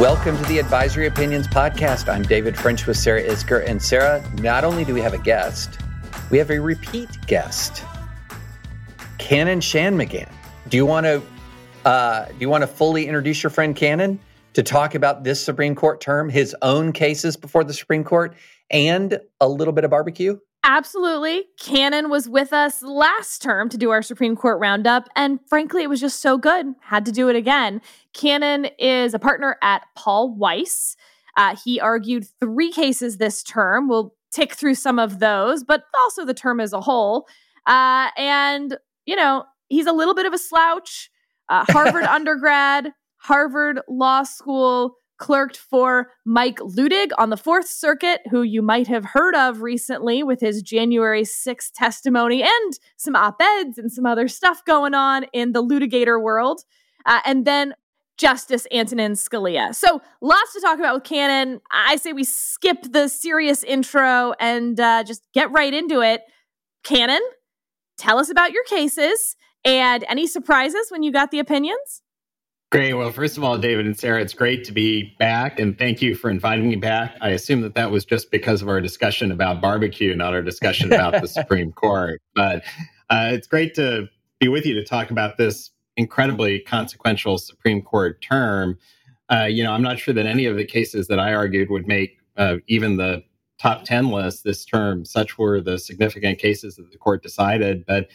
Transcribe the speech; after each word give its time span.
Welcome 0.00 0.36
to 0.36 0.44
the 0.44 0.58
Advisory 0.58 1.06
Opinions 1.06 1.48
Podcast. 1.48 2.12
I'm 2.12 2.22
David 2.22 2.54
French 2.54 2.86
with 2.86 2.98
Sarah 2.98 3.22
Isgur. 3.22 3.66
And 3.66 3.80
Sarah, 3.80 4.22
not 4.42 4.62
only 4.62 4.84
do 4.84 4.92
we 4.92 5.00
have 5.00 5.14
a 5.14 5.18
guest, 5.18 5.78
we 6.30 6.36
have 6.36 6.50
a 6.50 6.60
repeat 6.60 7.08
guest, 7.26 7.82
Kannon 9.16 9.60
Shanmugam. 9.60 10.30
Do 10.68 10.76
you 10.76 10.84
want 10.84 11.06
to 11.06 11.22
uh, 11.86 12.26
do 12.26 12.34
you 12.40 12.50
want 12.50 12.60
to 12.60 12.66
fully 12.66 13.06
introduce 13.06 13.42
your 13.42 13.48
friend 13.48 13.74
Kannon 13.74 14.18
to 14.52 14.62
talk 14.62 14.94
about 14.94 15.24
this 15.24 15.42
Supreme 15.42 15.74
Court 15.74 15.98
term, 15.98 16.28
his 16.28 16.54
own 16.60 16.92
cases 16.92 17.38
before 17.38 17.64
the 17.64 17.72
Supreme 17.72 18.04
Court, 18.04 18.34
and 18.70 19.18
a 19.40 19.48
little 19.48 19.72
bit 19.72 19.84
of 19.84 19.90
barbecue? 19.90 20.38
Absolutely. 20.68 21.44
Kannon 21.60 22.10
was 22.10 22.28
with 22.28 22.52
us 22.52 22.82
last 22.82 23.40
term 23.40 23.68
to 23.68 23.78
do 23.78 23.90
our 23.90 24.02
Supreme 24.02 24.34
Court 24.34 24.58
roundup, 24.58 25.08
and 25.14 25.38
frankly, 25.48 25.84
it 25.84 25.88
was 25.88 26.00
just 26.00 26.20
so 26.20 26.36
good. 26.36 26.66
Had 26.80 27.04
to 27.04 27.12
do 27.12 27.28
it 27.28 27.36
again. 27.36 27.80
Kannon 28.12 28.66
is 28.76 29.14
a 29.14 29.20
partner 29.20 29.58
at 29.62 29.82
Paul 29.94 30.34
Weiss. 30.34 30.96
Uh, 31.36 31.54
he 31.64 31.78
argued 31.78 32.26
three 32.40 32.72
cases 32.72 33.18
this 33.18 33.44
term. 33.44 33.88
We'll 33.88 34.12
tick 34.32 34.54
through 34.54 34.74
some 34.74 34.98
of 34.98 35.20
those, 35.20 35.62
but 35.62 35.84
also 35.94 36.24
the 36.24 36.34
term 36.34 36.58
as 36.58 36.72
a 36.72 36.80
whole. 36.80 37.28
Uh, 37.64 38.08
and, 38.16 38.76
you 39.04 39.14
know, 39.14 39.44
he's 39.68 39.86
a 39.86 39.92
little 39.92 40.14
bit 40.14 40.26
of 40.26 40.32
a 40.32 40.38
slouch. 40.38 41.10
Uh, 41.48 41.64
Harvard 41.68 42.02
undergrad, 42.06 42.92
Harvard 43.18 43.80
Law 43.88 44.24
School, 44.24 44.96
clerked 45.18 45.56
for 45.56 46.10
Mike 46.24 46.58
Luttig 46.58 47.10
on 47.18 47.30
the 47.30 47.36
Fourth 47.36 47.68
Circuit, 47.68 48.20
who 48.30 48.42
you 48.42 48.62
might 48.62 48.86
have 48.86 49.04
heard 49.04 49.34
of 49.34 49.62
recently 49.62 50.22
with 50.22 50.40
his 50.40 50.62
January 50.62 51.22
6th 51.22 51.70
testimony 51.74 52.42
and 52.42 52.78
some 52.96 53.16
op 53.16 53.40
eds 53.40 53.78
and 53.78 53.90
some 53.90 54.06
other 54.06 54.28
stuff 54.28 54.64
going 54.64 54.94
on 54.94 55.24
in 55.32 55.52
the 55.52 55.62
litigator 55.62 56.20
world. 56.20 56.62
Uh, 57.04 57.20
and 57.24 57.44
then 57.44 57.74
Justice 58.16 58.66
Antonin 58.72 59.12
Scalia. 59.12 59.74
So 59.74 60.00
lots 60.20 60.52
to 60.54 60.60
talk 60.60 60.78
about 60.78 60.94
with 60.94 61.04
Kannon. 61.04 61.60
I 61.70 61.96
say 61.96 62.12
we 62.12 62.24
skip 62.24 62.78
the 62.90 63.08
serious 63.08 63.62
intro 63.62 64.32
and 64.40 64.78
uh, 64.80 65.04
just 65.04 65.22
get 65.34 65.50
right 65.52 65.72
into 65.72 66.00
it. 66.00 66.22
Kannon, 66.82 67.20
tell 67.98 68.18
us 68.18 68.30
about 68.30 68.52
your 68.52 68.64
cases 68.64 69.36
and 69.64 70.04
any 70.08 70.26
surprises 70.26 70.90
when 70.90 71.02
you 71.02 71.12
got 71.12 71.30
the 71.30 71.40
opinions? 71.40 72.02
Great. 72.72 72.94
Well, 72.94 73.12
first 73.12 73.36
of 73.36 73.44
all, 73.44 73.58
David 73.58 73.86
and 73.86 73.96
Sarah, 73.96 74.20
it's 74.20 74.34
great 74.34 74.64
to 74.64 74.72
be 74.72 75.14
back, 75.20 75.60
and 75.60 75.78
thank 75.78 76.02
you 76.02 76.16
for 76.16 76.28
inviting 76.28 76.68
me 76.68 76.74
back. 76.74 77.16
I 77.20 77.30
assume 77.30 77.60
that 77.60 77.76
that 77.76 77.92
was 77.92 78.04
just 78.04 78.32
because 78.32 78.60
of 78.60 78.68
our 78.68 78.80
discussion 78.80 79.30
about 79.30 79.60
barbecue, 79.60 80.16
not 80.16 80.34
our 80.34 80.42
discussion 80.42 80.92
about 80.92 81.20
the 81.20 81.28
Supreme 81.28 81.70
Court. 81.70 82.20
But 82.34 82.64
uh, 83.08 83.30
it's 83.32 83.46
great 83.46 83.74
to 83.76 84.08
be 84.40 84.48
with 84.48 84.66
you 84.66 84.74
to 84.74 84.84
talk 84.84 85.12
about 85.12 85.36
this 85.36 85.70
incredibly 85.96 86.58
consequential 86.58 87.38
Supreme 87.38 87.82
Court 87.82 88.20
term. 88.20 88.78
Uh, 89.30 89.44
you 89.44 89.62
know, 89.62 89.72
I'm 89.72 89.82
not 89.82 90.00
sure 90.00 90.14
that 90.14 90.26
any 90.26 90.46
of 90.46 90.56
the 90.56 90.64
cases 90.64 91.06
that 91.06 91.20
I 91.20 91.34
argued 91.34 91.70
would 91.70 91.86
make 91.86 92.18
uh, 92.36 92.56
even 92.66 92.96
the 92.96 93.22
top 93.60 93.84
10 93.84 94.10
list 94.10 94.42
this 94.42 94.64
term. 94.64 95.04
Such 95.04 95.38
were 95.38 95.60
the 95.60 95.78
significant 95.78 96.40
cases 96.40 96.76
that 96.76 96.90
the 96.90 96.98
court 96.98 97.22
decided. 97.22 97.86
But 97.86 98.08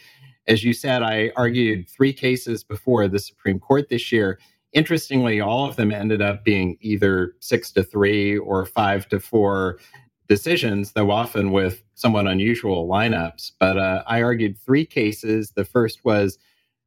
as 0.46 0.64
you 0.64 0.72
said, 0.72 1.02
I 1.02 1.32
argued 1.36 1.88
three 1.88 2.12
cases 2.12 2.64
before 2.64 3.08
the 3.08 3.18
Supreme 3.18 3.58
Court 3.58 3.88
this 3.88 4.10
year. 4.10 4.38
Interestingly, 4.72 5.40
all 5.40 5.68
of 5.68 5.76
them 5.76 5.92
ended 5.92 6.22
up 6.22 6.44
being 6.44 6.78
either 6.80 7.34
six 7.40 7.70
to 7.72 7.82
three 7.82 8.38
or 8.38 8.64
five 8.64 9.08
to 9.10 9.20
four 9.20 9.78
decisions, 10.28 10.92
though 10.92 11.10
often 11.10 11.52
with 11.52 11.82
somewhat 11.94 12.26
unusual 12.26 12.88
lineups. 12.88 13.52
But 13.60 13.76
uh, 13.76 14.02
I 14.06 14.22
argued 14.22 14.58
three 14.58 14.86
cases. 14.86 15.52
The 15.54 15.64
first 15.64 16.04
was 16.04 16.38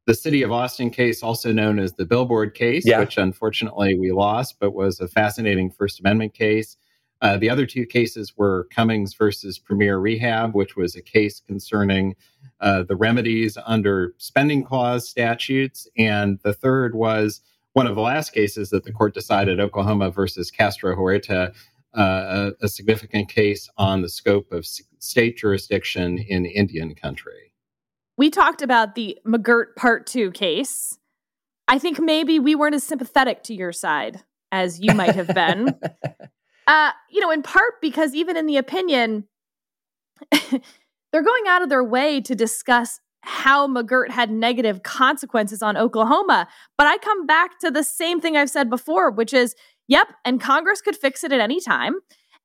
the 0.06 0.14
City 0.14 0.42
of 0.42 0.52
Austin 0.52 0.90
case, 0.90 1.22
also 1.22 1.52
known 1.52 1.78
as 1.78 1.94
the 1.94 2.04
Billboard 2.04 2.54
case, 2.54 2.86
yeah. 2.86 3.00
which 3.00 3.18
unfortunately 3.18 3.98
we 3.98 4.12
lost, 4.12 4.56
but 4.60 4.72
was 4.74 5.00
a 5.00 5.08
fascinating 5.08 5.70
First 5.70 6.00
Amendment 6.00 6.34
case. 6.34 6.76
Uh, 7.22 7.36
the 7.36 7.50
other 7.50 7.66
two 7.66 7.86
cases 7.86 8.36
were 8.36 8.68
Cummings 8.70 9.14
versus 9.14 9.58
Premier 9.58 9.98
Rehab, 9.98 10.54
which 10.54 10.76
was 10.76 10.94
a 10.94 11.02
case 11.02 11.40
concerning 11.40 12.14
uh, 12.60 12.82
the 12.82 12.96
remedies 12.96 13.56
under 13.66 14.14
spending 14.18 14.62
clause 14.62 15.08
statutes. 15.08 15.88
And 15.96 16.38
the 16.42 16.52
third 16.52 16.94
was 16.94 17.40
one 17.72 17.86
of 17.86 17.94
the 17.94 18.02
last 18.02 18.32
cases 18.32 18.70
that 18.70 18.84
the 18.84 18.92
court 18.92 19.14
decided 19.14 19.60
Oklahoma 19.60 20.10
versus 20.10 20.50
Castro 20.50 20.94
Huerta, 20.94 21.52
uh, 21.96 22.52
a, 22.60 22.64
a, 22.64 22.68
significant 22.68 23.28
case 23.28 23.70
on 23.78 24.02
the 24.02 24.08
scope 24.08 24.52
of 24.52 24.66
state 24.98 25.38
jurisdiction 25.38 26.18
in 26.18 26.44
Indian 26.44 26.94
country. 26.94 27.52
We 28.18 28.30
talked 28.30 28.60
about 28.62 28.94
the 28.94 29.18
McGirt 29.26 29.76
Part 29.76 30.06
2 30.06 30.30
case. 30.32 30.98
I 31.68 31.78
think 31.78 31.98
maybe 31.98 32.38
we 32.38 32.54
weren't 32.54 32.74
as 32.74 32.84
sympathetic 32.84 33.42
to 33.44 33.54
your 33.54 33.72
side 33.72 34.22
as 34.52 34.80
you 34.80 34.94
might 34.94 35.14
have 35.14 35.28
been. 35.28 35.78
Uh, 36.66 36.90
you 37.10 37.20
know, 37.20 37.30
in 37.30 37.42
part 37.42 37.74
because 37.80 38.14
even 38.14 38.36
in 38.36 38.46
the 38.46 38.56
opinion, 38.56 39.24
they're 40.30 41.22
going 41.22 41.44
out 41.48 41.62
of 41.62 41.68
their 41.68 41.84
way 41.84 42.20
to 42.20 42.34
discuss 42.34 43.00
how 43.22 43.66
McGirt 43.66 44.10
had 44.10 44.30
negative 44.30 44.82
consequences 44.82 45.62
on 45.62 45.76
Oklahoma. 45.76 46.46
But 46.78 46.86
I 46.86 46.98
come 46.98 47.26
back 47.26 47.58
to 47.60 47.70
the 47.70 47.82
same 47.82 48.20
thing 48.20 48.36
I've 48.36 48.50
said 48.50 48.70
before, 48.70 49.10
which 49.10 49.32
is, 49.32 49.54
yep, 49.88 50.06
and 50.24 50.40
Congress 50.40 50.80
could 50.80 50.96
fix 50.96 51.24
it 51.24 51.32
at 51.32 51.40
any 51.40 51.60
time. 51.60 51.94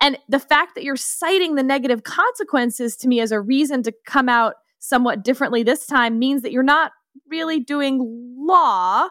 And 0.01 0.17
the 0.27 0.39
fact 0.39 0.73
that 0.75 0.83
you're 0.83 0.95
citing 0.95 1.53
the 1.53 1.63
negative 1.63 2.03
consequences 2.03 2.97
to 2.97 3.07
me 3.07 3.19
as 3.19 3.31
a 3.31 3.39
reason 3.39 3.83
to 3.83 3.93
come 4.05 4.27
out 4.27 4.55
somewhat 4.79 5.23
differently 5.23 5.61
this 5.61 5.85
time 5.85 6.17
means 6.17 6.41
that 6.41 6.51
you're 6.51 6.63
not 6.63 6.91
really 7.29 7.59
doing 7.59 7.99
law 8.35 9.07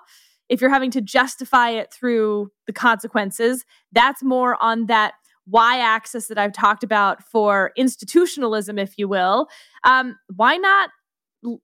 if 0.50 0.60
you're 0.60 0.68
having 0.68 0.90
to 0.90 1.00
justify 1.00 1.70
it 1.70 1.92
through 1.92 2.50
the 2.66 2.72
consequences, 2.72 3.64
that's 3.92 4.22
more 4.22 4.62
on 4.62 4.86
that 4.86 5.14
y 5.46 5.78
axis 5.78 6.26
that 6.26 6.38
I've 6.38 6.52
talked 6.52 6.84
about 6.84 7.22
for 7.22 7.72
institutionalism, 7.76 8.78
if 8.78 8.98
you 8.98 9.08
will. 9.08 9.48
Um, 9.84 10.18
why 10.34 10.56
not 10.56 10.90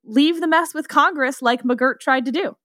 leave 0.04 0.40
the 0.40 0.48
mess 0.48 0.72
with 0.72 0.88
Congress 0.88 1.42
like 1.42 1.62
McGirt 1.62 2.00
tried 2.00 2.24
to 2.24 2.32
do? 2.32 2.56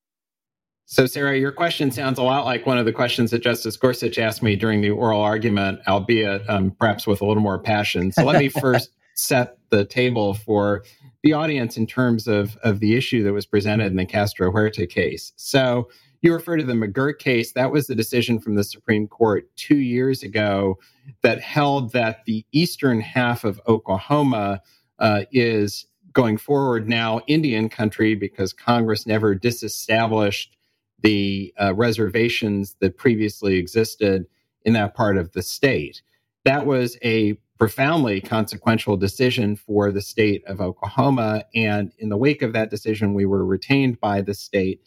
So, 0.86 1.06
Sarah, 1.06 1.38
your 1.38 1.52
question 1.52 1.90
sounds 1.92 2.20
a 2.20 2.24
lot 2.24 2.46
like 2.46 2.66
one 2.66 2.78
of 2.78 2.86
the 2.86 2.92
questions 2.92 3.32
that 3.32 3.42
Justice 3.42 3.78
Gorsuch 3.78 4.18
asked 4.18 4.44
me 4.44 4.56
during 4.56 4.82
the 4.82 4.90
oral 4.90 5.22
argument, 5.22 5.80
albeit 5.88 6.48
um, 6.50 6.72
perhaps 6.72 7.08
with 7.08 7.22
a 7.22 7.26
little 7.26 7.44
more 7.44 7.60
passion. 7.60 8.12
So, 8.12 8.24
let 8.24 8.40
me 8.40 8.50
first 8.62 8.92
set 9.16 9.58
the 9.70 9.86
table 9.86 10.34
for 10.34 10.84
the 11.24 11.34
audience 11.34 11.78
in 11.78 11.88
terms 11.88 12.28
of, 12.28 12.58
of 12.64 12.80
the 12.80 12.96
issue 12.96 13.24
that 13.24 13.34
was 13.34 13.46
presented 13.46 13.88
in 13.88 13.96
the 13.96 14.06
Castro 14.06 14.52
Huerta 14.52 14.86
case. 14.88 15.34
So, 15.36 15.90
you 16.22 16.34
refer 16.34 16.58
to 16.58 16.64
the 16.64 16.74
McGirt 16.74 17.20
case. 17.20 17.54
That 17.54 17.72
was 17.72 17.88
the 17.88 17.96
decision 17.96 18.40
from 18.40 18.56
the 18.56 18.64
Supreme 18.64 19.08
Court 19.08 19.50
two 19.56 19.78
years 19.78 20.24
ago 20.24 20.78
that 21.24 21.42
held 21.42 21.94
that 21.94 22.26
the 22.26 22.46
eastern 22.52 23.02
half 23.02 23.44
of 23.44 23.60
Oklahoma 23.68 24.62
uh, 25.00 25.24
is 25.32 25.88
going 26.14 26.38
forward 26.38 26.88
now 26.88 27.22
Indian 27.28 27.70
country 27.70 28.16
because 28.16 28.54
Congress 28.54 29.08
never 29.08 29.34
disestablished 29.34 30.58
the 31.02 31.54
uh, 31.60 31.74
reservations 31.74 32.76
that 32.80 32.98
previously 32.98 33.56
existed 33.56 34.26
in 34.64 34.74
that 34.74 34.94
part 34.94 35.18
of 35.18 35.32
the 35.32 35.42
state. 35.42 36.02
That 36.46 36.66
was 36.66 36.98
a 37.04 37.34
profoundly 37.58 38.22
consequential 38.22 38.98
decision 38.98 39.56
for 39.56 39.92
the 39.92 40.02
state 40.02 40.44
of 40.46 40.62
Oklahoma. 40.62 41.46
And 41.56 41.92
in 42.00 42.10
the 42.10 42.18
wake 42.18 42.42
of 42.42 42.54
that 42.54 42.70
decision, 42.70 43.14
we 43.14 43.26
were 43.26 43.46
retained 43.46 44.00
by 44.00 44.22
the 44.22 44.34
state 44.34 44.82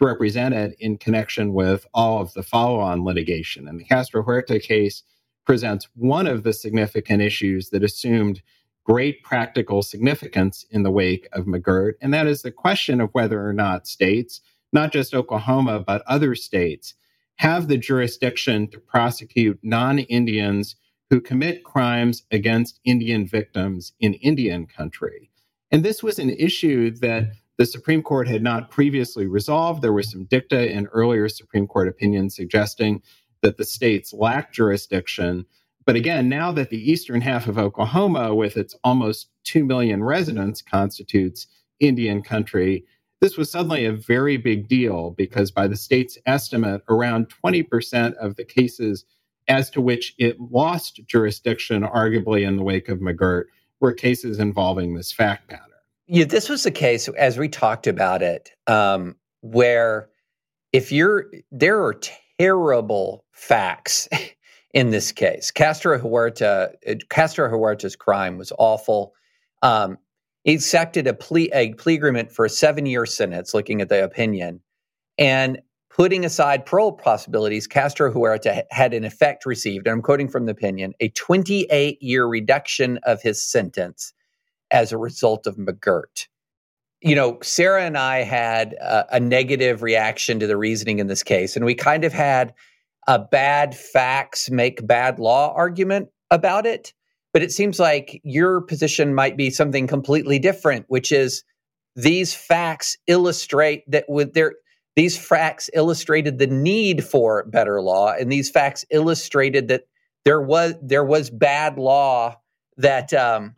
to 0.00 0.06
represent 0.06 0.54
it 0.54 0.74
in 0.80 0.96
connection 0.96 1.52
with 1.52 1.86
all 1.92 2.20
of 2.20 2.32
the 2.32 2.42
follow 2.42 2.80
on 2.80 3.04
litigation. 3.04 3.68
And 3.68 3.78
the 3.78 3.84
Castro 3.84 4.22
Huerta 4.22 4.58
case 4.58 5.02
presents 5.44 5.88
one 5.94 6.26
of 6.26 6.42
the 6.42 6.52
significant 6.52 7.22
issues 7.22 7.70
that 7.70 7.84
assumed 7.84 8.40
great 8.84 9.22
practical 9.22 9.82
significance 9.82 10.64
in 10.70 10.82
the 10.82 10.90
wake 10.90 11.28
of 11.32 11.44
McGirt. 11.44 11.92
And 12.00 12.14
that 12.14 12.26
is 12.26 12.42
the 12.42 12.50
question 12.50 13.00
of 13.00 13.10
whether 13.12 13.46
or 13.46 13.52
not 13.52 13.86
states, 13.86 14.40
not 14.72 14.90
just 14.90 15.14
Oklahoma, 15.14 15.80
but 15.80 16.02
other 16.06 16.34
states, 16.34 16.94
have 17.36 17.68
the 17.68 17.76
jurisdiction 17.78 18.68
to 18.68 18.80
prosecute 18.80 19.58
non 19.62 19.98
Indians 19.98 20.76
who 21.10 21.20
commit 21.20 21.64
crimes 21.64 22.22
against 22.30 22.80
Indian 22.84 23.26
victims 23.26 23.92
in 24.00 24.14
Indian 24.14 24.66
country. 24.66 25.30
And 25.70 25.82
this 25.82 26.02
was 26.02 26.18
an 26.18 26.30
issue 26.30 26.90
that 26.98 27.32
the 27.60 27.66
Supreme 27.66 28.02
Court 28.02 28.26
had 28.26 28.42
not 28.42 28.70
previously 28.70 29.26
resolved. 29.26 29.82
There 29.82 29.92
was 29.92 30.10
some 30.10 30.24
dicta 30.24 30.72
in 30.72 30.86
earlier 30.86 31.28
Supreme 31.28 31.66
Court 31.66 31.88
opinions 31.88 32.34
suggesting 32.34 33.02
that 33.42 33.58
the 33.58 33.66
states 33.66 34.14
lack 34.14 34.50
jurisdiction. 34.50 35.44
But 35.84 35.94
again, 35.94 36.30
now 36.30 36.52
that 36.52 36.70
the 36.70 36.90
eastern 36.90 37.20
half 37.20 37.46
of 37.48 37.58
Oklahoma, 37.58 38.34
with 38.34 38.56
its 38.56 38.74
almost 38.82 39.28
2 39.44 39.62
million 39.62 40.02
residents, 40.02 40.62
constitutes 40.62 41.48
Indian 41.80 42.22
country, 42.22 42.86
this 43.20 43.36
was 43.36 43.50
suddenly 43.50 43.84
a 43.84 43.92
very 43.92 44.38
big 44.38 44.66
deal 44.66 45.10
because, 45.10 45.50
by 45.50 45.68
the 45.68 45.76
state's 45.76 46.16
estimate, 46.24 46.80
around 46.88 47.30
20% 47.44 48.14
of 48.14 48.36
the 48.36 48.44
cases 48.46 49.04
as 49.48 49.68
to 49.68 49.82
which 49.82 50.14
it 50.16 50.40
lost 50.40 51.02
jurisdiction, 51.06 51.82
arguably 51.82 52.40
in 52.40 52.56
the 52.56 52.62
wake 52.62 52.88
of 52.88 53.00
McGirt, 53.00 53.44
were 53.80 53.92
cases 53.92 54.38
involving 54.38 54.94
this 54.94 55.12
fact 55.12 55.50
pattern. 55.50 55.69
Yeah, 56.12 56.24
this 56.24 56.48
was 56.48 56.64
the 56.64 56.72
case 56.72 57.06
as 57.06 57.38
we 57.38 57.48
talked 57.48 57.86
about 57.86 58.20
it, 58.20 58.50
um, 58.66 59.14
where 59.42 60.08
if 60.72 60.90
you're 60.90 61.30
there 61.52 61.84
are 61.84 61.94
terrible 62.36 63.24
facts 63.30 64.08
in 64.74 64.90
this 64.90 65.12
case. 65.12 65.52
Castro 65.52 66.00
Huerta, 66.00 66.72
Castro 67.10 67.48
Huerta's 67.48 67.94
crime 67.94 68.38
was 68.38 68.52
awful. 68.58 69.12
Um, 69.62 69.98
he 70.42 70.54
accepted 70.54 71.06
a 71.06 71.14
plea 71.14 71.48
a 71.54 71.74
plea 71.74 71.94
agreement 71.94 72.32
for 72.32 72.44
a 72.44 72.50
seven 72.50 72.86
year 72.86 73.06
sentence, 73.06 73.54
looking 73.54 73.80
at 73.80 73.88
the 73.88 74.02
opinion, 74.02 74.62
and 75.16 75.60
putting 75.90 76.24
aside 76.24 76.66
parole 76.66 76.90
possibilities, 76.90 77.68
Castro 77.68 78.12
Huerta 78.12 78.64
had 78.72 78.94
in 78.94 79.04
effect 79.04 79.46
received, 79.46 79.86
and 79.86 79.94
I'm 79.94 80.02
quoting 80.02 80.28
from 80.28 80.46
the 80.46 80.52
opinion, 80.52 80.92
a 80.98 81.10
28 81.10 82.02
year 82.02 82.26
reduction 82.26 82.98
of 83.04 83.22
his 83.22 83.48
sentence 83.48 84.12
as 84.70 84.92
a 84.92 84.98
result 84.98 85.46
of 85.46 85.56
McGirt. 85.56 86.26
You 87.00 87.14
know, 87.14 87.38
Sarah 87.42 87.84
and 87.84 87.96
I 87.96 88.22
had 88.22 88.74
a, 88.74 89.16
a 89.16 89.20
negative 89.20 89.82
reaction 89.82 90.38
to 90.40 90.46
the 90.46 90.56
reasoning 90.56 90.98
in 90.98 91.06
this 91.06 91.22
case, 91.22 91.56
and 91.56 91.64
we 91.64 91.74
kind 91.74 92.04
of 92.04 92.12
had 92.12 92.54
a 93.08 93.18
bad 93.18 93.76
facts 93.76 94.50
make 94.50 94.86
bad 94.86 95.18
law 95.18 95.54
argument 95.54 96.08
about 96.30 96.66
it. 96.66 96.92
But 97.32 97.42
it 97.42 97.52
seems 97.52 97.78
like 97.78 98.20
your 98.24 98.60
position 98.60 99.14
might 99.14 99.36
be 99.36 99.50
something 99.50 99.86
completely 99.86 100.38
different, 100.38 100.84
which 100.88 101.12
is 101.12 101.44
these 101.96 102.34
facts 102.34 102.96
illustrate 103.06 103.84
that 103.90 104.04
with 104.08 104.34
their 104.34 104.54
these 104.96 105.16
facts 105.16 105.70
illustrated 105.72 106.38
the 106.38 106.46
need 106.48 107.04
for 107.04 107.44
better 107.44 107.80
law, 107.80 108.12
and 108.12 108.30
these 108.30 108.50
facts 108.50 108.84
illustrated 108.90 109.68
that 109.68 109.84
there 110.24 110.40
was 110.40 110.74
there 110.82 111.04
was 111.04 111.30
bad 111.30 111.78
law 111.78 112.36
that 112.76 113.12
um, 113.14 113.54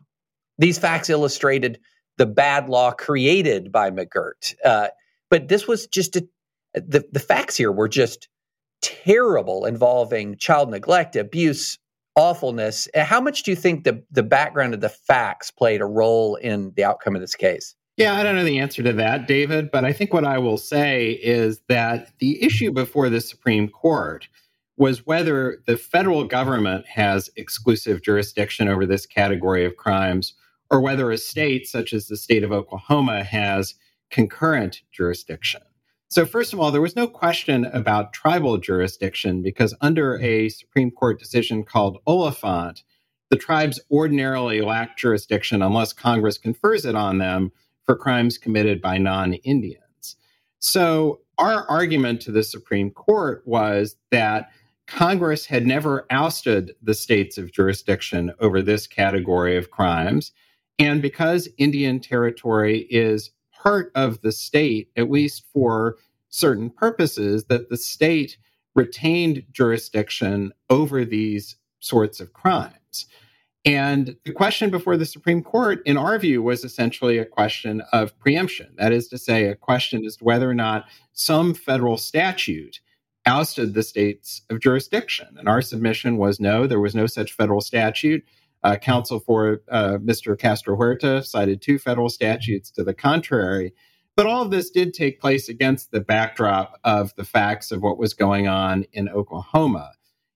these 0.59 0.79
facts 0.79 1.11
illustrated 1.11 1.79
the 2.19 2.27
bad 2.27 2.69
law 2.69 2.93
created 2.93 3.73
by 3.73 3.91
McGirt. 3.91 4.55
Uh, 4.65 4.89
but 5.31 5.49
this 5.49 5.67
was 5.67 5.87
just 5.87 6.17
a, 6.17 6.27
the 6.75 7.05
the 7.11 7.21
facts 7.21 7.57
here 7.57 7.73
were 7.73 7.89
just 7.89 8.29
terrible, 8.83 9.65
involving 9.65 10.37
child 10.37 10.71
neglect, 10.71 11.17
abuse, 11.17 11.79
awfulness. 12.17 12.89
How 12.95 13.21
much 13.21 13.43
do 13.43 13.51
you 13.51 13.57
think 13.57 13.85
the 13.85 14.03
the 14.11 14.23
background 14.23 14.75
of 14.75 14.81
the 14.81 14.89
facts 14.89 15.51
played 15.51 15.81
a 15.81 15.87
role 15.87 16.37
in 16.37 16.73
the 16.77 16.85
outcome 16.85 17.15
of 17.15 17.21
this 17.21 17.35
case? 17.35 17.75
Yeah, 17.97 18.15
I 18.15 18.23
don't 18.23 18.37
know 18.37 18.45
the 18.45 18.59
answer 18.59 18.83
to 18.83 18.93
that, 18.95 19.29
David, 19.29 19.71
but 19.71 19.85
I 19.85 19.93
think 19.93 20.15
what 20.15 20.25
I 20.25 20.39
will 20.39 20.57
say 20.57 21.11
is 21.11 21.61
that 21.69 22.09
the 22.19 22.43
issue 22.43 22.73
before 22.73 23.11
the 23.11 23.21
Supreme 23.21 23.69
Court 23.69 24.29
was 24.79 25.07
whether 25.07 25.63
the 25.67 25.77
federal 25.77 26.25
government 26.25 26.87
has 26.87 27.29
exclusive 27.37 28.03
jurisdiction 28.03 28.67
over 28.67 28.87
this 28.87 29.05
category 29.05 29.67
of 29.67 29.77
crimes 29.77 30.33
or 30.73 30.81
whether 30.81 31.11
a 31.11 31.19
state, 31.19 31.69
such 31.69 31.93
as 31.93 32.09
the 32.09 32.17
state 32.17 32.43
of 32.43 32.51
Oklahoma, 32.51 33.23
has 33.23 33.75
concurrent 34.11 34.81
jurisdiction. 34.91 35.61
So, 36.09 36.27
first 36.27 36.53
of 36.53 36.61
all, 36.61 36.71
there 36.71 36.81
was 36.81 36.97
no 36.97 37.07
question 37.07 37.67
about 37.67 38.13
tribal 38.13 38.59
jurisdiction 38.59 39.43
because 39.43 39.75
under 39.81 40.19
a 40.19 40.49
Supreme 40.49 40.91
Court 40.91 41.19
decision 41.19 41.63
called 41.63 41.99
Oliphant, 42.07 42.83
the 43.31 43.37
tribes 43.37 43.81
ordinarily 43.91 44.61
lack 44.63 44.97
jurisdiction 44.97 45.63
unless 45.63 45.93
Congress 45.93 46.37
confers 46.39 46.85
it 46.85 46.95
on 46.95 47.19
them 47.19 47.53
for 47.85 47.97
crimes 47.97 48.39
committed 48.39 48.81
by 48.81 48.99
non 48.99 49.35
Indians. 49.35 50.17
So, 50.59 51.21
our 51.39 51.67
argument 51.69 52.21
to 52.23 52.33
the 52.33 52.43
Supreme 52.43 52.91
Court 52.91 53.43
was 53.47 53.97
that 54.11 54.51
Congress 54.87 55.47
had 55.47 55.67
never 55.67 56.07
ousted 56.11 56.73
the 56.83 56.95
states 56.95 57.39
of 57.39 57.53
jurisdiction 57.53 58.33
over 58.41 58.63
this 58.63 58.87
category 58.87 59.57
of 59.57 59.71
crimes. 59.71 60.33
And 60.79 61.03
because 61.03 61.49
Indian 61.59 62.01
Territory 62.01 62.87
is 62.91 63.31
part 63.53 63.93
of 63.95 64.21
the 64.23 64.33
state, 64.33 64.89
at 64.97 65.11
least 65.11 65.45
for 65.53 65.97
certain 66.29 66.71
purposes, 66.71 67.45
that 67.45 67.69
the 67.69 67.77
state 67.77 68.37
retained 68.75 69.45
jurisdiction 69.53 70.53
over 70.71 71.05
these 71.05 71.57
sorts 71.81 72.21
of 72.21 72.33
crimes. 72.33 73.07
And 73.65 74.17
the 74.25 74.33
question 74.33 74.71
before 74.71 74.97
the 74.97 75.07
Supreme 75.07 75.43
Court, 75.43 75.83
in 75.87 75.97
our 75.97 76.19
view, 76.19 76.43
was 76.43 76.65
essentially 76.65 77.19
a 77.19 77.25
question 77.25 77.83
of 77.93 78.19
preemption. 78.19 78.75
That 78.77 78.93
is 78.93 79.07
to 79.09 79.19
say, 79.19 79.45
a 79.45 79.55
question 79.55 80.05
as 80.05 80.17
to 80.17 80.25
whether 80.25 80.51
or 80.51 80.55
not 80.55 80.87
some 81.13 81.55
federal 81.55 81.97
statute 81.97 82.81
ousted 83.25 83.75
the 83.75 83.85
states 83.85 84.43
of 84.51 84.59
jurisdiction. 84.59 85.37
And 85.39 85.49
our 85.49 85.63
submission 85.63 86.17
was 86.17 86.41
no, 86.41 86.67
there 86.67 86.81
was 86.81 86.95
no 86.95 87.07
such 87.07 87.33
federal 87.33 87.61
statute. 87.61 88.25
Uh, 88.65 88.77
counsel 88.77 89.19
for 89.19 89.61
uh, 89.71 89.99
Mr. 89.99 90.39
Castro 90.39 90.77
Huerta 90.77 91.25
cited 91.25 91.61
two 91.61 91.79
federal 91.79 92.09
statutes 92.09 92.71
to 92.71 92.85
the 92.85 92.95
contrary. 92.95 93.73
But 94.15 94.27
all 94.27 94.43
of 94.43 94.51
this 94.51 94.71
did 94.71 94.95
take 94.95 95.21
place 95.21 95.49
against 95.49 95.91
the 95.91 96.01
backdrop 96.01 96.79
of 96.85 97.15
the 97.17 97.25
facts 97.25 97.73
of 97.73 97.83
what 97.83 97.99
was 97.99 98.15
going 98.15 98.47
on 98.47 98.85
in 98.93 99.09
Oklahoma. 99.09 99.93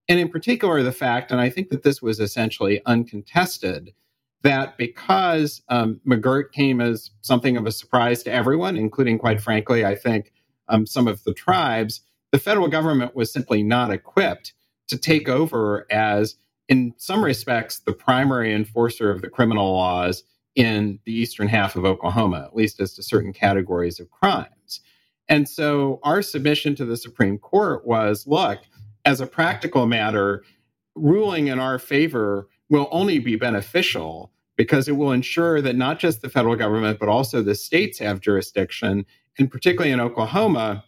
And 0.08 0.18
in 0.18 0.28
particular, 0.28 0.82
the 0.82 0.92
fact, 0.92 1.30
and 1.30 1.40
I 1.40 1.50
think 1.50 1.68
that 1.70 1.82
this 1.82 2.00
was 2.00 2.20
essentially 2.20 2.80
uncontested, 2.86 3.92
that 4.42 4.78
because 4.78 5.62
um, 5.68 6.00
McGirt 6.06 6.52
came 6.52 6.80
as 6.80 7.10
something 7.20 7.56
of 7.56 7.66
a 7.66 7.72
surprise 7.72 8.22
to 8.22 8.32
everyone, 8.32 8.76
including, 8.76 9.18
quite 9.18 9.40
frankly, 9.40 9.84
I 9.84 9.94
think 9.94 10.32
um, 10.68 10.86
some 10.86 11.08
of 11.08 11.24
the 11.24 11.34
tribes, 11.34 12.02
the 12.30 12.38
federal 12.38 12.68
government 12.68 13.16
was 13.16 13.32
simply 13.32 13.62
not 13.62 13.90
equipped 13.90 14.52
to 14.88 14.96
take 14.96 15.28
over 15.28 15.86
as, 15.90 16.36
in 16.68 16.94
some 16.96 17.24
respects, 17.24 17.78
the 17.78 17.92
primary 17.92 18.52
enforcer 18.52 19.10
of 19.10 19.22
the 19.22 19.28
criminal 19.28 19.72
laws 19.72 20.24
in 20.54 20.98
the 21.04 21.12
eastern 21.12 21.48
half 21.48 21.76
of 21.76 21.84
Oklahoma, 21.84 22.42
at 22.44 22.56
least 22.56 22.80
as 22.80 22.94
to 22.94 23.02
certain 23.02 23.32
categories 23.32 24.00
of 24.00 24.10
crimes. 24.10 24.80
And 25.28 25.48
so 25.48 26.00
our 26.02 26.22
submission 26.22 26.74
to 26.76 26.84
the 26.84 26.96
Supreme 26.96 27.38
Court 27.38 27.86
was 27.86 28.26
look, 28.26 28.60
as 29.04 29.20
a 29.20 29.26
practical 29.26 29.86
matter, 29.86 30.42
ruling 30.94 31.48
in 31.48 31.58
our 31.58 31.78
favor 31.78 32.48
will 32.68 32.88
only 32.90 33.18
be 33.18 33.36
beneficial 33.36 34.32
because 34.56 34.88
it 34.88 34.96
will 34.96 35.12
ensure 35.12 35.60
that 35.60 35.76
not 35.76 35.98
just 35.98 36.22
the 36.22 36.30
federal 36.30 36.56
government, 36.56 36.98
but 36.98 37.08
also 37.08 37.42
the 37.42 37.54
states 37.54 37.98
have 37.98 38.20
jurisdiction. 38.20 39.04
And 39.38 39.50
particularly 39.50 39.92
in 39.92 40.00
Oklahoma, 40.00 40.84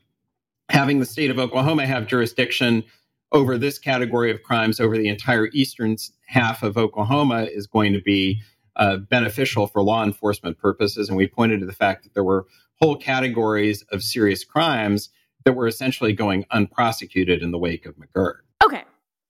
having 0.70 1.00
the 1.00 1.06
state 1.06 1.30
of 1.30 1.38
Oklahoma 1.38 1.86
have 1.86 2.06
jurisdiction 2.06 2.84
over 3.32 3.58
this 3.58 3.78
category 3.78 4.30
of 4.30 4.42
crimes 4.42 4.80
over 4.80 4.96
the 4.96 5.08
entire 5.08 5.48
eastern 5.52 5.96
half 6.26 6.62
of 6.62 6.76
Oklahoma 6.76 7.44
is 7.44 7.66
going 7.66 7.92
to 7.92 8.00
be 8.00 8.40
uh, 8.76 8.96
beneficial 8.96 9.66
for 9.66 9.82
law 9.82 10.04
enforcement 10.04 10.58
purposes. 10.58 11.08
And 11.08 11.16
we 11.16 11.26
pointed 11.26 11.60
to 11.60 11.66
the 11.66 11.72
fact 11.72 12.04
that 12.04 12.14
there 12.14 12.24
were 12.24 12.46
whole 12.76 12.96
categories 12.96 13.84
of 13.90 14.02
serious 14.02 14.44
crimes 14.44 15.10
that 15.44 15.52
were 15.52 15.66
essentially 15.66 16.12
going 16.12 16.44
unprosecuted 16.50 17.42
in 17.42 17.50
the 17.50 17.58
wake 17.58 17.86
of 17.86 17.96
McGirt. 17.96 18.38
Okay. 18.64 18.84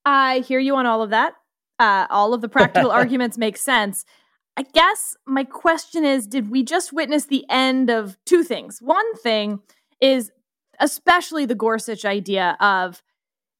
I 0.05 0.40
hear 0.40 0.59
you 0.59 0.76
on 0.76 0.87
all 0.87 1.02
of 1.02 1.11
that. 1.11 1.35
Uh, 1.78 2.07
all 2.11 2.35
of 2.35 2.40
the 2.40 2.49
practical 2.49 2.90
arguments 2.93 3.38
make 3.38 3.57
sense. 3.57 4.05
I 4.57 4.62
guess 4.62 5.17
my 5.26 5.45
question 5.45 6.05
is 6.05 6.26
did 6.26 6.50
we 6.50 6.62
just 6.62 6.93
witness 6.93 7.26
the 7.26 7.45
end 7.49 7.90
of 7.90 8.19
two 8.26 8.43
things? 8.43 8.81
One 8.81 9.14
thing 9.17 9.61
is 10.00 10.33
especially 10.81 11.47
the 11.47 11.55
Gorsuch 11.55 12.05
idea 12.05 12.57
of 12.61 13.02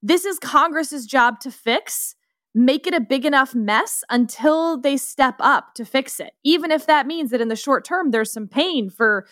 this 0.03 0.25
is 0.25 0.39
Congress's 0.39 1.07
job 1.07 1.41
to 1.41 1.51
fix, 1.51 2.15
make 2.55 2.87
it 2.87 2.95
a 2.95 3.01
big 3.01 3.25
enough 3.25 3.55
mess 3.55 4.05
until 4.11 4.81
they 4.81 4.97
step 4.97 5.37
up 5.41 5.75
to 5.75 5.85
fix 5.85 6.21
it. 6.21 6.33
Even 6.45 6.71
if 6.71 6.87
that 6.87 7.07
means 7.07 7.31
that 7.31 7.41
in 7.41 7.49
the 7.49 7.57
short 7.57 7.85
term 7.85 8.11
there's 8.11 8.33
some 8.33 8.49
pain 8.49 8.91
for 8.91 9.27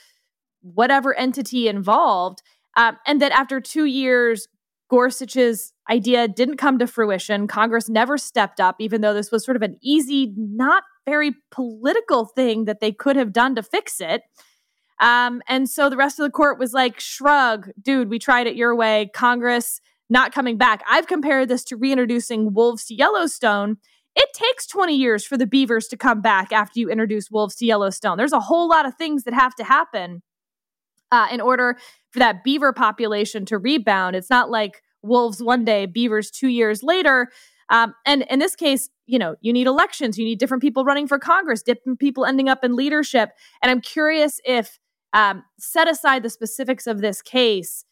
whatever 0.61 1.15
entity 1.15 1.69
involved. 1.69 2.43
Um, 2.77 2.99
and 3.07 3.23
that 3.23 3.33
after 3.33 3.61
two 3.61 3.87
years, 3.87 4.49
Gorsuch's 4.89 5.73
idea 5.91 6.29
didn't 6.29 6.59
come 6.59 6.79
to 6.79 6.87
fruition. 6.87 7.47
Congress 7.47 7.89
never 7.89 8.19
stepped 8.19 8.61
up, 8.61 8.77
even 8.79 9.01
though 9.01 9.15
this 9.15 9.33
was 9.33 9.45
sort 9.45 9.57
of 9.57 9.63
an 9.63 9.77
easy, 9.83 10.33
not 10.37 10.85
very 11.07 11.33
political 11.51 12.27
thing 12.27 12.67
that 12.67 12.81
they 12.81 12.93
could 12.93 13.17
have 13.17 13.33
done 13.33 13.55
to 13.55 13.63
fix 13.63 14.01
it. 14.01 14.23
Um, 15.01 15.43
and 15.49 15.69
so 15.69 15.91
the 15.91 15.97
rest 15.97 16.19
of 16.19 16.25
the 16.25 16.31
court 16.31 16.59
was 16.59 16.73
like, 16.73 17.01
shrug, 17.01 17.71
dude, 17.81 18.11
we 18.11 18.19
tried 18.19 18.47
it 18.47 18.57
your 18.57 18.75
way. 18.75 19.11
Congress 19.15 19.81
not 20.09 20.33
coming 20.33 20.57
back. 20.57 20.83
I've 20.89 21.07
compared 21.07 21.49
this 21.49 21.65
to 21.65 21.77
reintroducing 21.77 22.55
wolves 22.55 22.85
to 22.87 22.95
Yellowstone. 22.95 23.79
It 24.15 24.29
takes 24.33 24.67
20 24.67 24.95
years 24.95 25.25
for 25.25 25.37
the 25.37 25.47
beavers 25.47 25.89
to 25.89 25.97
come 25.97 26.21
back 26.21 26.53
after 26.53 26.81
you 26.81 26.89
introduce 26.89 27.31
wolves 27.31 27.55
to 27.57 27.67
Yellowstone. 27.67 28.17
There's 28.17 28.33
a 28.33 28.41
whole 28.41 28.69
lot 28.69 28.87
of 28.87 28.95
things 28.97 29.25
that 29.25 29.35
have 29.35 29.55
to 29.57 29.65
happen 29.65 30.23
uh, 31.13 31.29
in 31.31 31.41
order 31.41 31.77
for 32.11 32.19
that 32.21 32.43
beaver 32.43 32.73
population 32.73 33.45
to 33.47 33.59
rebound. 33.59 34.17
It's 34.17 34.31
not 34.31 34.51
like 34.51 34.83
wolves 35.03 35.43
one 35.43 35.65
day, 35.65 35.87
beavers 35.87 36.31
two 36.31 36.49
years 36.49 36.83
later. 36.83 37.29
Um, 37.69 37.95
and 38.05 38.23
in 38.31 38.39
this 38.39 38.57
case, 38.57 38.89
you 39.07 39.19
know, 39.19 39.37
you 39.41 39.53
need 39.53 39.67
elections, 39.67 40.19
you 40.19 40.25
need 40.25 40.39
different 40.39 40.63
people 40.63 40.85
running 40.85 41.07
for 41.07 41.19
Congress, 41.19 41.63
different 41.63 41.99
people 41.99 42.25
ending 42.25 42.49
up 42.49 42.65
in 42.65 42.75
leadership. 42.75 43.31
And 43.63 43.71
I'm 43.71 43.81
curious 43.81 44.41
if, 44.45 44.79
um, 45.13 45.45
set 45.59 45.89
aside 45.89 46.23
the 46.23 46.31
specifics 46.31 46.87
of 46.87 47.01
this 47.01 47.23
case, 47.23 47.85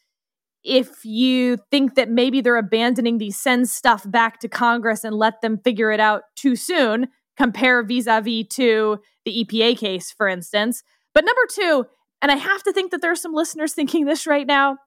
if 0.65 1.05
you 1.05 1.59
think 1.71 1.95
that 1.95 2.09
maybe 2.09 2.41
they're 2.41 2.57
abandoning 2.57 3.19
the 3.19 3.31
send 3.31 3.69
stuff 3.69 4.11
back 4.11 4.41
to 4.41 4.49
Congress 4.49 5.05
and 5.05 5.15
let 5.15 5.43
them 5.43 5.59
figure 5.59 5.93
it 5.93 6.01
out 6.01 6.23
too 6.37 6.57
soon, 6.57 7.09
compare 7.37 7.83
vis 7.83 8.07
a 8.07 8.21
vis 8.21 8.47
to 8.51 8.99
the 9.25 9.45
EPA 9.45 9.79
case, 9.79 10.11
for 10.11 10.27
instance. 10.27 10.83
But 11.13 11.25
number 11.25 11.43
two, 11.51 11.87
and 12.23 12.33
I 12.33 12.37
have 12.37 12.63
to 12.63 12.73
think 12.73 12.91
that 12.91 13.03
there 13.03 13.13
are 13.13 13.17
some 13.17 13.35
listeners 13.35 13.73
thinking 13.75 14.07
this 14.07 14.27
right 14.27 14.47
now 14.47 14.79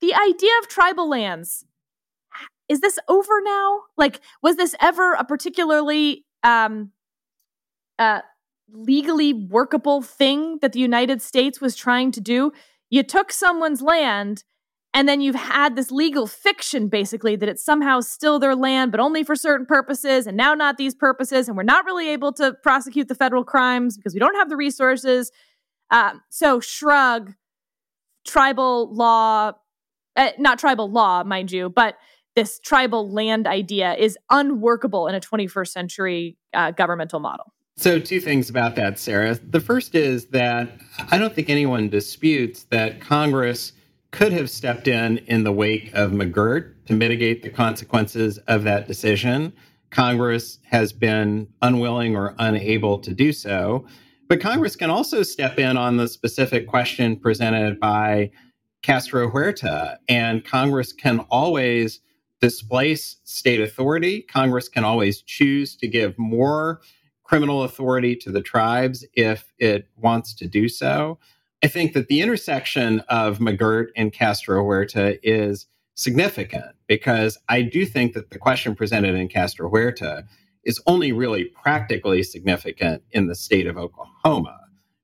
the 0.00 0.14
idea 0.14 0.50
of 0.60 0.68
tribal 0.68 1.08
lands 1.08 1.64
is 2.68 2.80
this 2.80 2.98
over 3.08 3.40
now? 3.44 3.82
Like, 3.96 4.20
was 4.42 4.56
this 4.56 4.74
ever 4.80 5.12
a 5.12 5.24
particularly 5.24 6.24
um, 6.42 6.90
uh, 7.98 8.20
legally 8.72 9.32
workable 9.32 10.00
thing 10.00 10.58
that 10.62 10.72
the 10.72 10.80
United 10.80 11.20
States 11.20 11.60
was 11.60 11.76
trying 11.76 12.10
to 12.12 12.20
do? 12.20 12.52
You 12.90 13.02
took 13.02 13.30
someone's 13.30 13.82
land 13.82 14.44
and 14.94 15.08
then 15.08 15.20
you've 15.20 15.34
had 15.34 15.74
this 15.74 15.90
legal 15.90 16.26
fiction 16.26 16.88
basically 16.88 17.36
that 17.36 17.48
it's 17.48 17.64
somehow 17.64 18.00
still 18.00 18.38
their 18.38 18.54
land 18.54 18.90
but 18.90 19.00
only 19.00 19.24
for 19.24 19.34
certain 19.34 19.66
purposes 19.66 20.26
and 20.26 20.36
now 20.36 20.54
not 20.54 20.76
these 20.76 20.94
purposes 20.94 21.48
and 21.48 21.56
we're 21.56 21.62
not 21.62 21.84
really 21.84 22.08
able 22.08 22.32
to 22.32 22.52
prosecute 22.62 23.08
the 23.08 23.14
federal 23.14 23.44
crimes 23.44 23.96
because 23.96 24.14
we 24.14 24.20
don't 24.20 24.36
have 24.36 24.48
the 24.48 24.56
resources 24.56 25.30
um, 25.90 26.22
so 26.30 26.60
shrug 26.60 27.32
tribal 28.26 28.92
law 28.94 29.52
uh, 30.16 30.30
not 30.38 30.58
tribal 30.58 30.90
law 30.90 31.22
mind 31.24 31.50
you 31.50 31.68
but 31.68 31.96
this 32.34 32.58
tribal 32.60 33.10
land 33.10 33.46
idea 33.46 33.94
is 33.94 34.16
unworkable 34.30 35.06
in 35.06 35.14
a 35.14 35.20
21st 35.20 35.68
century 35.68 36.36
uh, 36.54 36.70
governmental 36.70 37.20
model 37.20 37.52
so, 37.74 37.98
two 37.98 38.20
things 38.20 38.50
about 38.50 38.76
that, 38.76 38.98
Sarah. 38.98 39.34
The 39.34 39.58
first 39.58 39.94
is 39.94 40.26
that 40.26 40.78
I 41.10 41.16
don't 41.16 41.34
think 41.34 41.48
anyone 41.48 41.88
disputes 41.88 42.64
that 42.64 43.00
Congress 43.00 43.72
could 44.12 44.32
have 44.32 44.50
stepped 44.50 44.86
in 44.86 45.18
in 45.26 45.42
the 45.42 45.52
wake 45.52 45.90
of 45.94 46.12
McGirt 46.12 46.74
to 46.86 46.92
mitigate 46.92 47.42
the 47.42 47.50
consequences 47.50 48.38
of 48.46 48.62
that 48.64 48.86
decision. 48.86 49.52
Congress 49.90 50.58
has 50.64 50.92
been 50.92 51.48
unwilling 51.62 52.14
or 52.14 52.34
unable 52.38 52.98
to 52.98 53.12
do 53.12 53.32
so. 53.32 53.86
But 54.28 54.40
Congress 54.40 54.76
can 54.76 54.90
also 54.90 55.22
step 55.22 55.58
in 55.58 55.76
on 55.76 55.96
the 55.96 56.08
specific 56.08 56.66
question 56.66 57.16
presented 57.16 57.80
by 57.80 58.30
Castro 58.82 59.28
Huerta. 59.30 59.98
And 60.08 60.44
Congress 60.44 60.92
can 60.92 61.20
always 61.30 62.00
displace 62.40 63.16
state 63.24 63.60
authority. 63.60 64.22
Congress 64.22 64.68
can 64.68 64.84
always 64.84 65.22
choose 65.22 65.76
to 65.76 65.88
give 65.88 66.18
more 66.18 66.80
criminal 67.24 67.62
authority 67.62 68.14
to 68.16 68.30
the 68.30 68.42
tribes 68.42 69.06
if 69.14 69.52
it 69.58 69.88
wants 69.96 70.34
to 70.34 70.46
do 70.46 70.68
so. 70.68 71.18
I 71.62 71.68
think 71.68 71.92
that 71.92 72.08
the 72.08 72.20
intersection 72.20 73.00
of 73.08 73.38
McGirt 73.38 73.88
and 73.94 74.12
Castro 74.12 74.64
Huerta 74.64 75.18
is 75.22 75.66
significant 75.94 76.74
because 76.88 77.38
I 77.48 77.62
do 77.62 77.86
think 77.86 78.14
that 78.14 78.30
the 78.30 78.38
question 78.38 78.74
presented 78.74 79.14
in 79.14 79.28
Castro 79.28 79.70
Huerta 79.70 80.24
is 80.64 80.82
only 80.86 81.12
really 81.12 81.44
practically 81.44 82.24
significant 82.24 83.02
in 83.12 83.28
the 83.28 83.36
state 83.36 83.68
of 83.68 83.76
Oklahoma 83.76 84.58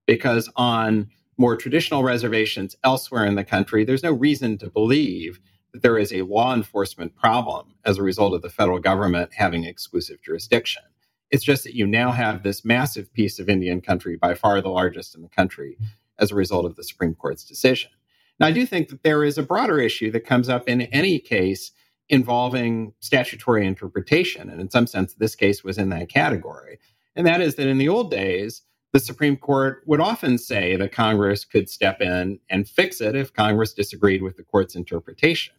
because 0.07 0.51
on 0.57 1.09
more 1.37 1.57
traditional 1.57 2.03
reservations 2.03 2.75
elsewhere 2.83 3.25
in 3.25 3.37
the 3.37 3.45
country, 3.45 3.85
there's 3.85 4.03
no 4.03 4.13
reason 4.13 4.59
to 4.59 4.69
believe 4.69 5.39
that 5.73 5.83
there 5.83 5.99
is 5.99 6.13
a 6.13 6.23
law 6.23 6.55
enforcement 6.55 7.15
problem 7.15 7.75
as 7.85 7.99
a 7.99 8.03
result 8.03 8.35
of 8.35 8.43
the 8.43 8.51
federal 8.51 8.81
government 8.81 9.31
having 9.35 9.63
exclusive 9.63 10.21
jurisdiction. 10.23 10.83
It's 11.31 11.45
just 11.45 11.63
that 11.65 11.77
you 11.77 11.87
now 11.87 12.11
have 12.11 12.43
this 12.43 12.65
massive 12.65 13.13
piece 13.13 13.39
of 13.39 13.49
Indian 13.49 13.81
country, 13.81 14.17
by 14.17 14.35
far 14.35 14.61
the 14.61 14.71
largest 14.71 15.15
in 15.15 15.23
the 15.23 15.29
country, 15.29 15.77
as 16.19 16.31
a 16.31 16.35
result 16.35 16.65
of 16.65 16.77
the 16.77 16.85
Supreme 16.85 17.15
Court's 17.15 17.45
decision. 17.45 17.91
Now, 18.39 18.47
I 18.47 18.53
do 18.53 18.67
think 18.67 18.89
that 18.89 19.03
there 19.03 19.25
is 19.25 19.39
a 19.39 19.43
broader 19.43 19.81
issue 19.81 20.11
that 20.13 20.27
comes 20.27 20.49
up 20.49 20.69
in 20.69 20.83
any 20.83 21.19
case 21.19 21.73
involving 22.09 22.93
statutory 23.01 23.67
interpretation. 23.67 24.49
And 24.49 24.61
in 24.61 24.71
some 24.71 24.87
sense, 24.87 25.15
this 25.15 25.35
case 25.35 25.63
was 25.63 25.79
in 25.79 25.91
that 25.91 26.09
category. 26.09 26.79
And 27.17 27.27
that 27.27 27.41
is 27.41 27.57
that 27.57 27.67
in 27.67 27.79
the 27.79 27.89
old 27.89 28.11
days, 28.11 28.63
the 28.93 29.01
Supreme 29.01 29.37
Court 29.37 29.83
would 29.87 30.01
often 30.01 30.39
say 30.39 30.77
that 30.77 30.93
Congress 30.93 31.45
could 31.45 31.69
step 31.69 32.01
in 32.01 32.39
and 32.49 32.69
fix 32.69 33.01
it 33.01 33.15
if 33.15 33.35
Congress 33.35 33.75
disagreed 33.75 34.23
with 34.23 34.37
the 34.37 34.45
court's 34.45 34.75
interpretation. 34.75 35.55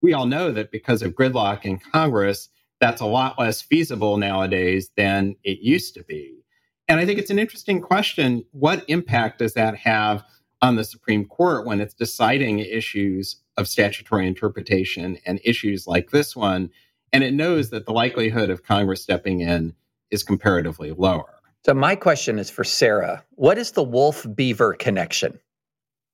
We 0.00 0.12
all 0.12 0.26
know 0.26 0.50
that 0.50 0.72
because 0.72 1.02
of 1.02 1.12
gridlock 1.12 1.64
in 1.64 1.78
Congress, 1.78 2.48
that's 2.80 3.00
a 3.00 3.06
lot 3.06 3.38
less 3.38 3.62
feasible 3.62 4.16
nowadays 4.16 4.90
than 4.96 5.36
it 5.44 5.60
used 5.60 5.94
to 5.94 6.02
be. 6.02 6.41
And 6.88 7.00
I 7.00 7.06
think 7.06 7.18
it's 7.18 7.30
an 7.30 7.38
interesting 7.38 7.80
question. 7.80 8.44
What 8.52 8.84
impact 8.88 9.38
does 9.38 9.54
that 9.54 9.76
have 9.76 10.24
on 10.60 10.76
the 10.76 10.84
Supreme 10.84 11.24
Court 11.24 11.66
when 11.66 11.80
it's 11.80 11.94
deciding 11.94 12.60
issues 12.60 13.36
of 13.56 13.68
statutory 13.68 14.26
interpretation 14.26 15.18
and 15.26 15.40
issues 15.44 15.86
like 15.86 16.10
this 16.10 16.34
one? 16.36 16.70
And 17.12 17.22
it 17.22 17.34
knows 17.34 17.70
that 17.70 17.86
the 17.86 17.92
likelihood 17.92 18.50
of 18.50 18.64
Congress 18.64 19.02
stepping 19.02 19.40
in 19.40 19.74
is 20.10 20.22
comparatively 20.22 20.92
lower. 20.92 21.40
So, 21.64 21.74
my 21.74 21.94
question 21.94 22.38
is 22.38 22.50
for 22.50 22.64
Sarah 22.64 23.24
What 23.36 23.58
is 23.58 23.72
the 23.72 23.82
wolf 23.82 24.26
beaver 24.34 24.74
connection? 24.74 25.38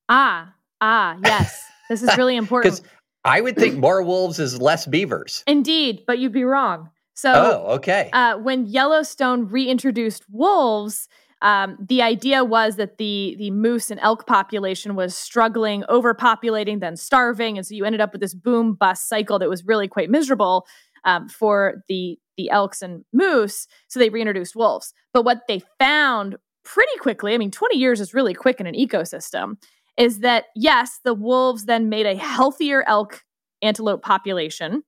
Ah, 0.09 0.55
ah, 0.81 1.17
yes. 1.25 1.65
This 1.89 2.03
is 2.03 2.17
really 2.17 2.37
important. 2.37 2.75
Because 2.75 2.93
I 3.25 3.41
would 3.41 3.57
think 3.57 3.77
more 3.77 4.03
wolves 4.03 4.39
is 4.39 4.61
less 4.61 4.87
beavers. 4.87 5.43
Indeed, 5.47 6.05
but 6.07 6.19
you'd 6.19 6.33
be 6.33 6.45
wrong. 6.45 6.91
So, 7.19 7.33
oh, 7.35 7.75
okay. 7.75 8.11
Uh, 8.13 8.37
when 8.37 8.67
Yellowstone 8.67 9.49
reintroduced 9.49 10.23
wolves, 10.31 11.09
um, 11.43 11.77
the 11.81 12.01
idea 12.01 12.45
was 12.45 12.77
that 12.77 12.99
the 12.99 13.35
the 13.41 13.51
moose 13.51 13.91
and 13.91 13.99
elk 13.99 14.25
population 14.29 14.95
was 14.95 15.17
struggling, 15.17 15.83
overpopulating, 15.89 16.79
then 16.79 16.95
starving, 16.97 17.59
and 17.59 17.67
so 17.67 17.75
you 17.75 17.85
ended 17.85 18.01
up 18.01 18.13
with 18.13 18.21
this 18.21 18.35
boom 18.35 18.75
bust 18.75 19.09
cycle 19.09 19.41
that 19.41 19.49
was 19.49 19.65
really 19.67 19.89
quite 19.89 20.11
miserable 20.11 20.65
um, 21.05 21.29
for 21.29 21.83
the 21.89 22.21
the 22.37 22.51
elks 22.51 22.83
and 22.83 23.05
moose. 23.13 23.67
So 23.89 23.99
they 23.99 24.11
reintroduced 24.11 24.55
wolves. 24.55 24.95
But 25.13 25.25
what 25.25 25.41
they 25.49 25.61
found 25.81 26.37
pretty 26.65 26.97
quickly, 27.01 27.35
I 27.35 27.39
mean, 27.39 27.51
20 27.51 27.77
years 27.77 28.01
is 28.01 28.15
really 28.15 28.33
quick 28.33 28.61
in 28.61 28.69
an 28.69 28.77
ecosystem, 28.77 29.57
is 29.97 30.21
that 30.21 30.45
yes, 30.55 31.01
the 31.03 31.15
wolves 31.15 31.65
then 31.65 31.89
made 31.89 32.07
a 32.07 32.15
healthier 32.15 32.85
elk 32.87 33.25
antelope 33.61 34.03
population 34.05 34.85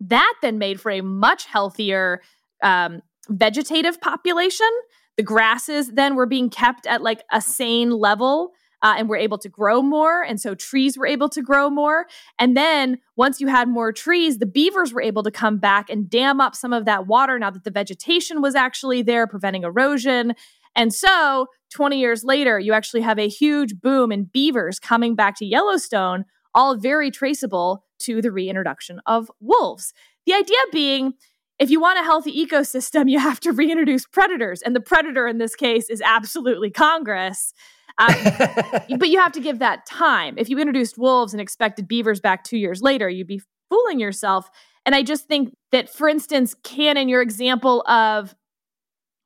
that 0.00 0.34
then 0.42 0.58
made 0.58 0.80
for 0.80 0.90
a 0.90 1.00
much 1.00 1.46
healthier 1.46 2.22
um, 2.62 3.02
vegetative 3.28 4.00
population. 4.00 4.68
The 5.16 5.22
grasses 5.22 5.92
then 5.92 6.14
were 6.16 6.26
being 6.26 6.50
kept 6.50 6.86
at 6.86 7.02
like 7.02 7.22
a 7.32 7.40
sane 7.40 7.90
level. 7.90 8.52
Uh, 8.82 8.96
and 8.98 9.08
were 9.08 9.16
able 9.16 9.38
to 9.38 9.48
grow 9.48 9.80
more. 9.80 10.22
And 10.22 10.38
so 10.38 10.54
trees 10.54 10.98
were 10.98 11.06
able 11.06 11.30
to 11.30 11.40
grow 11.40 11.70
more. 11.70 12.04
And 12.38 12.54
then 12.54 12.98
once 13.16 13.40
you 13.40 13.46
had 13.46 13.66
more 13.66 13.92
trees, 13.92 14.36
the 14.36 14.46
beavers 14.46 14.92
were 14.92 15.00
able 15.00 15.22
to 15.22 15.30
come 15.30 15.56
back 15.56 15.88
and 15.88 16.10
dam 16.10 16.38
up 16.38 16.54
some 16.54 16.74
of 16.74 16.84
that 16.84 17.06
water 17.06 17.38
now 17.38 17.48
that 17.48 17.64
the 17.64 17.70
vegetation 17.70 18.42
was 18.42 18.54
actually 18.54 19.00
there, 19.00 19.26
preventing 19.26 19.62
erosion. 19.62 20.34
And 20.76 20.92
so 20.92 21.46
20 21.72 21.98
years 21.98 22.24
later, 22.24 22.58
you 22.58 22.72
actually 22.72 23.00
have 23.02 23.18
a 23.18 23.28
huge 23.28 23.80
boom 23.80 24.12
in 24.12 24.24
beavers 24.24 24.78
coming 24.78 25.14
back 25.14 25.36
to 25.38 25.46
Yellowstone, 25.46 26.24
all 26.54 26.76
very 26.76 27.10
traceable 27.10 27.83
to 28.00 28.20
the 28.20 28.32
reintroduction 28.32 29.00
of 29.06 29.30
wolves. 29.40 29.92
The 30.26 30.34
idea 30.34 30.56
being, 30.72 31.14
if 31.58 31.70
you 31.70 31.80
want 31.80 31.98
a 31.98 32.02
healthy 32.02 32.46
ecosystem, 32.46 33.10
you 33.10 33.18
have 33.18 33.40
to 33.40 33.52
reintroduce 33.52 34.06
predators. 34.06 34.62
And 34.62 34.74
the 34.74 34.80
predator 34.80 35.26
in 35.26 35.38
this 35.38 35.54
case 35.54 35.88
is 35.90 36.02
absolutely 36.04 36.70
Congress. 36.70 37.52
Um, 37.98 38.14
but 38.98 39.08
you 39.08 39.20
have 39.20 39.32
to 39.32 39.40
give 39.40 39.60
that 39.60 39.86
time. 39.86 40.34
If 40.36 40.48
you 40.48 40.58
introduced 40.58 40.98
wolves 40.98 41.32
and 41.32 41.40
expected 41.40 41.86
beavers 41.86 42.20
back 42.20 42.44
two 42.44 42.58
years 42.58 42.82
later, 42.82 43.08
you'd 43.08 43.26
be 43.26 43.42
fooling 43.70 44.00
yourself. 44.00 44.50
And 44.86 44.94
I 44.94 45.02
just 45.02 45.26
think 45.26 45.54
that, 45.72 45.88
for 45.88 46.08
instance, 46.08 46.54
Kannon, 46.62 47.08
your 47.08 47.22
example 47.22 47.82
of, 47.88 48.34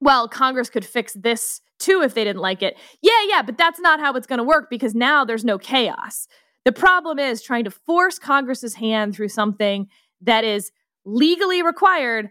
well, 0.00 0.28
Congress 0.28 0.70
could 0.70 0.84
fix 0.84 1.14
this 1.14 1.60
too 1.78 2.02
if 2.02 2.14
they 2.14 2.24
didn't 2.24 2.42
like 2.42 2.62
it. 2.62 2.76
Yeah, 3.02 3.10
yeah, 3.28 3.42
but 3.42 3.56
that's 3.56 3.80
not 3.80 4.00
how 4.00 4.14
it's 4.14 4.26
going 4.26 4.38
to 4.38 4.44
work 4.44 4.68
because 4.70 4.94
now 4.94 5.24
there's 5.24 5.44
no 5.44 5.58
chaos. 5.58 6.28
The 6.64 6.72
problem 6.72 7.18
is 7.18 7.42
trying 7.42 7.64
to 7.64 7.70
force 7.70 8.18
Congress's 8.18 8.74
hand 8.74 9.14
through 9.14 9.28
something 9.28 9.88
that 10.20 10.44
is 10.44 10.70
legally 11.04 11.62
required, 11.62 12.30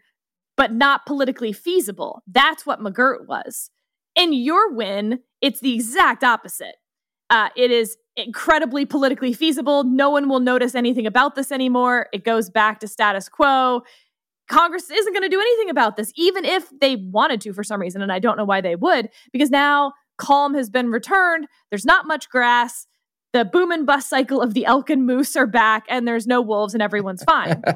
but 0.55 0.73
not 0.73 1.05
politically 1.05 1.53
feasible. 1.53 2.21
That's 2.27 2.65
what 2.65 2.79
McGirt 2.79 3.27
was. 3.27 3.69
In 4.15 4.33
your 4.33 4.73
win, 4.73 5.19
it's 5.41 5.59
the 5.59 5.73
exact 5.73 6.23
opposite. 6.23 6.75
Uh, 7.29 7.49
it 7.55 7.71
is 7.71 7.97
incredibly 8.15 8.85
politically 8.85 9.33
feasible. 9.33 9.83
No 9.83 10.09
one 10.09 10.27
will 10.27 10.39
notice 10.39 10.75
anything 10.75 11.05
about 11.05 11.35
this 11.35 11.51
anymore. 11.51 12.07
It 12.13 12.23
goes 12.23 12.49
back 12.49 12.79
to 12.79 12.87
status 12.87 13.29
quo. 13.29 13.81
Congress 14.49 14.89
isn't 14.89 15.13
going 15.13 15.23
to 15.23 15.29
do 15.29 15.41
anything 15.41 15.69
about 15.69 15.97
this, 15.97 16.11
even 16.15 16.45
if 16.45 16.69
they 16.79 16.95
wanted 16.95 17.41
to 17.41 17.53
for 17.53 17.63
some 17.63 17.81
reason. 17.81 18.01
And 18.01 18.11
I 18.11 18.19
don't 18.19 18.37
know 18.37 18.45
why 18.45 18.61
they 18.61 18.75
would, 18.75 19.09
because 19.31 19.49
now 19.51 19.93
calm 20.17 20.55
has 20.55 20.69
been 20.69 20.89
returned. 20.89 21.47
There's 21.69 21.85
not 21.85 22.07
much 22.07 22.29
grass. 22.29 22.87
The 23.33 23.45
boom 23.45 23.71
and 23.71 23.85
bust 23.85 24.09
cycle 24.09 24.41
of 24.41 24.53
the 24.53 24.65
elk 24.65 24.89
and 24.89 25.05
moose 25.05 25.35
are 25.35 25.47
back, 25.47 25.85
and 25.89 26.07
there's 26.07 26.27
no 26.27 26.41
wolves, 26.41 26.73
and 26.73 26.81
everyone's 26.81 27.23
fine. 27.23 27.61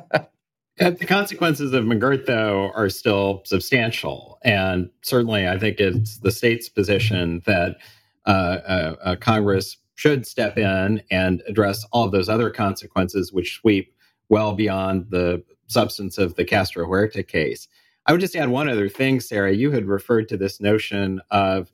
The 0.78 1.06
consequences 1.06 1.74
of 1.74 1.84
McGirt, 1.84 2.26
though, 2.26 2.72
are 2.74 2.90
still 2.90 3.44
substantial. 3.46 4.40
And 4.44 4.90
certainly, 5.04 5.48
I 5.48 5.60
think 5.60 5.80
it's 5.80 6.18
the 6.20 6.32
state's 6.32 6.70
position 6.70 7.44
that 7.46 7.78
uh, 8.26 8.30
uh, 8.30 8.96
uh, 9.04 9.16
Congress 9.18 9.78
should 9.94 10.26
step 10.26 10.58
in 10.58 11.04
and 11.12 11.44
address 11.48 11.86
all 11.92 12.06
of 12.06 12.12
those 12.12 12.30
other 12.30 12.50
consequences, 12.50 13.32
which 13.32 13.60
sweep 13.60 13.94
well 14.30 14.54
beyond 14.54 15.08
the 15.12 15.44
substance 15.68 16.18
of 16.18 16.36
the 16.36 16.46
Castro 16.46 16.88
Huerta 16.88 17.22
case. 17.28 17.68
I 18.08 18.12
would 18.12 18.22
just 18.22 18.36
add 18.36 18.50
one 18.50 18.68
other 18.68 18.90
thing, 18.90 19.20
Sarah. 19.20 19.54
You 19.54 19.70
had 19.72 19.86
referred 19.86 20.30
to 20.30 20.38
this 20.38 20.60
notion 20.60 21.22
of 21.30 21.72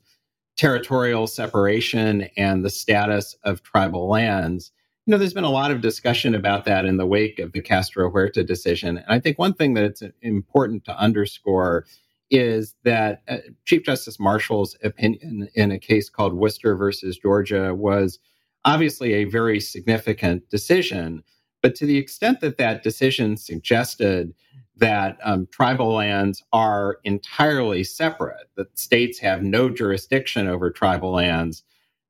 territorial 0.58 1.26
separation 1.26 2.28
and 2.36 2.64
the 2.64 2.70
status 2.70 3.36
of 3.44 3.62
tribal 3.62 4.08
lands. 4.08 4.72
You 5.06 5.12
know, 5.12 5.18
there's 5.18 5.32
been 5.32 5.44
a 5.44 5.50
lot 5.50 5.70
of 5.70 5.80
discussion 5.80 6.34
about 6.34 6.66
that 6.66 6.84
in 6.84 6.98
the 6.98 7.06
wake 7.06 7.38
of 7.38 7.52
the 7.52 7.62
Castro 7.62 8.10
Huerta 8.10 8.44
decision. 8.44 8.98
And 8.98 9.06
I 9.08 9.20
think 9.20 9.38
one 9.38 9.54
thing 9.54 9.72
that 9.74 9.84
it's 9.84 10.02
important 10.20 10.84
to 10.84 10.98
underscore 10.98 11.86
is 12.30 12.74
that 12.84 13.22
uh, 13.28 13.38
Chief 13.64 13.84
Justice 13.84 14.20
Marshall's 14.20 14.76
opinion 14.82 15.48
in 15.54 15.70
a 15.70 15.78
case 15.78 16.10
called 16.10 16.34
Worcester 16.34 16.76
versus 16.76 17.16
Georgia 17.16 17.74
was 17.74 18.18
obviously 18.66 19.14
a 19.14 19.24
very 19.24 19.60
significant 19.60 20.50
decision. 20.50 21.22
But 21.62 21.74
to 21.76 21.86
the 21.86 21.96
extent 21.96 22.40
that 22.40 22.58
that 22.58 22.82
decision 22.82 23.36
suggested 23.36 24.34
that 24.78 25.18
um, 25.22 25.46
tribal 25.50 25.92
lands 25.94 26.42
are 26.52 26.98
entirely 27.04 27.84
separate, 27.84 28.48
that 28.56 28.78
states 28.78 29.18
have 29.18 29.42
no 29.42 29.68
jurisdiction 29.68 30.46
over 30.46 30.70
tribal 30.70 31.12
lands, 31.12 31.64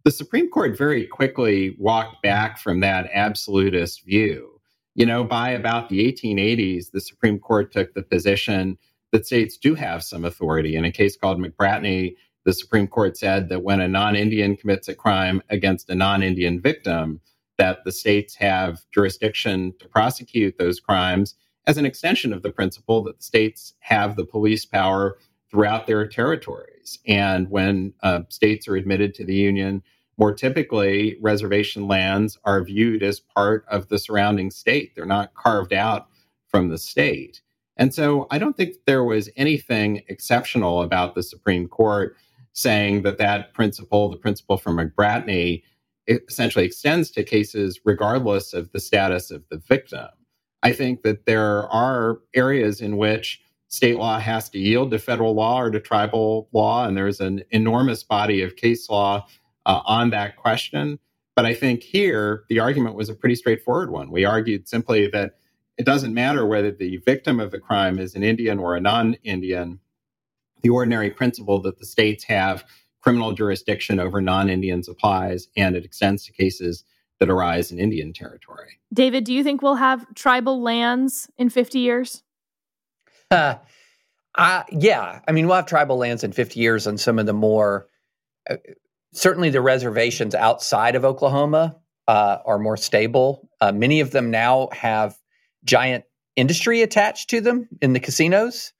the 0.04 0.10
Supreme 0.10 0.48
Court 0.48 0.76
very 0.76 1.06
quickly 1.06 1.76
walked 1.78 2.22
back 2.22 2.58
from 2.58 2.80
that 2.80 3.10
absolutist 3.12 4.04
view. 4.04 4.60
You 4.94 5.06
know, 5.06 5.24
by 5.24 5.50
about 5.50 5.88
the 5.88 6.12
1880s, 6.12 6.90
the 6.90 7.00
Supreme 7.00 7.38
Court 7.38 7.72
took 7.72 7.94
the 7.94 8.02
position 8.02 8.78
that 9.12 9.26
states 9.26 9.56
do 9.56 9.74
have 9.74 10.02
some 10.02 10.24
authority. 10.24 10.76
In 10.76 10.84
a 10.84 10.92
case 10.92 11.16
called 11.16 11.40
McBratney, 11.40 12.14
the 12.44 12.52
Supreme 12.52 12.86
Court 12.86 13.16
said 13.16 13.48
that 13.48 13.62
when 13.62 13.80
a 13.80 13.88
non-Indian 13.88 14.56
commits 14.56 14.88
a 14.88 14.94
crime 14.94 15.42
against 15.50 15.90
a 15.90 15.94
non-Indian 15.94 16.60
victim, 16.60 17.20
that 17.58 17.84
the 17.84 17.92
states 17.92 18.34
have 18.36 18.80
jurisdiction 18.92 19.74
to 19.80 19.88
prosecute 19.88 20.58
those 20.58 20.80
crimes 20.80 21.34
as 21.68 21.76
an 21.76 21.84
extension 21.86 22.32
of 22.32 22.42
the 22.42 22.50
principle 22.50 23.02
that 23.04 23.22
states 23.22 23.74
have 23.80 24.16
the 24.16 24.24
police 24.24 24.64
power 24.64 25.18
throughout 25.50 25.86
their 25.86 26.06
territories. 26.08 26.98
And 27.06 27.50
when 27.50 27.92
uh, 28.02 28.22
states 28.30 28.66
are 28.66 28.74
admitted 28.74 29.14
to 29.14 29.24
the 29.24 29.34
Union, 29.34 29.82
more 30.16 30.32
typically, 30.32 31.18
reservation 31.20 31.86
lands 31.86 32.38
are 32.44 32.64
viewed 32.64 33.02
as 33.02 33.20
part 33.20 33.66
of 33.68 33.88
the 33.88 33.98
surrounding 33.98 34.50
state. 34.50 34.96
They're 34.96 35.04
not 35.04 35.34
carved 35.34 35.74
out 35.74 36.08
from 36.46 36.70
the 36.70 36.78
state. 36.78 37.42
And 37.76 37.94
so 37.94 38.26
I 38.30 38.38
don't 38.38 38.56
think 38.56 38.74
there 38.86 39.04
was 39.04 39.28
anything 39.36 40.02
exceptional 40.08 40.82
about 40.82 41.14
the 41.14 41.22
Supreme 41.22 41.68
Court 41.68 42.16
saying 42.54 43.02
that 43.02 43.18
that 43.18 43.52
principle, 43.52 44.08
the 44.08 44.16
principle 44.16 44.56
from 44.56 44.78
McBratney, 44.78 45.62
essentially 46.08 46.64
extends 46.64 47.10
to 47.10 47.22
cases 47.22 47.78
regardless 47.84 48.54
of 48.54 48.72
the 48.72 48.80
status 48.80 49.30
of 49.30 49.44
the 49.50 49.58
victim. 49.58 50.08
I 50.62 50.72
think 50.72 51.02
that 51.02 51.24
there 51.24 51.68
are 51.68 52.18
areas 52.34 52.80
in 52.80 52.96
which 52.96 53.40
state 53.68 53.96
law 53.96 54.18
has 54.18 54.48
to 54.50 54.58
yield 54.58 54.90
to 54.90 54.98
federal 54.98 55.34
law 55.34 55.60
or 55.60 55.70
to 55.70 55.80
tribal 55.80 56.48
law, 56.52 56.86
and 56.86 56.96
there's 56.96 57.20
an 57.20 57.44
enormous 57.50 58.02
body 58.02 58.42
of 58.42 58.56
case 58.56 58.88
law 58.88 59.26
uh, 59.66 59.80
on 59.84 60.10
that 60.10 60.36
question. 60.36 60.98
But 61.36 61.46
I 61.46 61.54
think 61.54 61.82
here 61.82 62.44
the 62.48 62.58
argument 62.58 62.96
was 62.96 63.08
a 63.08 63.14
pretty 63.14 63.36
straightforward 63.36 63.90
one. 63.90 64.10
We 64.10 64.24
argued 64.24 64.68
simply 64.68 65.06
that 65.08 65.38
it 65.76 65.86
doesn't 65.86 66.12
matter 66.12 66.44
whether 66.44 66.72
the 66.72 66.96
victim 66.98 67.38
of 67.38 67.52
the 67.52 67.60
crime 67.60 68.00
is 68.00 68.16
an 68.16 68.24
Indian 68.24 68.58
or 68.58 68.74
a 68.74 68.80
non 68.80 69.14
Indian. 69.22 69.78
The 70.62 70.70
ordinary 70.70 71.10
principle 71.10 71.62
that 71.62 71.78
the 71.78 71.86
states 71.86 72.24
have 72.24 72.64
criminal 73.00 73.32
jurisdiction 73.32 74.00
over 74.00 74.20
non 74.20 74.50
Indians 74.50 74.88
applies, 74.88 75.46
and 75.56 75.76
it 75.76 75.84
extends 75.84 76.24
to 76.24 76.32
cases 76.32 76.82
that 77.20 77.28
arise 77.28 77.72
in 77.72 77.78
Indian 77.78 78.12
territory. 78.12 78.78
David, 78.92 79.24
do 79.24 79.34
you 79.34 79.42
think 79.42 79.62
we'll 79.62 79.74
have 79.76 80.06
tribal 80.14 80.62
lands 80.62 81.28
in 81.36 81.48
50 81.50 81.78
years? 81.78 82.22
Uh, 83.30 83.56
uh, 84.36 84.62
yeah. 84.70 85.20
I 85.26 85.32
mean, 85.32 85.46
we'll 85.46 85.56
have 85.56 85.66
tribal 85.66 85.96
lands 85.96 86.24
in 86.24 86.32
50 86.32 86.60
years 86.60 86.86
on 86.86 86.96
some 86.96 87.18
of 87.18 87.26
the 87.26 87.32
more, 87.32 87.88
uh, 88.48 88.56
certainly 89.12 89.50
the 89.50 89.60
reservations 89.60 90.34
outside 90.34 90.94
of 90.94 91.04
Oklahoma 91.04 91.76
uh, 92.06 92.38
are 92.46 92.58
more 92.58 92.76
stable. 92.76 93.48
Uh, 93.60 93.72
many 93.72 94.00
of 94.00 94.12
them 94.12 94.30
now 94.30 94.68
have 94.72 95.16
giant 95.64 96.04
industry 96.36 96.82
attached 96.82 97.30
to 97.30 97.40
them 97.40 97.68
in 97.82 97.92
the 97.92 98.00
casinos, 98.00 98.72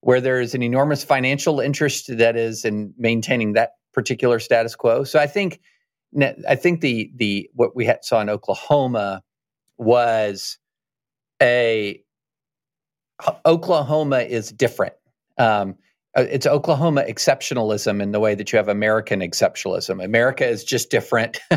where 0.00 0.20
there's 0.20 0.54
an 0.54 0.62
enormous 0.62 1.04
financial 1.04 1.60
interest 1.60 2.16
that 2.16 2.36
is 2.36 2.64
in 2.64 2.94
maintaining 2.96 3.52
that 3.52 3.72
particular 3.92 4.38
status 4.38 4.74
quo. 4.74 5.04
So 5.04 5.18
I 5.18 5.26
think 5.26 5.60
I 6.48 6.56
think 6.56 6.80
the 6.80 7.10
the 7.16 7.50
what 7.54 7.74
we 7.74 7.90
saw 8.02 8.20
in 8.20 8.28
Oklahoma 8.28 9.22
was 9.78 10.58
a 11.42 12.02
Oklahoma 13.46 14.20
is 14.20 14.50
different. 14.50 14.94
Um, 15.38 15.76
uh, 16.16 16.26
it's 16.30 16.46
Oklahoma 16.46 17.04
exceptionalism 17.08 18.02
in 18.02 18.12
the 18.12 18.20
way 18.20 18.34
that 18.34 18.52
you 18.52 18.58
have 18.58 18.68
American 18.68 19.20
exceptionalism. 19.20 20.04
America 20.04 20.46
is 20.46 20.62
just 20.62 20.90
different 20.90 21.40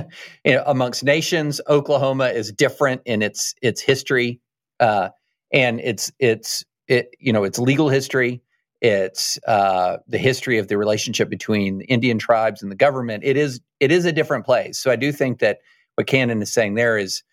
you 0.45 0.53
know, 0.53 0.63
amongst 0.65 1.03
nations. 1.03 1.59
Oklahoma 1.67 2.27
is 2.27 2.51
different 2.51 3.01
in 3.05 3.21
its 3.21 3.53
its 3.61 3.81
history 3.81 4.39
uh, 4.79 5.09
and 5.51 5.81
its 5.81 6.11
its 6.19 6.63
it 6.87 7.09
you 7.19 7.33
know 7.33 7.43
its 7.43 7.59
legal 7.59 7.89
history. 7.89 8.41
It's 8.81 9.39
uh, 9.47 9.97
the 10.07 10.17
history 10.17 10.57
of 10.57 10.67
the 10.67 10.77
relationship 10.77 11.29
between 11.29 11.81
Indian 11.81 12.19
tribes 12.19 12.61
and 12.61 12.71
the 12.71 12.75
government. 12.75 13.23
It 13.23 13.38
is 13.38 13.61
it 13.79 13.91
is 13.91 14.05
a 14.05 14.11
different 14.11 14.45
place. 14.45 14.77
So 14.79 14.91
I 14.91 14.95
do 14.95 15.11
think 15.11 15.39
that 15.39 15.59
what 15.95 16.07
Kannon 16.07 16.41
is 16.41 16.51
saying 16.51 16.75
there 16.75 16.97
is, 16.97 17.23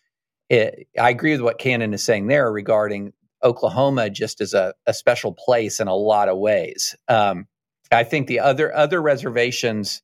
it, 0.49 0.87
I 0.99 1.11
agree 1.11 1.33
with 1.33 1.41
what 1.41 1.59
Kannon 1.59 1.95
is 1.95 2.03
saying 2.03 2.29
there 2.29 2.51
regarding 2.51 3.13
Oklahoma 3.43 4.09
just 4.09 4.41
as 4.41 4.55
a, 4.55 4.75
a 4.87 4.95
special 4.95 5.33
place 5.33 5.81
in 5.81 5.89
a 5.89 5.95
lot 5.95 6.29
of 6.29 6.39
ways. 6.39 6.95
Um, 7.09 7.47
I 7.91 8.05
think 8.05 8.29
the 8.29 8.41
other 8.41 8.75
other 8.75 9.03
reservations, 9.03 10.03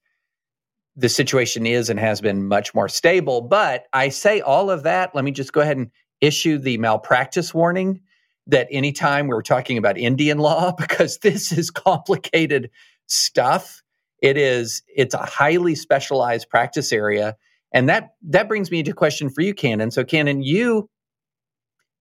the 0.97 1.09
situation 1.09 1.67
is 1.67 1.89
and 1.89 2.01
has 2.01 2.21
been 2.21 2.49
much 2.49 2.75
more 2.75 2.89
stable. 2.89 3.43
But 3.43 3.85
I 3.93 4.09
say 4.09 4.41
all 4.41 4.71
of 4.71 4.83
that. 4.83 5.15
Let 5.15 5.25
me 5.25 5.31
just 5.31 5.53
go 5.53 5.61
ahead 5.61 5.77
and 5.77 5.91
issue 6.21 6.59
the 6.59 6.79
malpractice 6.79 7.55
warning 7.55 8.01
that 8.49 8.69
anytime 8.71 9.29
we're 9.29 9.43
talking 9.43 9.79
about 9.79 9.99
Indian 9.99 10.39
law, 10.39 10.73
because 10.79 11.19
this 11.19 11.53
is 11.53 11.71
complicated 11.71 12.71
stuff. 13.07 13.83
It 14.23 14.37
is, 14.37 14.83
it's 14.89 15.15
a 15.15 15.25
highly 15.25 15.75
specialized 15.75 16.49
practice 16.51 16.93
area. 16.93 17.37
And 17.73 17.89
that 17.89 18.11
that 18.29 18.49
brings 18.49 18.71
me 18.71 18.83
to 18.83 18.93
a 18.93 18.95
question 18.95 19.29
for 19.31 19.43
you, 19.43 19.55
Kannon. 19.55 19.93
So, 19.93 20.03
Kannon, 20.05 20.43
you 20.43 20.89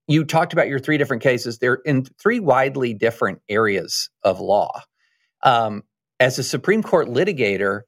you 0.07 0.23
talked 0.23 0.53
about 0.53 0.69
your 0.69 0.79
three 0.79 0.97
different 0.97 1.23
cases. 1.23 1.60
They're 1.60 1.81
in 1.86 2.05
three 2.05 2.39
widely 2.39 2.93
different 2.93 3.41
areas 3.49 4.10
of 4.23 4.39
law. 4.39 4.81
Um, 5.43 5.83
as 6.19 6.39
a 6.39 6.43
Supreme 6.43 6.81
Court 6.81 7.10
litigator, 7.10 7.81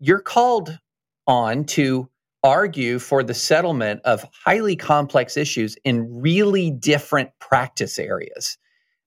you're 0.00 0.20
called 0.20 0.78
on 1.26 1.64
to 1.64 2.08
argue 2.42 2.98
for 2.98 3.22
the 3.22 3.34
settlement 3.34 4.00
of 4.04 4.26
highly 4.44 4.76
complex 4.76 5.36
issues 5.36 5.76
in 5.84 6.20
really 6.20 6.70
different 6.70 7.30
practice 7.38 7.98
areas. 7.98 8.58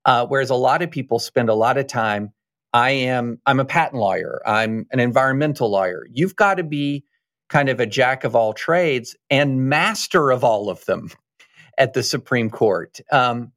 Uh, 0.06 0.26
whereas 0.28 0.50
a 0.50 0.56
lot 0.56 0.82
of 0.82 0.92
people 0.92 1.20
spend 1.20 1.50
a 1.50 1.56
lot 1.56 1.78
of 1.78 1.88
time. 1.88 2.32
I 2.74 2.92
am. 2.92 3.40
I'm 3.46 3.60
a 3.60 3.66
patent 3.66 4.02
lawyer. 4.02 4.42
I'm 4.46 4.86
an 4.92 5.00
environmental 5.00 5.72
lawyer. 5.72 6.06
You've 6.12 6.36
got 6.36 6.56
to 6.56 6.64
be 6.64 7.04
kind 7.50 7.70
of 7.70 7.80
a 7.80 7.86
jack 7.86 8.24
of 8.24 8.36
all 8.36 8.54
trades 8.54 9.16
and 9.30 9.70
master 9.70 10.32
of 10.32 10.44
all 10.44 10.70
of 10.70 10.84
them 10.86 11.10
at 11.78 11.94
the 11.94 12.04
Supreme 12.04 12.50
Court. 12.50 13.00
Um, 13.12 13.52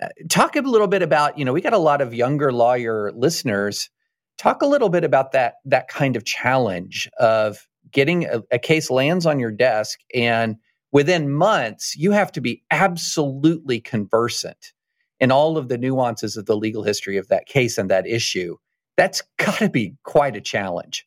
uh, 0.00 0.08
talk 0.28 0.56
a 0.56 0.60
little 0.60 0.86
bit 0.86 1.02
about. 1.02 1.38
You 1.38 1.44
know, 1.44 1.52
we 1.52 1.60
got 1.60 1.72
a 1.72 1.78
lot 1.78 2.00
of 2.00 2.14
younger 2.14 2.52
lawyer 2.52 3.12
listeners. 3.14 3.90
Talk 4.36 4.62
a 4.62 4.66
little 4.66 4.88
bit 4.88 5.04
about 5.04 5.32
that 5.32 5.54
that 5.64 5.88
kind 5.88 6.16
of 6.16 6.24
challenge 6.24 7.08
of 7.18 7.67
getting 7.92 8.24
a, 8.24 8.42
a 8.50 8.58
case 8.58 8.90
lands 8.90 9.26
on 9.26 9.38
your 9.38 9.50
desk 9.50 10.00
and 10.14 10.56
within 10.92 11.32
months 11.32 11.96
you 11.96 12.12
have 12.12 12.32
to 12.32 12.40
be 12.40 12.62
absolutely 12.70 13.80
conversant 13.80 14.72
in 15.20 15.32
all 15.32 15.56
of 15.58 15.68
the 15.68 15.78
nuances 15.78 16.36
of 16.36 16.46
the 16.46 16.56
legal 16.56 16.82
history 16.82 17.16
of 17.16 17.28
that 17.28 17.46
case 17.46 17.78
and 17.78 17.90
that 17.90 18.06
issue. 18.06 18.56
That's 18.96 19.22
got 19.38 19.58
to 19.58 19.68
be 19.68 19.96
quite 20.04 20.36
a 20.36 20.40
challenge. 20.40 21.06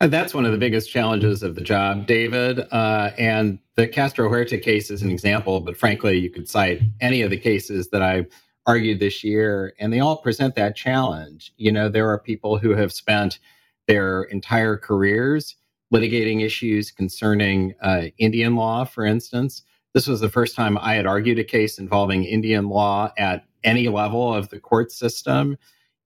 And 0.00 0.12
that's 0.12 0.32
one 0.32 0.44
of 0.44 0.52
the 0.52 0.58
biggest 0.58 0.90
challenges 0.90 1.42
of 1.42 1.56
the 1.56 1.60
job, 1.60 2.06
David. 2.06 2.60
Uh, 2.70 3.10
and 3.18 3.58
the 3.74 3.88
Castro 3.88 4.28
Huerta 4.28 4.62
case 4.62 4.90
is 4.90 5.02
an 5.02 5.10
example, 5.10 5.60
but 5.60 5.76
frankly, 5.76 6.18
you 6.18 6.30
could 6.30 6.48
cite 6.48 6.80
any 7.00 7.22
of 7.22 7.30
the 7.30 7.36
cases 7.36 7.88
that 7.90 8.00
I 8.00 8.26
argued 8.64 9.00
this 9.00 9.24
year, 9.24 9.74
and 9.80 9.92
they 9.92 9.98
all 9.98 10.18
present 10.18 10.54
that 10.54 10.76
challenge. 10.76 11.52
You 11.56 11.72
know, 11.72 11.88
there 11.88 12.08
are 12.10 12.18
people 12.18 12.58
who 12.58 12.76
have 12.76 12.92
spent 12.92 13.40
their 13.88 14.22
entire 14.24 14.76
careers 14.76 15.56
litigating 15.92 16.44
issues 16.44 16.90
concerning 16.90 17.74
uh, 17.82 18.04
Indian 18.18 18.56
law, 18.56 18.84
for 18.84 19.04
instance. 19.04 19.62
This 19.94 20.06
was 20.06 20.20
the 20.20 20.28
first 20.28 20.54
time 20.54 20.78
I 20.78 20.94
had 20.94 21.06
argued 21.06 21.38
a 21.38 21.44
case 21.44 21.78
involving 21.78 22.24
Indian 22.24 22.68
law 22.68 23.12
at 23.16 23.44
any 23.64 23.88
level 23.88 24.32
of 24.32 24.50
the 24.50 24.60
court 24.60 24.92
system. 24.92 25.56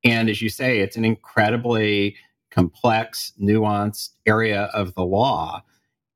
And 0.04 0.28
as 0.28 0.40
you 0.40 0.48
say, 0.48 0.80
it's 0.80 0.96
an 0.96 1.04
incredibly 1.04 2.16
complex, 2.50 3.32
nuanced 3.40 4.10
area 4.26 4.64
of 4.74 4.94
the 4.94 5.04
law. 5.04 5.62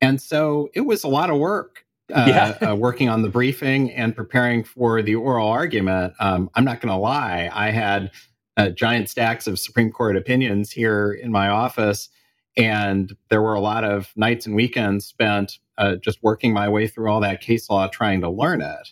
And 0.01 0.21
so 0.21 0.69
it 0.75 0.83
was 0.83 1.03
a 1.03 1.09
lot 1.09 1.31
of 1.31 1.39
work 1.39 1.85
uh, 2.15 2.25
yeah. 2.63 2.69
uh, 2.71 2.75
working 2.77 3.09
on 3.09 3.23
the 3.23 3.29
briefing 3.29 3.91
and 3.93 4.15
preparing 4.15 4.63
for 4.63 5.03
the 5.03 5.15
oral 5.15 5.49
argument. 5.49 6.15
Um, 6.21 6.51
I'm 6.55 6.65
not 6.65 6.81
going 6.81 6.93
to 6.93 7.01
lie, 7.01 7.51
I 7.53 7.71
had 7.71 8.11
uh, 8.57 8.71
giant 8.71 9.09
stacks 9.09 9.47
of 9.47 9.59
Supreme 9.59 9.91
Court 9.91 10.17
opinions 10.17 10.71
here 10.71 11.13
in 11.13 11.31
my 11.31 11.49
office 11.49 12.09
and 12.57 13.15
there 13.29 13.43
were 13.43 13.55
a 13.55 13.61
lot 13.61 13.85
of 13.85 14.13
nights 14.17 14.47
and 14.47 14.55
weekends 14.55 15.07
spent 15.07 15.59
uh, 15.79 15.97
just 15.97 16.23
working 16.23 16.53
my 16.53 16.69
way 16.69 16.87
through 16.87 17.11
all 17.11 17.21
that 17.21 17.41
case 17.41 17.69
law, 17.69 17.87
trying 17.87 18.21
to 18.23 18.31
learn 18.31 18.63
it. 18.63 18.89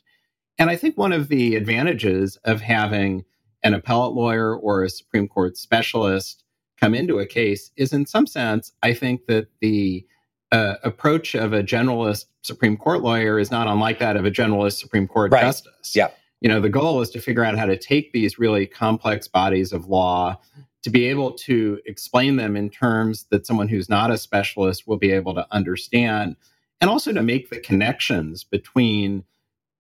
And 0.59 0.71
I 0.71 0.77
think 0.77 0.97
one 0.97 1.13
of 1.13 1.29
the 1.29 1.57
advantages 1.57 2.37
of 2.45 2.61
having 2.61 3.25
an 3.63 3.75
appellate 3.75 4.13
lawyer 4.13 4.55
or 4.55 4.83
a 4.83 4.91
Supreme 4.91 5.27
Court 5.27 5.57
specialist 5.57 6.45
come 6.79 6.95
into 6.95 7.19
a 7.19 7.27
case 7.27 7.71
is, 7.77 7.93
in 7.93 8.07
some 8.07 8.27
sense, 8.27 8.73
I 8.83 8.93
think 8.93 9.27
that 9.27 9.49
the 9.61 10.07
uh, 10.53 10.75
approach 10.85 11.35
of 11.35 11.53
a 11.53 11.63
generalist 11.63 12.27
Supreme 12.43 12.77
Court 12.77 13.03
lawyer 13.03 13.39
is 13.39 13.51
not 13.51 13.67
unlike 13.67 13.99
that 14.01 14.17
of 14.17 14.25
a 14.27 14.31
generalist 14.31 14.79
Supreme 14.79 15.09
Court 15.09 15.33
right. 15.33 15.41
justice. 15.41 15.97
Yeah. 15.97 16.11
You 16.41 16.49
know, 16.51 16.61
the 16.61 16.69
goal 16.69 17.01
is 17.01 17.09
to 17.11 17.21
figure 17.21 17.43
out 17.43 17.57
how 17.57 17.65
to 17.65 17.79
take 17.79 18.13
these 18.13 18.39
really 18.39 18.67
complex 18.67 19.27
bodies 19.27 19.73
of 19.73 19.87
law 19.87 20.39
to 20.85 20.91
be 20.91 21.07
able 21.07 21.33
to 21.33 21.81
explain 21.87 22.37
them 22.37 22.57
in 22.57 22.69
terms 22.69 23.25
that 23.31 23.47
someone 23.47 23.69
who's 23.69 23.89
not 23.89 24.11
a 24.11 24.19
specialist 24.19 24.87
will 24.87 24.99
be 24.99 25.11
able 25.11 25.35
to 25.35 25.47
understand, 25.51 26.37
and 26.79 26.91
also 26.91 27.11
to 27.11 27.23
make 27.23 27.49
the 27.49 27.59
connections 27.59 28.45
between 28.45 29.25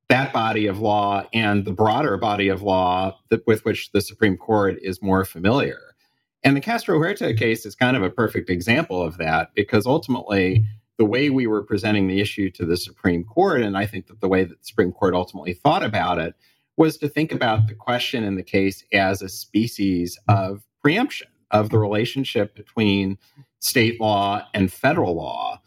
that 0.09 0.33
body 0.33 0.67
of 0.67 0.81
law 0.81 1.23
and 1.35 1.67
the 1.67 1.73
broader 1.73 2.17
body 2.17 2.49
of 2.49 2.63
law 2.63 3.19
that, 3.29 3.47
with 3.47 3.67
which 3.67 3.93
the 3.93 4.01
Supreme 4.01 4.39
Court 4.39 4.79
is 4.81 5.03
more 5.03 5.27
familiar. 5.27 5.95
And 6.43 6.57
the 6.57 6.63
Castro 6.63 6.99
Huerta 6.99 7.35
case 7.35 7.67
is 7.67 7.75
kind 7.75 7.99
of 7.99 8.03
a 8.03 8.11
perfect 8.11 8.49
example 8.49 9.03
of 9.03 9.19
that 9.19 9.55
because 9.55 9.87
ultimately, 9.87 10.65
the 10.97 11.05
way 11.05 11.29
we 11.29 11.47
were 11.47 11.63
presenting 11.63 12.09
the 12.09 12.21
issue 12.21 12.51
to 12.53 12.65
the 12.65 12.79
Supreme 12.79 13.25
Court, 13.25 13.61
and 13.61 13.77
I 13.77 13.85
think 13.85 14.07
that 14.07 14.21
the 14.23 14.29
way 14.29 14.45
that 14.45 14.59
the 14.59 14.65
Supreme 14.65 14.93
Court 14.93 15.15
ultimately 15.15 15.53
thought 15.53 15.83
about 15.83 16.19
it, 16.19 16.35
was 16.79 16.97
to 16.99 17.09
think 17.09 17.31
about 17.31 17.69
the 17.69 17.75
question 17.75 18.25
in 18.25 18.37
the 18.37 18.43
case 18.43 18.85
as 18.93 19.21
a 19.21 19.29
species 19.29 20.19
of 20.29 20.63
preemption 20.85 21.29
of 21.51 21.71
the 21.71 21.79
relationship 21.79 22.55
between 22.55 23.17
state 23.61 23.99
law 23.99 24.47
and 24.53 24.71
federal 24.71 25.15
law. 25.15 25.59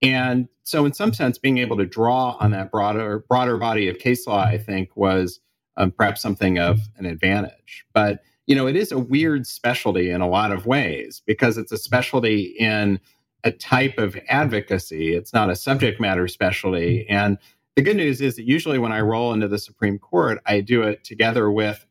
And 0.00 0.48
so, 0.62 0.84
in 0.84 0.92
some 0.92 1.12
sense, 1.12 1.38
being 1.38 1.58
able 1.58 1.76
to 1.76 1.84
draw 1.84 2.36
on 2.38 2.52
that 2.52 2.70
broader 2.70 3.24
broader 3.28 3.56
body 3.58 3.88
of 3.88 3.98
case 3.98 4.26
law, 4.28 4.44
I 4.44 4.56
think, 4.56 4.96
was 4.96 5.40
um, 5.76 5.90
perhaps 5.90 6.22
something 6.22 6.58
of 6.58 6.78
an 6.96 7.04
advantage. 7.04 7.84
But 7.92 8.20
you 8.46 8.54
know, 8.54 8.68
it 8.68 8.76
is 8.76 8.92
a 8.92 8.98
weird 8.98 9.46
specialty 9.46 10.10
in 10.10 10.20
a 10.20 10.28
lot 10.28 10.52
of 10.52 10.66
ways 10.66 11.20
because 11.26 11.58
it's 11.58 11.72
a 11.72 11.76
specialty 11.76 12.54
in 12.58 13.00
a 13.42 13.50
type 13.50 13.98
of 13.98 14.16
advocacy. 14.28 15.14
It's 15.14 15.32
not 15.34 15.50
a 15.50 15.56
subject 15.56 16.00
matter 16.00 16.28
specialty. 16.28 17.06
And 17.08 17.38
the 17.74 17.82
good 17.82 17.96
news 17.96 18.20
is 18.20 18.36
that 18.36 18.46
usually 18.46 18.78
when 18.78 18.92
I 18.92 19.00
roll 19.00 19.32
into 19.32 19.48
the 19.48 19.58
Supreme 19.58 19.98
Court, 19.98 20.40
I 20.46 20.60
do 20.60 20.82
it 20.82 21.04
together 21.04 21.50
with 21.50 21.86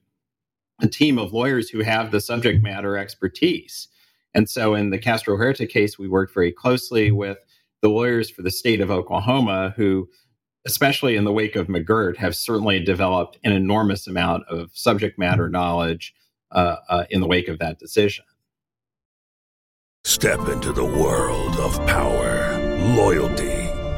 a 0.81 0.87
team 0.87 1.17
of 1.17 1.33
lawyers 1.33 1.69
who 1.69 1.83
have 1.83 2.11
the 2.11 2.21
subject 2.21 2.63
matter 2.63 2.97
expertise. 2.97 3.87
And 4.33 4.49
so 4.49 4.75
in 4.75 4.89
the 4.89 4.99
Castro 4.99 5.37
Huerta 5.37 5.67
case, 5.67 5.97
we 5.97 6.07
worked 6.07 6.33
very 6.33 6.51
closely 6.51 7.11
with 7.11 7.39
the 7.81 7.89
lawyers 7.89 8.29
for 8.29 8.41
the 8.41 8.51
state 8.51 8.81
of 8.81 8.91
Oklahoma, 8.91 9.73
who, 9.75 10.09
especially 10.65 11.15
in 11.15 11.23
the 11.23 11.31
wake 11.31 11.55
of 11.55 11.67
McGirt, 11.67 12.17
have 12.17 12.35
certainly 12.35 12.79
developed 12.79 13.39
an 13.43 13.51
enormous 13.51 14.07
amount 14.07 14.43
of 14.49 14.69
subject 14.73 15.17
matter 15.17 15.49
knowledge 15.49 16.13
uh, 16.51 16.77
uh, 16.89 17.05
in 17.09 17.21
the 17.21 17.27
wake 17.27 17.47
of 17.47 17.59
that 17.59 17.79
decision. 17.79 18.25
Step 20.03 20.47
into 20.47 20.71
the 20.71 20.85
world 20.85 21.55
of 21.57 21.75
power, 21.85 22.57
loyalty 22.95 23.58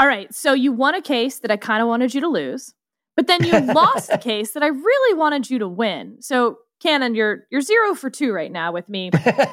All 0.00 0.06
right, 0.06 0.34
so 0.34 0.54
you 0.54 0.72
won 0.72 0.94
a 0.94 1.02
case 1.02 1.40
that 1.40 1.50
I 1.50 1.58
kind 1.58 1.82
of 1.82 1.88
wanted 1.88 2.14
you 2.14 2.22
to 2.22 2.28
lose, 2.28 2.72
but 3.16 3.26
then 3.26 3.44
you 3.44 3.52
lost 3.74 4.08
a 4.10 4.16
case 4.16 4.52
that 4.52 4.62
I 4.62 4.68
really 4.68 5.18
wanted 5.18 5.50
you 5.50 5.58
to 5.58 5.68
win. 5.68 6.22
So, 6.22 6.56
Kannon, 6.82 7.14
you're 7.14 7.40
you're 7.50 7.60
zero 7.60 7.94
for 7.94 8.08
two 8.08 8.32
right 8.32 8.50
now 8.50 8.72
with 8.72 8.88
me. 8.88 9.10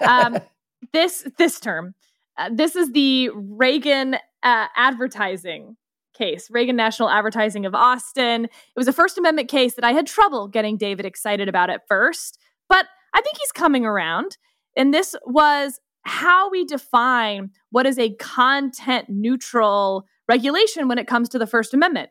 Um, 0.07 0.37
this 0.93 1.27
this 1.37 1.59
term, 1.59 1.95
uh, 2.37 2.49
this 2.53 2.77
is 2.77 2.93
the 2.93 3.29
Reagan 3.35 4.15
uh, 4.41 4.67
advertising 4.77 5.75
case, 6.17 6.47
Reagan 6.49 6.77
National 6.77 7.09
Advertising 7.09 7.65
of 7.65 7.75
Austin. 7.75 8.45
It 8.45 8.77
was 8.77 8.87
a 8.87 8.93
First 8.93 9.17
Amendment 9.17 9.49
case 9.49 9.73
that 9.73 9.83
I 9.83 9.91
had 9.91 10.07
trouble 10.07 10.47
getting 10.47 10.77
David 10.77 11.05
excited 11.05 11.49
about 11.49 11.69
at 11.69 11.85
first, 11.89 12.39
but 12.69 12.85
I 13.13 13.19
think 13.19 13.35
he's 13.37 13.51
coming 13.51 13.85
around. 13.85 14.37
And 14.77 14.93
this 14.93 15.13
was 15.25 15.81
how 16.03 16.49
we 16.49 16.63
define 16.63 17.51
what 17.69 17.85
is 17.85 17.99
a 17.99 18.13
content 18.13 19.09
neutral 19.09 20.05
regulation 20.27 20.87
when 20.87 20.97
it 20.97 21.07
comes 21.07 21.29
to 21.29 21.39
the 21.39 21.47
First 21.47 21.73
Amendment. 21.73 22.09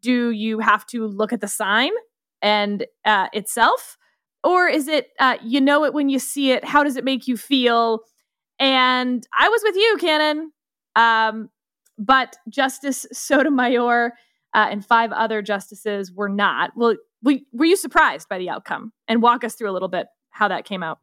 Do 0.00 0.30
you 0.30 0.58
have 0.58 0.86
to 0.86 1.06
look 1.06 1.32
at 1.32 1.40
the 1.40 1.48
sign 1.48 1.90
and 2.42 2.86
uh, 3.04 3.28
itself? 3.32 3.96
Or 4.44 4.68
is 4.68 4.88
it, 4.88 5.08
uh, 5.18 5.36
you 5.42 5.60
know 5.60 5.84
it 5.84 5.92
when 5.92 6.08
you 6.08 6.18
see 6.18 6.52
it? 6.52 6.64
How 6.64 6.84
does 6.84 6.96
it 6.96 7.04
make 7.04 7.26
you 7.26 7.36
feel? 7.36 8.00
And 8.58 9.26
I 9.36 9.48
was 9.48 9.62
with 9.64 9.76
you, 9.76 9.96
Kannon. 10.00 10.50
Um, 10.94 11.50
but 11.98 12.36
Justice 12.48 13.06
Sotomayor 13.12 14.12
uh, 14.54 14.66
and 14.70 14.84
five 14.84 15.12
other 15.12 15.42
justices 15.42 16.12
were 16.12 16.28
not. 16.28 16.70
Well, 16.76 16.96
were 17.22 17.64
you 17.64 17.76
surprised 17.76 18.28
by 18.28 18.38
the 18.38 18.48
outcome? 18.48 18.92
And 19.08 19.22
walk 19.22 19.42
us 19.42 19.54
through 19.54 19.70
a 19.70 19.72
little 19.72 19.88
bit 19.88 20.06
how 20.30 20.48
that 20.48 20.64
came 20.64 20.82
out. 20.82 21.00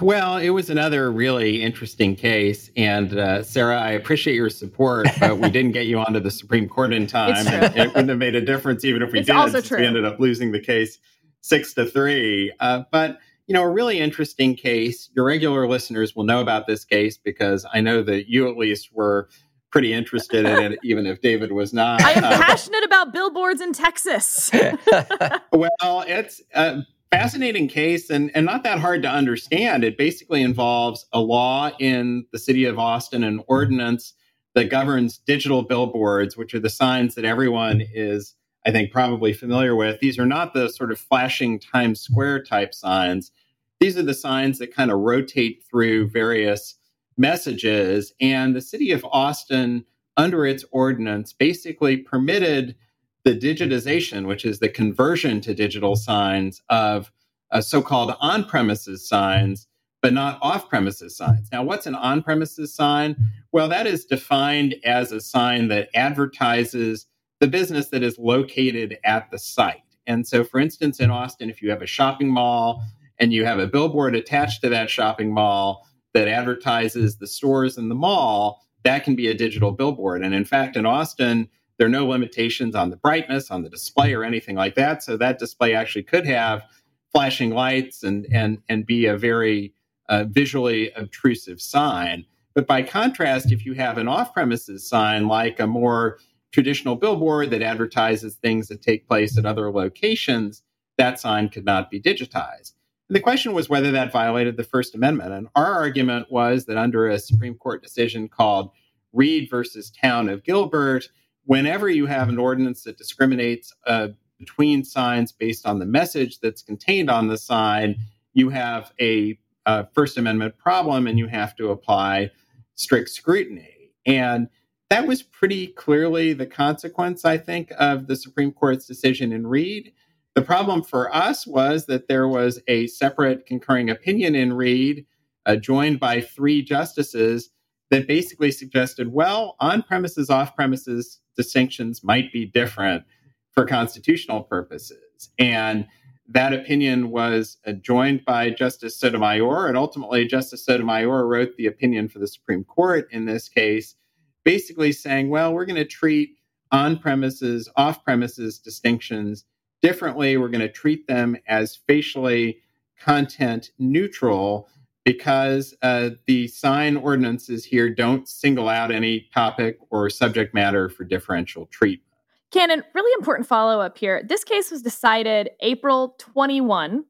Well, 0.00 0.36
it 0.36 0.50
was 0.50 0.68
another 0.70 1.10
really 1.10 1.62
interesting 1.62 2.14
case. 2.16 2.70
And 2.76 3.16
uh, 3.16 3.42
Sarah, 3.42 3.80
I 3.80 3.90
appreciate 3.92 4.34
your 4.34 4.50
support, 4.50 5.08
but 5.18 5.38
we 5.38 5.50
didn't 5.50 5.72
get 5.72 5.86
you 5.86 5.98
onto 5.98 6.20
the 6.20 6.30
Supreme 6.30 6.68
Court 6.68 6.92
in 6.92 7.06
time. 7.06 7.46
And 7.46 7.76
it 7.76 7.88
wouldn't 7.88 8.08
have 8.10 8.18
made 8.18 8.34
a 8.34 8.40
difference 8.40 8.84
even 8.84 9.02
if 9.02 9.12
we 9.12 9.20
it's 9.20 9.26
did. 9.26 9.36
Also 9.36 9.60
true. 9.60 9.78
We 9.78 9.86
ended 9.86 10.04
up 10.04 10.20
losing 10.20 10.52
the 10.52 10.60
case 10.60 10.98
six 11.40 11.72
to 11.74 11.86
three. 11.86 12.52
Uh, 12.60 12.82
but, 12.90 13.18
you 13.46 13.54
know, 13.54 13.62
a 13.62 13.68
really 13.68 13.98
interesting 13.98 14.54
case. 14.54 15.08
Your 15.16 15.24
regular 15.24 15.66
listeners 15.66 16.14
will 16.14 16.24
know 16.24 16.40
about 16.40 16.66
this 16.66 16.84
case 16.84 17.16
because 17.16 17.66
I 17.72 17.80
know 17.80 18.02
that 18.02 18.28
you 18.28 18.48
at 18.50 18.56
least 18.58 18.90
were 18.92 19.28
pretty 19.70 19.92
interested 19.92 20.44
in 20.44 20.72
it, 20.72 20.78
even 20.82 21.06
if 21.06 21.20
David 21.22 21.52
was 21.52 21.72
not. 21.72 22.02
I 22.02 22.12
am 22.12 22.24
Uh, 22.24 22.30
passionate 22.36 22.84
about 22.84 23.12
billboards 23.12 23.60
in 23.60 23.72
Texas. 23.72 24.50
well, 25.52 26.04
it's 26.06 26.42
a 26.54 26.82
fascinating 27.10 27.68
case 27.68 28.08
and, 28.08 28.30
and 28.34 28.46
not 28.46 28.62
that 28.62 28.78
hard 28.78 29.02
to 29.02 29.08
understand. 29.08 29.84
It 29.84 29.98
basically 29.98 30.42
involves 30.42 31.06
a 31.12 31.20
law 31.20 31.70
in 31.78 32.26
the 32.32 32.38
city 32.38 32.64
of 32.64 32.78
Austin, 32.78 33.24
an 33.24 33.42
ordinance 33.48 34.14
that 34.54 34.70
governs 34.70 35.18
digital 35.18 35.62
billboards, 35.62 36.36
which 36.36 36.54
are 36.54 36.60
the 36.60 36.70
signs 36.70 37.14
that 37.14 37.24
everyone 37.24 37.82
is, 37.92 38.34
I 38.66 38.70
think, 38.70 38.92
probably 38.92 39.32
familiar 39.32 39.74
with. 39.74 40.00
These 40.00 40.18
are 40.18 40.26
not 40.26 40.54
the 40.54 40.68
sort 40.68 40.92
of 40.92 40.98
flashing 40.98 41.58
Times 41.58 42.00
Square 42.00 42.44
type 42.44 42.74
signs. 42.74 43.32
These 43.80 43.96
are 43.96 44.02
the 44.02 44.14
signs 44.14 44.58
that 44.58 44.74
kind 44.74 44.90
of 44.90 44.98
rotate 44.98 45.64
through 45.68 46.10
various 46.10 46.76
messages. 47.16 48.12
And 48.20 48.54
the 48.54 48.60
city 48.60 48.92
of 48.92 49.04
Austin, 49.10 49.84
under 50.16 50.44
its 50.44 50.64
ordinance, 50.70 51.32
basically 51.32 51.96
permitted 51.96 52.76
the 53.24 53.36
digitization, 53.36 54.26
which 54.26 54.44
is 54.44 54.58
the 54.58 54.68
conversion 54.68 55.40
to 55.42 55.54
digital 55.54 55.96
signs 55.96 56.62
of 56.68 57.12
uh, 57.50 57.60
so 57.60 57.82
called 57.82 58.14
on 58.20 58.44
premises 58.44 59.06
signs, 59.06 59.66
but 60.02 60.12
not 60.12 60.38
off 60.40 60.68
premises 60.68 61.16
signs. 61.16 61.48
Now, 61.52 61.62
what's 61.62 61.86
an 61.86 61.94
on 61.94 62.22
premises 62.22 62.74
sign? 62.74 63.16
Well, 63.52 63.68
that 63.68 63.86
is 63.86 64.04
defined 64.04 64.76
as 64.84 65.12
a 65.12 65.20
sign 65.20 65.68
that 65.68 65.88
advertises 65.94 67.06
the 67.40 67.48
business 67.48 67.88
that 67.88 68.02
is 68.02 68.18
located 68.18 68.98
at 69.04 69.30
the 69.30 69.38
site. 69.38 69.82
And 70.06 70.26
so, 70.26 70.44
for 70.44 70.60
instance, 70.60 71.00
in 71.00 71.10
Austin, 71.10 71.50
if 71.50 71.60
you 71.60 71.70
have 71.70 71.82
a 71.82 71.86
shopping 71.86 72.28
mall 72.28 72.82
and 73.18 73.32
you 73.32 73.44
have 73.44 73.58
a 73.58 73.66
billboard 73.66 74.14
attached 74.14 74.62
to 74.62 74.68
that 74.70 74.90
shopping 74.90 75.32
mall 75.32 75.86
that 76.14 76.28
advertises 76.28 77.18
the 77.18 77.26
stores 77.26 77.76
in 77.76 77.88
the 77.88 77.94
mall, 77.94 78.62
that 78.82 79.04
can 79.04 79.14
be 79.14 79.28
a 79.28 79.34
digital 79.34 79.72
billboard. 79.72 80.22
And 80.22 80.34
in 80.34 80.44
fact, 80.44 80.76
in 80.76 80.86
Austin, 80.86 81.48
there 81.80 81.86
are 81.86 81.90
no 81.90 82.06
limitations 82.06 82.74
on 82.74 82.90
the 82.90 82.96
brightness, 82.96 83.50
on 83.50 83.62
the 83.62 83.70
display, 83.70 84.12
or 84.12 84.22
anything 84.22 84.54
like 84.54 84.74
that. 84.74 85.02
So 85.02 85.16
that 85.16 85.38
display 85.38 85.72
actually 85.72 86.02
could 86.02 86.26
have 86.26 86.62
flashing 87.10 87.52
lights 87.52 88.02
and 88.02 88.26
and 88.30 88.58
and 88.68 88.84
be 88.84 89.06
a 89.06 89.16
very 89.16 89.72
uh, 90.10 90.24
visually 90.24 90.92
obtrusive 90.92 91.58
sign. 91.58 92.26
But 92.54 92.66
by 92.66 92.82
contrast, 92.82 93.50
if 93.50 93.64
you 93.64 93.72
have 93.74 93.96
an 93.96 94.08
off-premises 94.08 94.86
sign 94.86 95.26
like 95.26 95.58
a 95.58 95.66
more 95.66 96.18
traditional 96.52 96.96
billboard 96.96 97.48
that 97.48 97.62
advertises 97.62 98.34
things 98.34 98.68
that 98.68 98.82
take 98.82 99.08
place 99.08 99.38
at 99.38 99.46
other 99.46 99.70
locations, 99.72 100.62
that 100.98 101.18
sign 101.18 101.48
could 101.48 101.64
not 101.64 101.90
be 101.90 101.98
digitized. 101.98 102.74
And 103.08 103.16
the 103.16 103.20
question 103.20 103.54
was 103.54 103.70
whether 103.70 103.90
that 103.92 104.12
violated 104.12 104.58
the 104.58 104.64
First 104.64 104.94
Amendment. 104.94 105.32
And 105.32 105.48
our 105.56 105.72
argument 105.72 106.30
was 106.30 106.66
that 106.66 106.76
under 106.76 107.08
a 107.08 107.18
Supreme 107.18 107.54
Court 107.54 107.82
decision 107.82 108.28
called 108.28 108.70
Reed 109.14 109.48
versus 109.48 109.90
Town 109.90 110.28
of 110.28 110.44
Gilbert, 110.44 111.08
whenever 111.50 111.88
you 111.88 112.06
have 112.06 112.28
an 112.28 112.38
ordinance 112.38 112.84
that 112.84 112.96
discriminates 112.96 113.74
uh, 113.84 114.06
between 114.38 114.84
signs 114.84 115.32
based 115.32 115.66
on 115.66 115.80
the 115.80 115.84
message 115.84 116.38
that's 116.38 116.62
contained 116.62 117.10
on 117.10 117.26
the 117.26 117.36
sign, 117.36 117.96
you 118.34 118.50
have 118.50 118.92
a, 119.00 119.36
a 119.66 119.84
First 119.92 120.16
Amendment 120.16 120.56
problem 120.58 121.08
and 121.08 121.18
you 121.18 121.26
have 121.26 121.56
to 121.56 121.70
apply 121.70 122.30
strict 122.76 123.08
scrutiny. 123.08 123.90
And 124.06 124.46
that 124.90 125.08
was 125.08 125.24
pretty 125.24 125.66
clearly 125.66 126.34
the 126.34 126.46
consequence, 126.46 127.24
I 127.24 127.36
think, 127.36 127.72
of 127.80 128.06
the 128.06 128.14
Supreme 128.14 128.52
Court's 128.52 128.86
decision 128.86 129.32
in 129.32 129.44
Reed. 129.44 129.92
The 130.36 130.42
problem 130.42 130.84
for 130.84 131.12
us 131.12 131.48
was 131.48 131.86
that 131.86 132.06
there 132.06 132.28
was 132.28 132.62
a 132.68 132.86
separate 132.86 133.44
concurring 133.44 133.90
opinion 133.90 134.36
in 134.36 134.52
Reed, 134.52 135.04
uh, 135.46 135.56
joined 135.56 135.98
by 135.98 136.20
three 136.20 136.62
justices, 136.62 137.50
that 137.90 138.06
basically 138.06 138.52
suggested 138.52 139.12
well, 139.12 139.56
on 139.58 139.82
premises, 139.82 140.30
off 140.30 140.54
premises 140.54 141.20
distinctions 141.36 142.02
might 142.02 142.32
be 142.32 142.46
different 142.46 143.04
for 143.52 143.64
constitutional 143.66 144.42
purposes. 144.42 145.30
And 145.38 145.86
that 146.28 146.52
opinion 146.52 147.10
was 147.10 147.58
joined 147.80 148.24
by 148.24 148.50
Justice 148.50 148.96
Sotomayor. 148.96 149.66
And 149.66 149.76
ultimately, 149.76 150.26
Justice 150.26 150.64
Sotomayor 150.64 151.26
wrote 151.26 151.56
the 151.56 151.66
opinion 151.66 152.08
for 152.08 152.20
the 152.20 152.28
Supreme 152.28 152.64
Court 152.64 153.08
in 153.10 153.24
this 153.24 153.48
case, 153.48 153.96
basically 154.44 154.92
saying, 154.92 155.28
well, 155.28 155.52
we're 155.52 155.66
going 155.66 155.76
to 155.76 155.84
treat 155.84 156.36
on 156.70 156.98
premises, 156.98 157.68
off 157.76 158.04
premises 158.04 158.58
distinctions 158.58 159.44
differently. 159.82 160.36
We're 160.36 160.48
going 160.48 160.60
to 160.60 160.68
treat 160.68 161.08
them 161.08 161.36
as 161.48 161.80
facially 161.88 162.58
content 162.98 163.70
neutral 163.78 164.68
because 165.04 165.74
uh, 165.82 166.10
the 166.26 166.46
sign 166.48 166.96
ordinances 166.96 167.64
here 167.64 167.88
don't 167.88 168.28
single 168.28 168.68
out 168.68 168.90
any 168.90 169.28
topic 169.32 169.78
or 169.90 170.10
subject 170.10 170.54
matter 170.54 170.88
for 170.88 171.04
differential 171.04 171.66
treatment. 171.66 172.06
Kannon, 172.50 172.82
really 172.94 173.12
important 173.18 173.46
follow 173.46 173.80
up 173.80 173.96
here. 173.96 174.22
This 174.28 174.44
case 174.44 174.70
was 174.70 174.82
decided 174.82 175.50
April 175.60 176.16
21. 176.18 177.04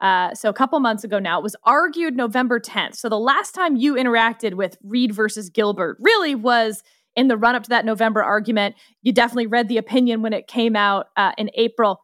Uh, 0.00 0.32
so 0.34 0.48
a 0.48 0.52
couple 0.52 0.78
months 0.78 1.02
ago 1.02 1.18
now. 1.18 1.38
It 1.38 1.42
was 1.42 1.56
argued 1.64 2.16
November 2.16 2.60
10th. 2.60 2.94
So 2.94 3.08
the 3.08 3.18
last 3.18 3.54
time 3.54 3.76
you 3.76 3.94
interacted 3.94 4.54
with 4.54 4.78
Reed 4.84 5.12
versus 5.12 5.50
Gilbert 5.50 5.96
really 6.00 6.36
was 6.36 6.82
in 7.16 7.26
the 7.26 7.36
run 7.36 7.56
up 7.56 7.64
to 7.64 7.68
that 7.70 7.84
November 7.84 8.22
argument. 8.22 8.76
You 9.02 9.12
definitely 9.12 9.48
read 9.48 9.68
the 9.68 9.76
opinion 9.76 10.22
when 10.22 10.32
it 10.32 10.46
came 10.46 10.76
out 10.76 11.08
uh, 11.16 11.32
in 11.36 11.50
April. 11.54 12.00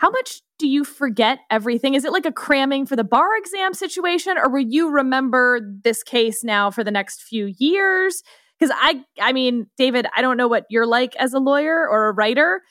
How 0.00 0.08
much 0.08 0.40
do 0.58 0.66
you 0.66 0.82
forget 0.82 1.40
everything? 1.50 1.92
Is 1.92 2.06
it 2.06 2.12
like 2.12 2.24
a 2.24 2.32
cramming 2.32 2.86
for 2.86 2.96
the 2.96 3.04
bar 3.04 3.36
exam 3.36 3.74
situation, 3.74 4.38
or 4.38 4.48
will 4.48 4.64
you 4.66 4.88
remember 4.88 5.60
this 5.84 6.02
case 6.02 6.42
now 6.42 6.70
for 6.70 6.82
the 6.82 6.90
next 6.90 7.22
few 7.22 7.52
years? 7.58 8.22
Because 8.58 8.74
I, 8.80 9.04
I 9.20 9.34
mean, 9.34 9.66
David, 9.76 10.06
I 10.16 10.22
don't 10.22 10.38
know 10.38 10.48
what 10.48 10.64
you're 10.70 10.86
like 10.86 11.14
as 11.16 11.34
a 11.34 11.38
lawyer 11.38 11.86
or 11.86 12.08
a 12.08 12.12
writer, 12.12 12.62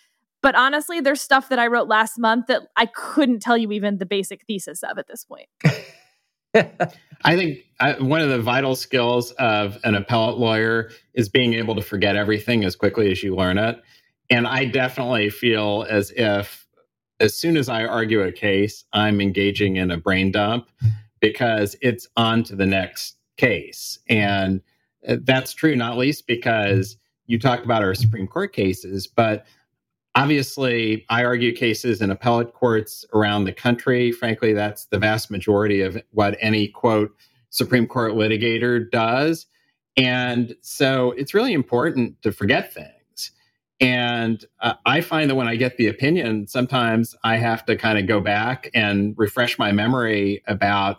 but 0.42 0.56
honestly, 0.56 1.02
there's 1.02 1.22
stuff 1.22 1.50
that 1.50 1.60
I 1.60 1.68
wrote 1.68 1.88
last 1.88 2.18
month 2.18 2.48
that 2.48 2.64
I 2.76 2.88
couldn't 2.88 3.44
tell 3.44 3.56
you 3.56 3.72
even 3.74 4.00
the 4.00 4.08
basic 4.08 4.44
thesis 4.48 4.82
of 4.82 4.98
at 4.98 5.08
this 5.08 5.24
point. 5.24 5.50
I 7.24 7.36
think 7.36 7.60
I, 7.80 8.02
one 8.02 8.22
of 8.22 8.30
the 8.30 8.42
vital 8.42 8.76
skills 8.76 9.34
of 9.34 9.78
an 9.84 9.94
appellate 9.94 10.40
lawyer 10.40 10.90
is 11.14 11.30
being 11.30 11.54
able 11.54 11.76
to 11.76 11.84
forget 11.84 12.16
everything 12.16 12.66
as 12.66 12.76
quickly 12.76 13.12
as 13.12 13.22
you 13.22 13.36
learn 13.36 13.60
it. 13.60 13.80
And 14.32 14.48
I 14.48 14.66
definitely 14.66 15.30
feel 15.30 15.86
as 15.88 16.10
if, 16.10 16.66
as 17.20 17.36
soon 17.36 17.58
as 17.58 17.70
I 17.70 17.86
argue 17.86 18.22
a 18.22 18.32
case, 18.32 18.86
I'm 18.94 19.20
engaging 19.22 19.76
in 19.76 19.92
a 19.92 19.98
brain 19.98 20.32
dump 20.32 20.70
because 21.20 21.76
it's 21.82 22.08
on 22.16 22.44
to 22.44 22.56
the 22.56 22.66
next 22.66 23.18
case. 23.38 24.00
And 24.08 24.62
uh, 25.08 25.18
that's 25.24 25.54
true, 25.54 25.76
not 25.76 25.98
least 25.98 26.28
because 26.28 26.98
you 27.28 27.40
talked 27.40 27.66
about 27.66 27.84
our 27.84 27.94
Supreme 27.94 28.28
Court 28.28 28.54
cases, 28.54 29.08
but 29.08 29.46
obviously 30.16 31.06
I 31.10 31.24
argue 31.24 31.54
cases 31.54 32.02
in 32.02 32.10
appellate 32.10 32.54
courts 32.54 33.06
around 33.14 33.44
the 33.44 33.54
country. 33.54 34.12
Frankly, 34.12 34.54
that's 34.54 34.86
the 34.86 35.00
vast 35.00 35.30
majority 35.30 35.82
of 35.82 36.02
what 36.12 36.38
any 36.40 36.68
quote 36.68 37.12
Supreme 37.50 37.88
Court 37.88 38.14
litigator 38.14 38.90
does. 38.90 39.46
And 39.98 40.56
so 40.62 41.12
it's 41.12 41.34
really 41.34 41.54
important 41.54 42.22
to 42.22 42.32
forget 42.32 42.74
things. 42.74 42.99
And 43.82 44.44
uh, 44.60 44.74
I 44.86 45.02
find 45.02 45.30
that 45.30 45.36
when 45.36 45.48
I 45.48 45.56
get 45.56 45.78
the 45.78 45.88
opinion, 45.88 46.48
sometimes 46.48 47.16
I 47.24 47.38
have 47.38 47.66
to 47.68 47.78
kind 47.78 47.98
of 47.98 48.08
go 48.08 48.20
back 48.20 48.70
and 48.74 49.16
refresh 49.18 49.58
my 49.58 49.72
memory 49.72 50.44
about 50.48 50.98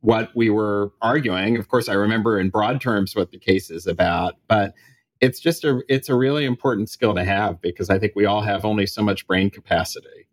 what 0.00 0.30
we 0.34 0.50
were 0.50 0.92
arguing. 1.00 1.56
Of 1.56 1.68
course, 1.68 1.88
I 1.88 1.94
remember 1.94 2.38
in 2.38 2.50
broad 2.50 2.80
terms 2.80 3.16
what 3.16 3.30
the 3.30 3.38
case 3.38 3.70
is 3.70 3.86
about, 3.86 4.34
but 4.46 4.74
it's 5.20 5.40
just 5.40 5.64
a 5.64 5.82
it's 5.88 6.08
a 6.08 6.14
really 6.14 6.44
important 6.44 6.90
skill 6.90 7.14
to 7.14 7.24
have 7.24 7.60
because 7.60 7.90
I 7.90 7.98
think 7.98 8.12
we 8.14 8.24
all 8.24 8.42
have 8.42 8.64
only 8.64 8.86
so 8.86 9.02
much 9.02 9.26
brain 9.26 9.50
capacity. 9.50 10.28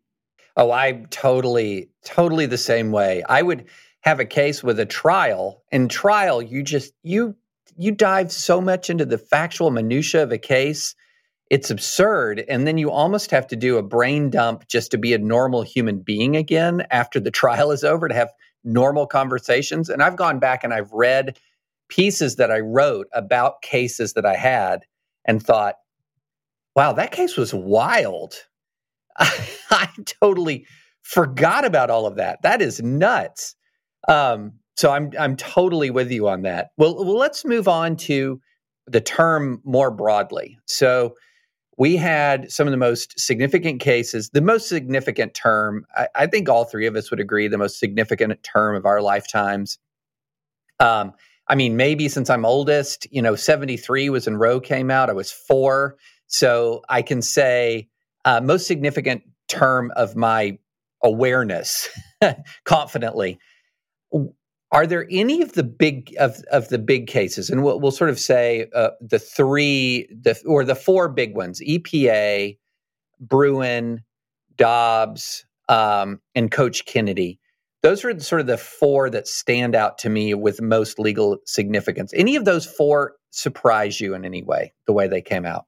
Oh, 0.58 0.72
I'm 0.72 1.08
totally 1.08 1.90
totally 2.04 2.46
the 2.46 2.58
same 2.58 2.92
way. 2.92 3.24
I 3.28 3.42
would 3.42 3.66
have 4.02 4.20
a 4.20 4.26
case 4.26 4.64
with 4.64 4.80
a 4.80 4.86
trial. 4.86 5.64
In 5.72 5.88
trial, 5.88 6.42
you 6.42 6.62
just 6.62 6.94
you 7.04 7.36
you 7.78 7.92
dive 7.92 8.32
so 8.32 8.62
much 8.62 8.90
into 8.90 9.06
the 9.06 9.18
factual 9.18 9.72
minutia 9.72 10.24
of 10.24 10.32
a 10.32 10.38
case. 10.38 10.96
It's 11.56 11.70
absurd. 11.70 12.44
And 12.50 12.68
then 12.68 12.78
you 12.78 12.92
almost 12.92 13.32
have 13.32 13.48
to 13.48 13.56
do 13.56 13.78
a 13.78 13.82
brain 13.82 14.30
dump 14.30 14.68
just 14.68 14.92
to 14.92 14.98
be 14.98 15.14
a 15.14 15.18
normal 15.18 15.62
human 15.62 16.00
being 16.00 16.36
again 16.36 16.86
after 16.92 17.18
the 17.18 17.32
trial 17.40 17.72
is 17.72 17.86
over 17.86 18.10
to 18.10 18.14
have 18.14 18.34
normal 18.66 19.08
conversations. 19.08 19.88
And 19.88 20.04
I've 20.04 20.18
gone 20.18 20.38
back 20.38 20.66
and 20.66 20.74
I've 20.74 20.92
read 20.92 21.40
pieces 21.88 22.36
that 22.36 22.52
I 22.52 22.60
wrote 22.60 23.08
about 23.14 23.62
cases 23.62 24.16
that 24.16 24.26
I 24.26 24.36
had 24.36 24.82
and 25.24 25.42
thought, 25.42 25.76
wow, 26.76 26.92
that 26.92 27.14
case 27.14 27.38
was 27.38 27.54
wild. 27.54 28.34
I, 29.18 29.88
totally 30.22 30.68
forgot 31.04 31.64
about 31.64 31.90
all 31.90 32.06
of 32.06 32.18
that. 32.18 32.42
That 32.42 32.62
is 32.62 32.84
nuts. 32.84 33.56
Um, 34.10 34.56
so 34.76 34.92
I'm 34.92 35.12
I'm 35.18 35.38
totally 35.38 35.90
with 35.90 36.12
you 36.12 36.28
on 36.28 36.42
that. 36.42 36.72
Well, 36.76 36.96
well, 36.96 37.16
let's 37.18 37.46
move 37.46 37.70
on 37.70 37.96
to 37.96 38.42
the 38.88 39.00
term 39.00 39.62
more 39.64 39.90
broadly. 39.90 40.60
So 40.66 41.16
we 41.78 41.98
had 41.98 42.52
some 42.52 42.68
of 42.68 42.72
the 42.72 42.78
most 42.78 43.20
significant 43.20 43.82
cases. 43.82 44.30
The 44.30 44.42
most 44.42 44.70
significant 44.70 45.34
term, 45.34 45.86
I, 45.96 46.08
I 46.16 46.28
think 46.28 46.48
all 46.48 46.66
three 46.66 46.88
of 46.88 46.96
us 46.96 47.10
would 47.10 47.20
agree, 47.20 47.48
the 47.48 47.58
most 47.58 47.80
significant 47.80 48.42
term 48.44 48.76
of 48.76 48.86
our 48.86 49.02
lifetimes. 49.02 49.78
Um, 50.80 51.14
I 51.48 51.56
mean, 51.56 51.76
maybe 51.76 52.10
since 52.10 52.30
I'm 52.30 52.46
oldest, 52.46 53.08
you 53.12 53.22
know, 53.22 53.36
73 53.36 54.10
was 54.10 54.26
when 54.26 54.38
Roe 54.38 54.60
came 54.60 54.90
out. 54.90 55.10
I 55.10 55.14
was 55.14 55.32
four. 55.32 55.98
So 56.28 56.82
I 56.90 57.02
can 57.02 57.22
say 57.22 57.90
uh, 58.24 58.42
most 58.42 58.68
significant 58.68 59.24
term 59.48 59.92
of 59.96 60.16
my 60.16 60.58
awareness 61.04 61.90
confidently. 62.64 63.38
Are 64.76 64.86
there 64.86 65.08
any 65.10 65.42
of 65.42 65.54
the 65.54 65.64
big 65.64 66.14
of, 66.20 66.36
of 66.52 66.68
the 66.68 66.78
big 66.78 67.08
cases, 67.08 67.50
and 67.50 67.64
we'll, 67.64 67.80
we'll 67.80 67.92
sort 67.92 68.10
of 68.10 68.20
say 68.20 68.68
uh, 68.76 68.90
the 69.00 69.20
three, 69.20 70.06
the 70.12 70.38
or 70.46 70.66
the 70.66 70.76
four 70.76 71.08
big 71.08 71.34
ones: 71.34 71.62
EPA, 71.62 72.58
Bruen, 73.22 74.04
Dobbs, 74.58 75.46
um, 75.70 76.20
and 76.36 76.52
Coach 76.52 76.86
Kennedy. 76.86 77.40
Those 77.84 78.04
are 78.04 78.20
sort 78.20 78.42
of 78.42 78.48
the 78.48 78.58
four 78.58 79.10
that 79.12 79.30
stand 79.30 79.76
out 79.76 79.98
to 80.00 80.10
me 80.10 80.34
with 80.34 80.60
most 80.60 81.00
legal 81.00 81.38
significance. 81.46 82.12
Any 82.14 82.36
of 82.36 82.44
those 82.44 82.66
four 82.66 83.14
surprise 83.30 84.02
you 84.02 84.14
in 84.14 84.26
any 84.26 84.44
way, 84.44 84.74
the 84.88 84.94
way 84.94 85.08
they 85.08 85.22
came 85.22 85.46
out? 85.46 85.68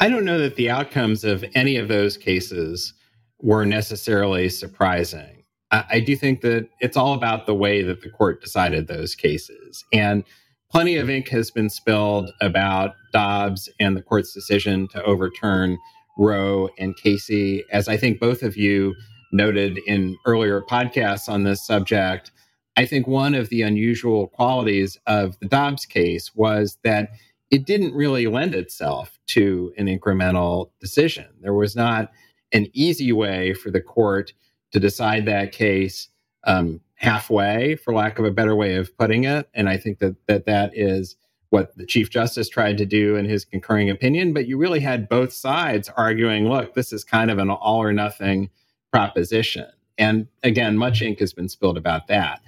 I 0.00 0.08
don't 0.08 0.24
know 0.24 0.38
that 0.38 0.56
the 0.56 0.70
outcomes 0.70 1.22
of 1.22 1.44
any 1.54 1.76
of 1.76 1.86
those 1.86 2.16
cases 2.16 2.94
were 3.38 3.64
necessarily 3.64 4.48
surprising. 4.48 5.41
I, 5.72 6.00
do 6.00 6.14
think 6.16 6.42
that 6.42 6.68
it's 6.80 6.98
all 6.98 7.14
about 7.14 7.46
the 7.46 7.54
way 7.54 7.82
that 7.82 8.02
the 8.02 8.10
court 8.10 8.42
decided 8.42 8.86
those 8.86 9.14
cases. 9.14 9.84
And 9.92 10.22
plenty 10.70 10.96
of 10.96 11.08
ink 11.08 11.28
has 11.28 11.50
been 11.50 11.70
spilled 11.70 12.30
about 12.42 12.94
Dobbs 13.12 13.70
and 13.80 13.96
the 13.96 14.02
court's 14.02 14.34
decision 14.34 14.86
to 14.88 15.02
overturn 15.02 15.78
Roe 16.18 16.68
and 16.78 16.94
Casey. 16.96 17.64
As 17.72 17.88
I 17.88 17.96
think 17.96 18.20
both 18.20 18.42
of 18.42 18.56
you 18.56 18.94
noted 19.32 19.78
in 19.86 20.16
earlier 20.26 20.60
podcasts 20.60 21.26
on 21.28 21.44
this 21.44 21.66
subject, 21.66 22.30
I 22.76 22.84
think 22.84 23.06
one 23.06 23.34
of 23.34 23.48
the 23.48 23.62
unusual 23.62 24.28
qualities 24.28 24.98
of 25.06 25.38
the 25.40 25.48
Dobbs 25.48 25.86
case 25.86 26.34
was 26.34 26.76
that 26.84 27.10
it 27.50 27.66
didn't 27.66 27.94
really 27.94 28.26
lend 28.26 28.54
itself 28.54 29.18
to 29.28 29.72
an 29.78 29.86
incremental 29.86 30.70
decision. 30.80 31.26
There 31.40 31.54
was 31.54 31.76
not 31.76 32.10
an 32.52 32.68
easy 32.74 33.12
way 33.12 33.54
for 33.54 33.70
the 33.70 33.80
court 33.80 34.32
to 34.72 34.80
decide 34.80 35.26
that 35.26 35.52
case 35.52 36.08
um, 36.44 36.80
halfway, 36.94 37.76
for 37.76 37.94
lack 37.94 38.18
of 38.18 38.24
a 38.24 38.30
better 38.30 38.54
way 38.54 38.76
of 38.76 38.96
putting 38.96 39.24
it. 39.24 39.48
And 39.54 39.68
I 39.68 39.76
think 39.76 39.98
that 39.98 40.16
that, 40.26 40.46
that 40.46 40.76
is 40.76 41.16
what 41.50 41.76
the 41.76 41.84
Chief 41.84 42.08
Justice 42.08 42.48
tried 42.48 42.78
to 42.78 42.86
do 42.86 43.16
in 43.16 43.26
his 43.26 43.44
concurring 43.44 43.90
opinion. 43.90 44.32
But 44.32 44.46
you 44.46 44.56
really 44.56 44.80
had 44.80 45.08
both 45.08 45.32
sides 45.32 45.90
arguing, 45.96 46.48
look, 46.48 46.74
this 46.74 46.92
is 46.92 47.04
kind 47.04 47.30
of 47.30 47.38
an 47.38 47.50
all 47.50 47.82
or 47.82 47.92
nothing 47.92 48.48
proposition. 48.90 49.66
And 49.98 50.26
again, 50.42 50.78
much 50.78 51.02
ink 51.02 51.18
has 51.18 51.32
been 51.32 51.48
spilled 51.48 51.76
about 51.76 52.06
that. 52.06 52.40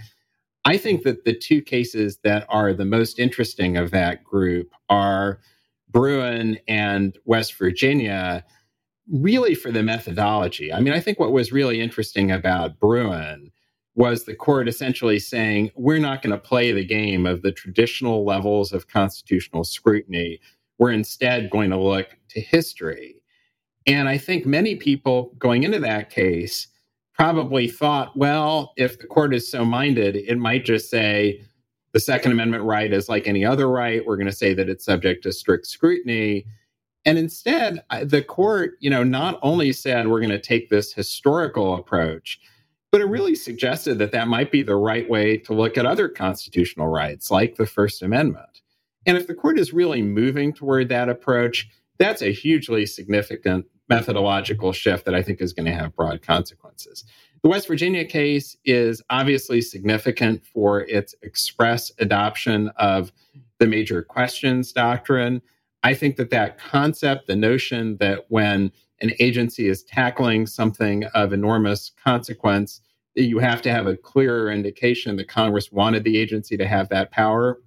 I 0.64 0.78
think 0.78 1.02
that 1.02 1.24
the 1.24 1.34
two 1.34 1.60
cases 1.60 2.18
that 2.24 2.46
are 2.48 2.72
the 2.72 2.86
most 2.86 3.18
interesting 3.18 3.76
of 3.76 3.90
that 3.90 4.24
group 4.24 4.72
are 4.88 5.40
Bruen 5.90 6.58
and 6.66 7.18
West 7.26 7.54
Virginia, 7.54 8.44
really 9.10 9.54
for 9.54 9.70
the 9.70 9.82
methodology. 9.82 10.72
I 10.72 10.80
mean, 10.80 10.94
I 10.94 11.00
think 11.00 11.18
what 11.18 11.32
was 11.32 11.52
really 11.52 11.80
interesting 11.80 12.30
about 12.30 12.78
Bruen 12.78 13.50
was 13.94 14.24
the 14.24 14.34
court 14.34 14.68
essentially 14.68 15.18
saying, 15.18 15.70
we're 15.76 15.98
not 15.98 16.22
going 16.22 16.32
to 16.32 16.38
play 16.38 16.72
the 16.72 16.84
game 16.84 17.26
of 17.26 17.42
the 17.42 17.52
traditional 17.52 18.24
levels 18.24 18.72
of 18.72 18.88
constitutional 18.88 19.62
scrutiny. 19.62 20.40
We're 20.78 20.90
instead 20.92 21.50
going 21.50 21.70
to 21.70 21.78
look 21.78 22.08
to 22.30 22.40
history. 22.40 23.16
And 23.86 24.08
I 24.08 24.18
think 24.18 24.46
many 24.46 24.76
people 24.76 25.32
going 25.38 25.62
into 25.62 25.78
that 25.80 26.10
case 26.10 26.66
probably 27.12 27.68
thought, 27.68 28.16
well, 28.16 28.72
if 28.76 28.98
the 28.98 29.06
court 29.06 29.34
is 29.34 29.48
so 29.48 29.64
minded, 29.64 30.16
it 30.16 30.38
might 30.38 30.64
just 30.64 30.90
say 30.90 31.44
the 31.92 32.00
Second 32.00 32.32
Amendment 32.32 32.64
right 32.64 32.92
is 32.92 33.08
like 33.08 33.28
any 33.28 33.44
other 33.44 33.68
right. 33.68 34.04
We're 34.04 34.16
going 34.16 34.26
to 34.26 34.32
say 34.32 34.54
that 34.54 34.68
it's 34.68 34.84
subject 34.84 35.22
to 35.22 35.32
strict 35.32 35.68
scrutiny. 35.68 36.46
And 37.04 37.18
instead, 37.18 37.82
the 38.02 38.22
court, 38.22 38.76
you 38.80 38.88
know, 38.88 39.04
not 39.04 39.38
only 39.42 39.72
said 39.72 40.08
we're 40.08 40.20
going 40.20 40.30
to 40.30 40.40
take 40.40 40.70
this 40.70 40.92
historical 40.92 41.74
approach, 41.74 42.40
but 42.90 43.00
it 43.00 43.06
really 43.06 43.34
suggested 43.34 43.98
that 43.98 44.12
that 44.12 44.28
might 44.28 44.52
be 44.52 44.62
the 44.62 44.76
right 44.76 45.08
way 45.10 45.36
to 45.38 45.52
look 45.52 45.76
at 45.76 45.84
other 45.84 46.08
constitutional 46.08 46.88
rights, 46.88 47.30
like 47.30 47.56
the 47.56 47.66
First 47.66 48.02
Amendment. 48.02 48.62
And 49.04 49.16
if 49.16 49.26
the 49.26 49.34
court 49.34 49.58
is 49.58 49.72
really 49.72 50.00
moving 50.00 50.52
toward 50.52 50.88
that 50.88 51.08
approach, 51.08 51.68
that's 51.98 52.22
a 52.22 52.32
hugely 52.32 52.86
significant 52.86 53.66
methodological 53.88 54.72
shift 54.72 55.04
that 55.04 55.14
I 55.14 55.22
think 55.22 55.40
is 55.40 55.52
going 55.52 55.66
to 55.66 55.74
have 55.74 55.94
broad 55.94 56.22
consequences. 56.22 57.04
The 57.42 57.50
West 57.50 57.68
Virginia 57.68 58.04
case 58.06 58.56
is 58.64 59.02
obviously 59.10 59.60
significant 59.60 60.46
for 60.46 60.80
its 60.82 61.14
express 61.22 61.92
adoption 61.98 62.68
of 62.76 63.12
the 63.58 63.66
major 63.66 64.02
questions 64.02 64.72
doctrine. 64.72 65.42
I 65.84 65.92
think 65.92 66.16
that 66.16 66.30
that 66.30 66.58
concept, 66.58 67.26
the 67.26 67.36
notion 67.36 67.98
that 67.98 68.24
when 68.28 68.72
an 69.02 69.12
agency 69.20 69.68
is 69.68 69.84
tackling 69.84 70.46
something 70.46 71.04
of 71.14 71.34
enormous 71.34 71.92
consequence, 72.02 72.80
that 73.14 73.24
you 73.24 73.38
have 73.38 73.60
to 73.62 73.70
have 73.70 73.86
a 73.86 73.96
clearer 73.96 74.50
indication 74.50 75.16
that 75.16 75.28
Congress 75.28 75.70
wanted 75.70 76.02
the 76.02 76.16
agency 76.16 76.56
to 76.56 76.66
have 76.66 76.88
that 76.88 77.10
power, 77.10 77.60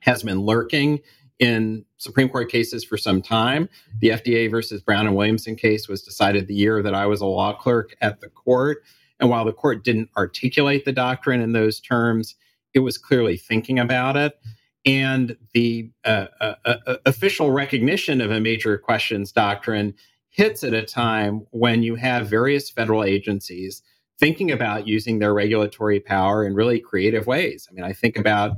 has 0.00 0.24
been 0.24 0.40
lurking 0.40 0.98
in 1.38 1.84
Supreme 1.98 2.28
Court 2.28 2.50
cases 2.50 2.84
for 2.84 2.96
some 2.96 3.22
time. 3.22 3.68
The 4.00 4.08
FDA 4.08 4.50
versus 4.50 4.82
Brown 4.82 5.06
and 5.06 5.14
Williamson 5.14 5.54
case 5.54 5.88
was 5.88 6.02
decided 6.02 6.48
the 6.48 6.54
year 6.54 6.82
that 6.82 6.94
I 6.94 7.06
was 7.06 7.20
a 7.20 7.26
law 7.26 7.52
clerk 7.52 7.94
at 8.00 8.20
the 8.20 8.28
court. 8.28 8.82
And 9.20 9.30
while 9.30 9.44
the 9.44 9.52
court 9.52 9.84
didn't 9.84 10.10
articulate 10.16 10.84
the 10.84 10.92
doctrine 10.92 11.40
in 11.40 11.52
those 11.52 11.78
terms, 11.78 12.34
it 12.74 12.80
was 12.80 12.98
clearly 12.98 13.36
thinking 13.36 13.78
about 13.78 14.16
it. 14.16 14.38
And 14.86 15.36
the 15.52 15.90
uh, 16.04 16.26
uh, 16.40 16.54
uh, 16.64 16.96
official 17.04 17.50
recognition 17.50 18.20
of 18.20 18.30
a 18.30 18.40
major 18.40 18.78
questions 18.78 19.32
doctrine 19.32 19.94
hits 20.30 20.62
at 20.62 20.74
a 20.74 20.84
time 20.84 21.44
when 21.50 21.82
you 21.82 21.96
have 21.96 22.28
various 22.28 22.70
federal 22.70 23.02
agencies 23.02 23.82
thinking 24.18 24.52
about 24.52 24.86
using 24.86 25.18
their 25.18 25.34
regulatory 25.34 25.98
power 25.98 26.46
in 26.46 26.54
really 26.54 26.78
creative 26.78 27.26
ways. 27.26 27.66
I 27.68 27.74
mean, 27.74 27.84
I 27.84 27.92
think 27.92 28.16
about 28.16 28.52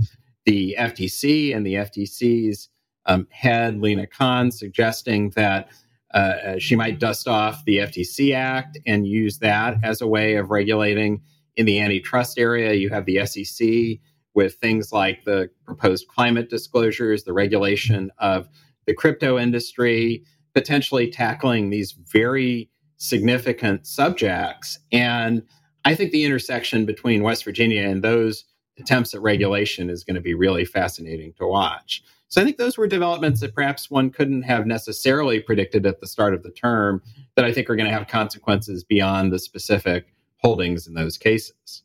the 0.45 0.77
FTC 0.79 1.57
and 1.57 1.65
the 1.65 1.75
FTC's 1.75 2.69
um, 3.07 3.27
head, 3.31 3.81
Lina 3.81 4.07
Khan, 4.07 4.51
suggesting 4.51 5.31
that 5.31 5.69
uh, 6.15 6.17
uh 6.17 6.59
she 6.59 6.75
might 6.77 6.99
dust 6.99 7.29
off 7.29 7.65
the 7.65 7.79
FTC 7.79 8.35
Act 8.35 8.79
and 8.87 9.07
use 9.07 9.39
that 9.39 9.77
as 9.83 10.01
a 10.01 10.07
way 10.07 10.37
of 10.37 10.51
regulating 10.51 11.23
in 11.57 11.67
the 11.67 11.81
antitrust 11.81 12.39
area. 12.39 12.75
You 12.75 12.91
have 12.91 13.05
the 13.05 13.25
SEC 13.27 13.99
with 14.35 14.55
things 14.55 14.93
like 14.93 15.25
the 15.25 15.51
proposed 15.65 16.09
climate 16.09 16.51
disclosures, 16.51 17.25
the 17.25 17.33
regulation 17.33 18.11
of 18.19 18.49
the 18.87 18.95
crypto 18.95 19.39
industry, 19.39 20.25
potentially 20.55 21.11
tackling 21.11 21.71
these 21.71 21.93
very 21.93 22.71
significant 22.97 23.87
subjects. 23.87 24.79
And 24.93 25.43
I 25.85 25.95
think 25.95 26.11
the 26.11 26.25
intersection 26.25 26.85
between 26.85 27.23
West 27.23 27.45
Virginia 27.45 27.83
and 27.83 28.03
those 28.03 28.45
attempts 28.79 29.15
at 29.15 29.21
regulation 29.21 29.91
is 29.91 30.05
going 30.05 30.15
to 30.17 30.21
be 30.21 30.35
really 30.35 30.65
fascinating 30.65 31.33
to 31.35 31.47
watch. 31.47 32.03
So 32.29 32.43
I 32.43 32.45
think 32.45 32.59
those 32.59 32.77
were 32.77 32.87
developments 32.87 33.41
that 33.41 33.55
perhaps 33.55 33.91
one 33.91 34.11
couldn't 34.11 34.43
have 34.43 34.67
necessarily 34.67 35.41
predicted 35.41 35.87
at 35.87 36.01
the 36.01 36.07
start 36.07 36.35
of 36.35 36.43
the 36.43 36.51
term 36.51 37.03
that 37.37 37.45
I 37.45 37.53
think 37.53 37.71
are 37.71 37.77
going 37.77 37.89
to 37.89 37.97
have 37.97 38.07
consequences 38.07 38.85
beyond 38.85 39.33
the 39.33 39.39
specific 39.39 40.13
holdings 40.39 40.87
in 40.87 40.95
those 40.95 41.17
cases. 41.17 41.83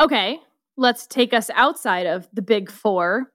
Okay, 0.00 0.40
let's 0.76 1.06
take 1.06 1.32
us 1.32 1.50
outside 1.54 2.06
of 2.06 2.28
the 2.32 2.42
big 2.42 2.70
four. 2.70 3.32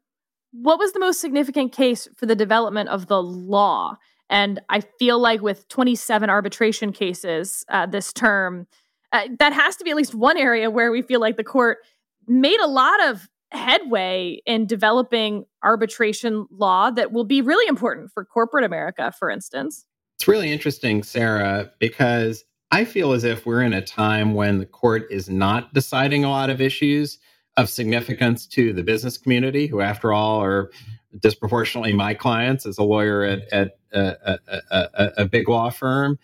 What 0.51 0.79
was 0.79 0.93
the 0.93 0.99
most 0.99 1.21
significant 1.21 1.71
case 1.71 2.07
for 2.15 2.25
the 2.25 2.35
development 2.35 2.89
of 2.89 3.07
the 3.07 3.21
law? 3.21 3.97
And 4.29 4.59
I 4.69 4.81
feel 4.81 5.19
like 5.19 5.41
with 5.41 5.67
27 5.69 6.29
arbitration 6.29 6.91
cases 6.91 7.65
uh, 7.69 7.85
this 7.85 8.13
term, 8.13 8.67
uh, 9.11 9.27
that 9.39 9.53
has 9.53 9.75
to 9.77 9.83
be 9.83 9.89
at 9.89 9.97
least 9.97 10.13
one 10.13 10.37
area 10.37 10.69
where 10.69 10.91
we 10.91 11.01
feel 11.01 11.19
like 11.19 11.37
the 11.37 11.43
court 11.43 11.79
made 12.27 12.59
a 12.59 12.67
lot 12.67 13.03
of 13.07 13.27
headway 13.51 14.39
in 14.45 14.67
developing 14.67 15.45
arbitration 15.63 16.45
law 16.51 16.91
that 16.91 17.11
will 17.11 17.23
be 17.23 17.41
really 17.41 17.67
important 17.67 18.11
for 18.11 18.23
corporate 18.23 18.63
America, 18.63 19.11
for 19.17 19.29
instance. 19.29 19.85
It's 20.17 20.27
really 20.27 20.51
interesting, 20.51 21.01
Sarah, 21.01 21.71
because 21.79 22.43
I 22.71 22.85
feel 22.85 23.13
as 23.13 23.23
if 23.23 23.45
we're 23.47 23.63
in 23.63 23.73
a 23.73 23.81
time 23.81 24.35
when 24.35 24.59
the 24.59 24.65
court 24.65 25.07
is 25.09 25.29
not 25.29 25.73
deciding 25.73 26.23
a 26.23 26.29
lot 26.29 26.51
of 26.51 26.61
issues 26.61 27.17
of 27.59 27.69
significance 27.69 28.47
to 28.47 28.71
the 28.71 28.83
business 28.83 29.17
community, 29.17 29.67
who, 29.67 29.81
after 29.81 30.13
all, 30.13 30.41
are 30.41 30.71
disproportionately 31.19 31.91
my 31.91 32.13
clients 32.13 32.65
as 32.65 32.77
a 32.77 32.83
lawyer 32.83 33.23
at, 33.23 33.41
at 33.51 33.77
a, 33.91 34.39
a, 34.47 34.59
a, 34.71 35.11
a 35.17 35.25
big 35.25 35.49
law 35.49 35.69
firm. 35.69 36.17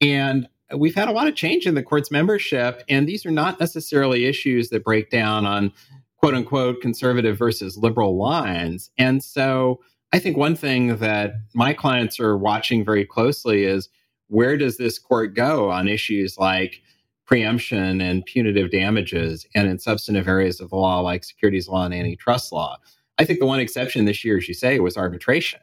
And 0.00 0.48
we've 0.76 0.94
had 0.94 1.08
a 1.08 1.12
lot 1.12 1.26
of 1.26 1.34
change 1.34 1.66
in 1.66 1.74
the 1.74 1.82
court's 1.82 2.10
membership, 2.10 2.84
and 2.88 3.08
these 3.08 3.26
are 3.26 3.32
not 3.32 3.58
necessarily 3.58 4.26
issues 4.26 4.68
that 4.68 4.84
break 4.84 5.10
down 5.10 5.44
on 5.44 5.72
quote 6.18 6.34
unquote 6.34 6.80
conservative 6.80 7.36
versus 7.36 7.76
liberal 7.76 8.16
lines. 8.16 8.90
And 8.96 9.24
so 9.24 9.80
I 10.12 10.20
think 10.20 10.36
one 10.36 10.54
thing 10.54 10.98
that 10.98 11.34
my 11.52 11.72
clients 11.72 12.20
are 12.20 12.36
watching 12.36 12.84
very 12.84 13.04
closely 13.04 13.64
is 13.64 13.88
where 14.28 14.56
does 14.56 14.76
this 14.76 15.00
court 15.00 15.34
go 15.34 15.68
on 15.68 15.88
issues 15.88 16.38
like 16.38 16.80
preemption 17.26 18.00
and 18.00 18.24
punitive 18.24 18.70
damages 18.70 19.46
and 19.54 19.68
in 19.68 19.78
substantive 19.78 20.28
areas 20.28 20.60
of 20.60 20.70
the 20.70 20.76
law 20.76 21.00
like 21.00 21.24
securities 21.24 21.68
law 21.68 21.84
and 21.84 21.92
antitrust 21.92 22.52
law. 22.52 22.76
I 23.18 23.24
think 23.24 23.40
the 23.40 23.46
one 23.46 23.60
exception 23.60 24.04
this 24.04 24.24
year, 24.24 24.38
as 24.38 24.46
you 24.48 24.54
say, 24.54 24.78
was 24.78 24.96
arbitration. 24.96 25.60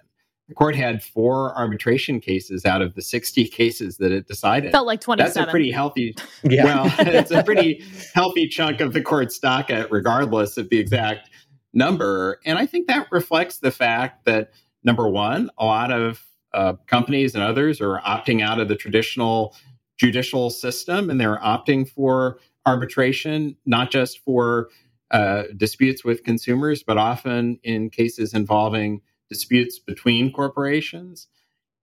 The 0.49 0.55
court 0.55 0.75
had 0.75 1.01
four 1.01 1.57
arbitration 1.57 2.19
cases 2.19 2.65
out 2.65 2.81
of 2.81 2.95
the 2.95 3.01
60 3.01 3.47
cases 3.47 3.97
that 3.97 4.11
it 4.11 4.27
decided. 4.27 4.71
Felt 4.73 4.87
like 4.87 4.99
27. 4.99 5.33
That's 5.33 5.47
a 5.47 5.49
pretty 5.49 5.71
healthy, 5.71 6.15
Yeah. 6.43 6.65
well, 6.65 6.93
it's 6.99 7.31
a 7.31 7.43
pretty 7.43 7.83
healthy 8.13 8.47
chunk 8.47 8.81
of 8.81 8.91
the 8.91 9.01
court's 9.01 9.39
docket, 9.39 9.89
regardless 9.89 10.57
of 10.57 10.69
the 10.69 10.79
exact 10.79 11.29
number. 11.73 12.39
And 12.45 12.59
I 12.59 12.65
think 12.65 12.87
that 12.87 13.07
reflects 13.09 13.59
the 13.59 13.71
fact 13.71 14.25
that, 14.25 14.51
number 14.83 15.07
one, 15.07 15.49
a 15.57 15.65
lot 15.65 15.91
of 15.93 16.21
uh, 16.53 16.73
companies 16.87 17.35
and 17.35 17.43
others 17.43 17.79
are 17.79 17.99
opting 18.01 18.41
out 18.41 18.59
of 18.59 18.67
the 18.67 18.75
traditional 18.75 19.55
judicial 19.97 20.49
system 20.49 21.09
and 21.09 21.19
they're 21.19 21.39
opting 21.39 21.87
for 21.87 22.39
arbitration, 22.65 23.55
not 23.65 23.91
just 23.91 24.19
for 24.19 24.69
uh, 25.11 25.43
disputes 25.55 26.03
with 26.03 26.23
consumers, 26.23 26.83
but 26.83 26.97
often 26.97 27.59
in 27.63 27.89
cases 27.89 28.33
involving 28.33 29.01
disputes 29.29 29.79
between 29.79 30.31
corporations. 30.31 31.27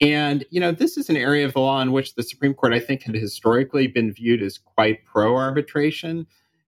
And, 0.01 0.45
you 0.51 0.61
know, 0.61 0.73
this 0.73 0.97
is 0.97 1.11
an 1.11 1.17
area 1.17 1.45
of 1.45 1.53
the 1.53 1.61
law 1.61 1.81
in 1.83 1.93
which 1.93 2.15
the 2.15 2.23
Supreme 2.23 2.55
Court, 2.55 2.73
I 2.73 2.81
think, 2.81 3.03
had 3.03 3.15
historically 3.15 3.87
been 3.87 4.13
viewed 4.13 4.43
as 4.43 4.59
quite 4.59 5.05
pro 5.05 5.37
arbitration. 5.37 6.27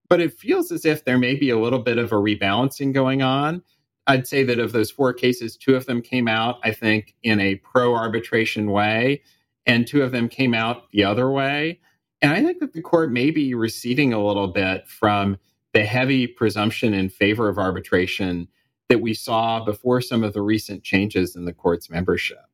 But 0.08 0.20
it 0.20 0.38
feels 0.38 0.70
as 0.70 0.84
if 0.84 1.04
there 1.04 1.16
may 1.16 1.34
be 1.34 1.48
a 1.48 1.58
little 1.58 1.78
bit 1.78 1.96
of 1.96 2.12
a 2.12 2.16
rebalancing 2.16 2.92
going 2.92 3.22
on. 3.22 3.62
I'd 4.06 4.26
say 4.26 4.42
that 4.44 4.58
of 4.58 4.72
those 4.72 4.90
four 4.90 5.14
cases, 5.14 5.56
two 5.56 5.74
of 5.74 5.86
them 5.86 6.02
came 6.02 6.28
out, 6.28 6.58
I 6.62 6.72
think, 6.72 7.14
in 7.22 7.40
a 7.40 7.54
pro 7.56 7.94
arbitration 7.94 8.70
way, 8.70 9.22
and 9.66 9.86
two 9.86 10.02
of 10.02 10.12
them 10.12 10.28
came 10.28 10.54
out 10.54 10.90
the 10.90 11.04
other 11.04 11.30
way. 11.30 11.80
And 12.20 12.32
I 12.32 12.42
think 12.42 12.60
that 12.60 12.72
the 12.72 12.82
court 12.82 13.10
may 13.10 13.30
be 13.30 13.54
receding 13.54 14.12
a 14.12 14.24
little 14.24 14.48
bit 14.48 14.86
from 14.88 15.38
the 15.72 15.84
heavy 15.84 16.26
presumption 16.26 16.94
in 16.94 17.08
favor 17.08 17.48
of 17.48 17.58
arbitration 17.58 18.48
that 18.88 19.00
we 19.00 19.14
saw 19.14 19.64
before 19.64 20.00
some 20.00 20.22
of 20.22 20.32
the 20.32 20.42
recent 20.42 20.82
changes 20.82 21.34
in 21.34 21.44
the 21.44 21.52
court's 21.52 21.88
membership. 21.88 22.44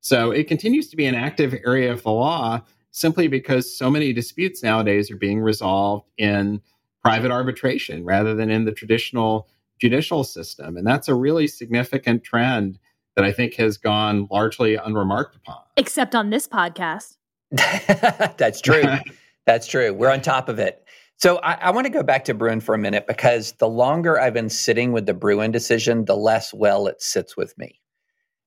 So 0.00 0.30
it 0.30 0.48
continues 0.48 0.88
to 0.90 0.96
be 0.96 1.06
an 1.06 1.14
active 1.14 1.54
area 1.64 1.92
of 1.92 2.02
the 2.02 2.10
law 2.10 2.62
simply 2.90 3.28
because 3.28 3.76
so 3.76 3.90
many 3.90 4.12
disputes 4.12 4.62
nowadays 4.62 5.10
are 5.10 5.16
being 5.16 5.40
resolved 5.40 6.06
in 6.16 6.60
private 7.02 7.30
arbitration 7.30 8.04
rather 8.04 8.34
than 8.34 8.50
in 8.50 8.64
the 8.64 8.72
traditional 8.72 9.48
judicial 9.78 10.24
system. 10.24 10.76
And 10.76 10.86
that's 10.86 11.08
a 11.08 11.14
really 11.14 11.46
significant 11.46 12.24
trend 12.24 12.78
that 13.16 13.24
I 13.24 13.32
think 13.32 13.54
has 13.54 13.76
gone 13.76 14.28
largely 14.30 14.76
unremarked 14.76 15.36
upon. 15.36 15.60
Except 15.76 16.14
on 16.14 16.30
this 16.30 16.48
podcast. 16.48 17.16
That's 17.50 18.60
true. 18.60 18.84
That's 19.46 19.66
true. 19.66 19.92
We're 19.92 20.10
on 20.10 20.22
top 20.22 20.48
of 20.48 20.58
it. 20.58 20.84
So 21.16 21.36
I, 21.36 21.52
I 21.54 21.70
want 21.70 21.86
to 21.86 21.92
go 21.92 22.02
back 22.02 22.24
to 22.24 22.34
Bruen 22.34 22.60
for 22.60 22.74
a 22.74 22.78
minute 22.78 23.06
because 23.06 23.52
the 23.52 23.68
longer 23.68 24.18
I've 24.18 24.34
been 24.34 24.48
sitting 24.48 24.92
with 24.92 25.06
the 25.06 25.14
Bruen 25.14 25.52
decision, 25.52 26.06
the 26.06 26.16
less 26.16 26.52
well 26.52 26.86
it 26.86 27.00
sits 27.00 27.36
with 27.36 27.56
me. 27.56 27.80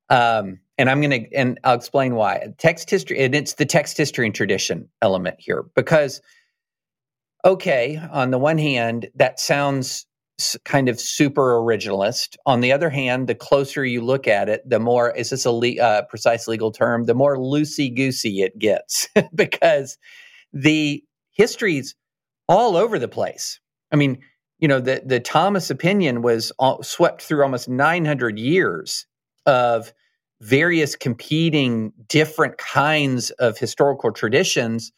Um, 0.09 0.59
and 0.77 0.89
I'm 0.89 1.01
going 1.01 1.25
to, 1.25 1.33
and 1.35 1.59
I'll 1.63 1.75
explain 1.75 2.15
why. 2.15 2.47
Text 2.57 2.89
history, 2.89 3.19
and 3.19 3.33
it's 3.35 3.53
the 3.53 3.65
text 3.65 3.97
history 3.97 4.25
and 4.25 4.35
tradition 4.35 4.89
element 5.01 5.37
here 5.39 5.65
because, 5.75 6.21
okay, 7.43 8.01
on 8.11 8.31
the 8.31 8.37
one 8.37 8.57
hand, 8.57 9.09
that 9.15 9.39
sounds 9.39 9.87
s- 9.87 10.05
kind 10.65 10.87
of 10.87 10.99
super 10.99 11.53
originalist. 11.53 12.37
On 12.45 12.61
the 12.61 12.71
other 12.71 12.89
hand, 12.89 13.27
the 13.27 13.35
closer 13.35 13.83
you 13.83 14.01
look 14.01 14.27
at 14.27 14.49
it, 14.49 14.67
the 14.69 14.79
more 14.79 15.11
is 15.15 15.31
this 15.31 15.45
a 15.45 15.51
le- 15.51 15.81
uh, 15.81 16.03
precise 16.03 16.47
legal 16.47 16.71
term? 16.71 17.05
The 17.05 17.15
more 17.15 17.37
loosey 17.37 17.93
goosey 17.93 18.41
it 18.41 18.57
gets 18.59 19.07
because 19.35 19.97
the 20.53 21.03
history's 21.31 21.95
all 22.47 22.77
over 22.77 22.99
the 22.99 23.07
place. 23.07 23.59
I 23.91 23.95
mean, 23.95 24.19
you 24.59 24.67
know, 24.67 24.79
the 24.79 25.01
the 25.05 25.19
Thomas 25.19 25.69
opinion 25.69 26.21
was 26.21 26.51
all, 26.59 26.81
swept 26.83 27.21
through 27.21 27.43
almost 27.43 27.67
900 27.69 28.39
years 28.39 29.05
of 29.45 29.93
various 30.41 30.95
competing 30.95 31.91
different 32.07 32.57
kinds 32.57 33.31
of 33.31 33.57
historical 33.57 34.11
traditions 34.11 34.91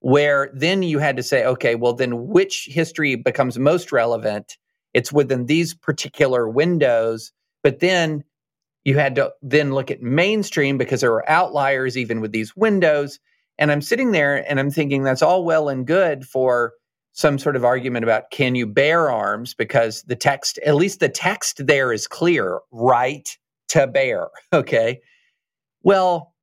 where 0.00 0.50
then 0.54 0.82
you 0.82 0.98
had 0.98 1.16
to 1.16 1.22
say 1.22 1.44
okay 1.44 1.74
well 1.74 1.92
then 1.92 2.28
which 2.28 2.68
history 2.70 3.14
becomes 3.14 3.58
most 3.58 3.92
relevant 3.92 4.56
it's 4.96 5.12
within 5.12 5.46
these 5.46 5.74
particular 5.74 6.48
windows 6.48 7.32
but 7.62 7.80
then 7.80 8.24
you 8.86 8.96
had 8.96 9.16
to 9.16 9.32
then 9.42 9.74
look 9.74 9.90
at 9.90 10.00
mainstream 10.00 10.78
because 10.78 11.00
there 11.00 11.10
were 11.10 11.28
outliers 11.28 11.98
even 11.98 12.20
with 12.20 12.30
these 12.30 12.54
windows. 12.54 13.18
And 13.58 13.72
i'm 13.72 13.82
sitting 13.82 14.12
there 14.12 14.48
and 14.48 14.60
i'm 14.60 14.70
thinking 14.70 15.02
that's 15.02 15.22
all 15.22 15.44
well 15.44 15.68
and 15.68 15.86
good 15.86 16.24
for 16.24 16.74
some 17.12 17.38
sort 17.38 17.56
of 17.56 17.64
argument 17.64 18.04
about 18.04 18.30
can 18.30 18.54
you 18.54 18.66
bear 18.66 19.10
arms 19.10 19.54
because 19.54 20.02
the 20.02 20.14
text 20.14 20.58
at 20.64 20.76
least 20.76 21.00
the 21.00 21.08
text 21.08 21.66
there 21.66 21.92
is 21.92 22.06
clear 22.06 22.60
right 22.70 23.36
to 23.68 23.86
bear 23.86 24.28
okay? 24.52 25.00
Well 25.82 26.34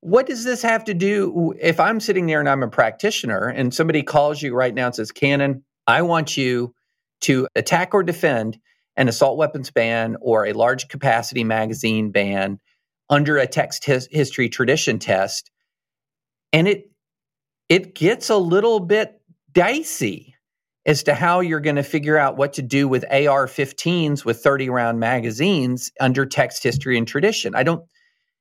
what 0.00 0.26
does 0.26 0.44
this 0.44 0.60
have 0.62 0.84
to 0.84 0.94
do 0.94 1.54
if 1.58 1.80
i'm 1.80 2.00
sitting 2.00 2.26
there 2.26 2.40
and 2.40 2.48
i'm 2.48 2.62
a 2.62 2.68
practitioner 2.68 3.46
and 3.48 3.72
somebody 3.72 4.02
calls 4.02 4.42
you 4.42 4.54
right 4.54 4.74
now 4.74 4.86
and 4.86 4.94
says 4.94 5.10
Kannon, 5.10 5.62
i 5.86 6.02
want 6.02 6.36
you 6.36 6.74
to 7.22 7.48
attack 7.54 7.94
or 7.94 8.02
defend 8.02 8.58
an 8.96 9.08
assault 9.08 9.36
weapons 9.36 9.70
ban 9.70 10.16
or 10.20 10.46
a 10.46 10.52
large 10.52 10.88
capacity 10.88 11.44
magazine 11.44 12.10
ban 12.10 12.58
under 13.08 13.36
a 13.36 13.46
text 13.46 13.84
his- 13.84 14.08
history 14.10 14.48
tradition 14.48 14.98
test 14.98 15.50
and 16.52 16.66
it 16.68 16.90
it 17.68 17.94
gets 17.94 18.30
a 18.30 18.36
little 18.36 18.80
bit 18.80 19.20
dicey 19.52 20.34
as 20.86 21.02
to 21.02 21.14
how 21.14 21.40
you're 21.40 21.60
going 21.60 21.76
to 21.76 21.82
figure 21.82 22.16
out 22.16 22.36
what 22.36 22.52
to 22.54 22.62
do 22.62 22.86
with 22.86 23.04
AR-15s 23.10 24.24
with 24.24 24.40
30 24.40 24.70
round 24.70 25.00
magazines 25.00 25.90
under 26.00 26.24
text 26.24 26.62
history 26.62 26.96
and 26.96 27.08
tradition. 27.08 27.54
I 27.54 27.64
don't 27.64 27.84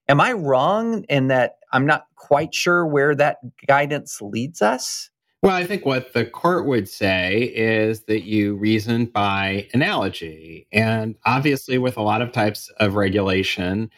am 0.07 0.21
I 0.21 0.33
wrong 0.33 1.03
in 1.09 1.27
that 1.27 1.55
I'm 1.73 1.85
not 1.87 2.05
quite 2.15 2.53
sure 2.53 2.85
where 2.85 3.15
that 3.15 3.37
guidance 3.67 4.21
leads 4.21 4.61
us? 4.61 5.09
Well, 5.43 5.55
I 5.55 5.65
think 5.65 5.85
what 5.85 6.13
the 6.13 6.25
court 6.25 6.65
would 6.65 6.89
say 6.89 7.53
is 7.55 8.05
that 8.05 8.23
you 8.23 8.55
reason 8.55 9.05
by 9.05 9.67
analogy. 9.73 10.67
And 10.71 11.15
obviously, 11.23 11.77
with 11.77 11.97
a 11.97 12.01
lot 12.01 12.23
of 12.23 12.31
types 12.31 12.69
of 12.79 12.95
regulation, 12.95 13.91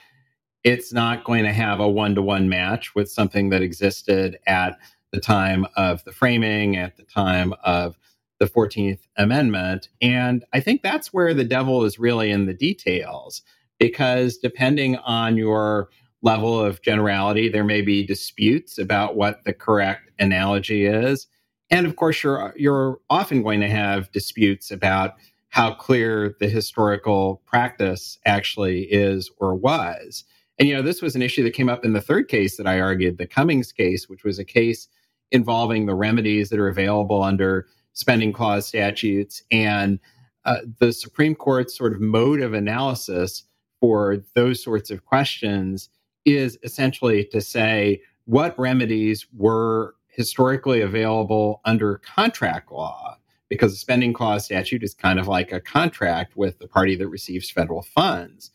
it's 0.65 0.91
not 0.91 1.23
going 1.23 1.45
to 1.45 1.53
have 1.53 1.79
a 1.79 1.87
one 1.87 2.15
to 2.15 2.21
one 2.21 2.49
match 2.49 2.93
with 2.95 3.09
something 3.09 3.49
that 3.49 3.61
existed 3.61 4.37
at 4.45 4.77
the 5.13 5.21
time 5.21 5.65
of 5.77 6.03
the 6.03 6.11
framing, 6.11 6.75
at 6.75 6.97
the 6.97 7.03
time 7.03 7.53
of 7.63 7.97
the 8.39 8.45
14th 8.47 8.99
Amendment. 9.15 9.87
And 10.01 10.43
I 10.51 10.59
think 10.59 10.81
that's 10.81 11.13
where 11.13 11.33
the 11.33 11.45
devil 11.45 11.85
is 11.85 11.97
really 11.97 12.29
in 12.29 12.45
the 12.45 12.53
details, 12.53 13.41
because 13.79 14.37
depending 14.37 14.97
on 14.97 15.37
your 15.37 15.89
level 16.27 16.59
of 16.59 16.81
generality, 16.81 17.47
there 17.47 17.63
may 17.63 17.81
be 17.81 18.05
disputes 18.05 18.77
about 18.77 19.15
what 19.15 19.45
the 19.45 19.53
correct 19.53 20.11
analogy 20.19 20.85
is. 20.85 21.25
And 21.69 21.87
of 21.87 21.95
course, 21.95 22.21
you're, 22.21 22.53
you're 22.57 22.99
often 23.09 23.43
going 23.43 23.61
to 23.61 23.69
have 23.69 24.11
disputes 24.11 24.69
about 24.69 25.13
how 25.47 25.73
clear 25.73 26.35
the 26.41 26.49
historical 26.49 27.41
practice 27.45 28.19
actually 28.25 28.81
is 28.91 29.31
or 29.37 29.55
was. 29.55 30.25
And, 30.59 30.67
you 30.67 30.75
know, 30.75 30.81
this 30.81 31.01
was 31.01 31.15
an 31.15 31.21
issue 31.21 31.43
that 31.43 31.53
came 31.53 31.69
up 31.69 31.85
in 31.85 31.93
the 31.93 32.01
third 32.01 32.27
case 32.27 32.57
that 32.57 32.67
I 32.67 32.81
argued, 32.81 33.17
the 33.17 33.25
Cummings 33.25 33.71
case, 33.71 34.09
which 34.09 34.25
was 34.25 34.37
a 34.37 34.43
case 34.43 34.89
involving 35.31 35.85
the 35.85 35.95
remedies 35.95 36.49
that 36.49 36.59
are 36.59 36.67
available 36.67 37.23
under 37.23 37.67
spending 37.93 38.33
clause 38.33 38.67
statutes 38.67 39.43
and 39.49 39.97
uh, 40.43 40.57
the 40.79 40.91
Supreme 40.91 41.35
Court's 41.35 41.77
sort 41.77 41.93
of 41.93 42.01
mode 42.01 42.41
of 42.41 42.53
analysis 42.53 43.43
for 43.79 44.17
those 44.35 44.61
sorts 44.61 44.91
of 44.91 45.05
questions 45.05 45.89
is 46.27 46.59
essentially 46.63 47.23
to 47.25 47.39
say 47.39 48.01
what 48.25 48.57
remedies 48.59 49.25
were 49.35 49.95
historically 50.09 50.81
available 50.81 51.61
under 51.63 51.99
contract 51.99 52.71
law, 52.71 53.17
because 53.49 53.71
the 53.71 53.77
spending 53.77 54.11
clause 54.11 54.43
statute 54.43 54.83
is 54.83 54.93
kind 54.93 55.19
of 55.19 55.27
like 55.27 55.51
a 55.51 55.61
contract 55.61 56.35
with 56.35 56.59
the 56.59 56.67
party 56.67 56.95
that 56.95 57.07
receives 57.07 57.49
federal 57.49 57.81
funds. 57.81 58.51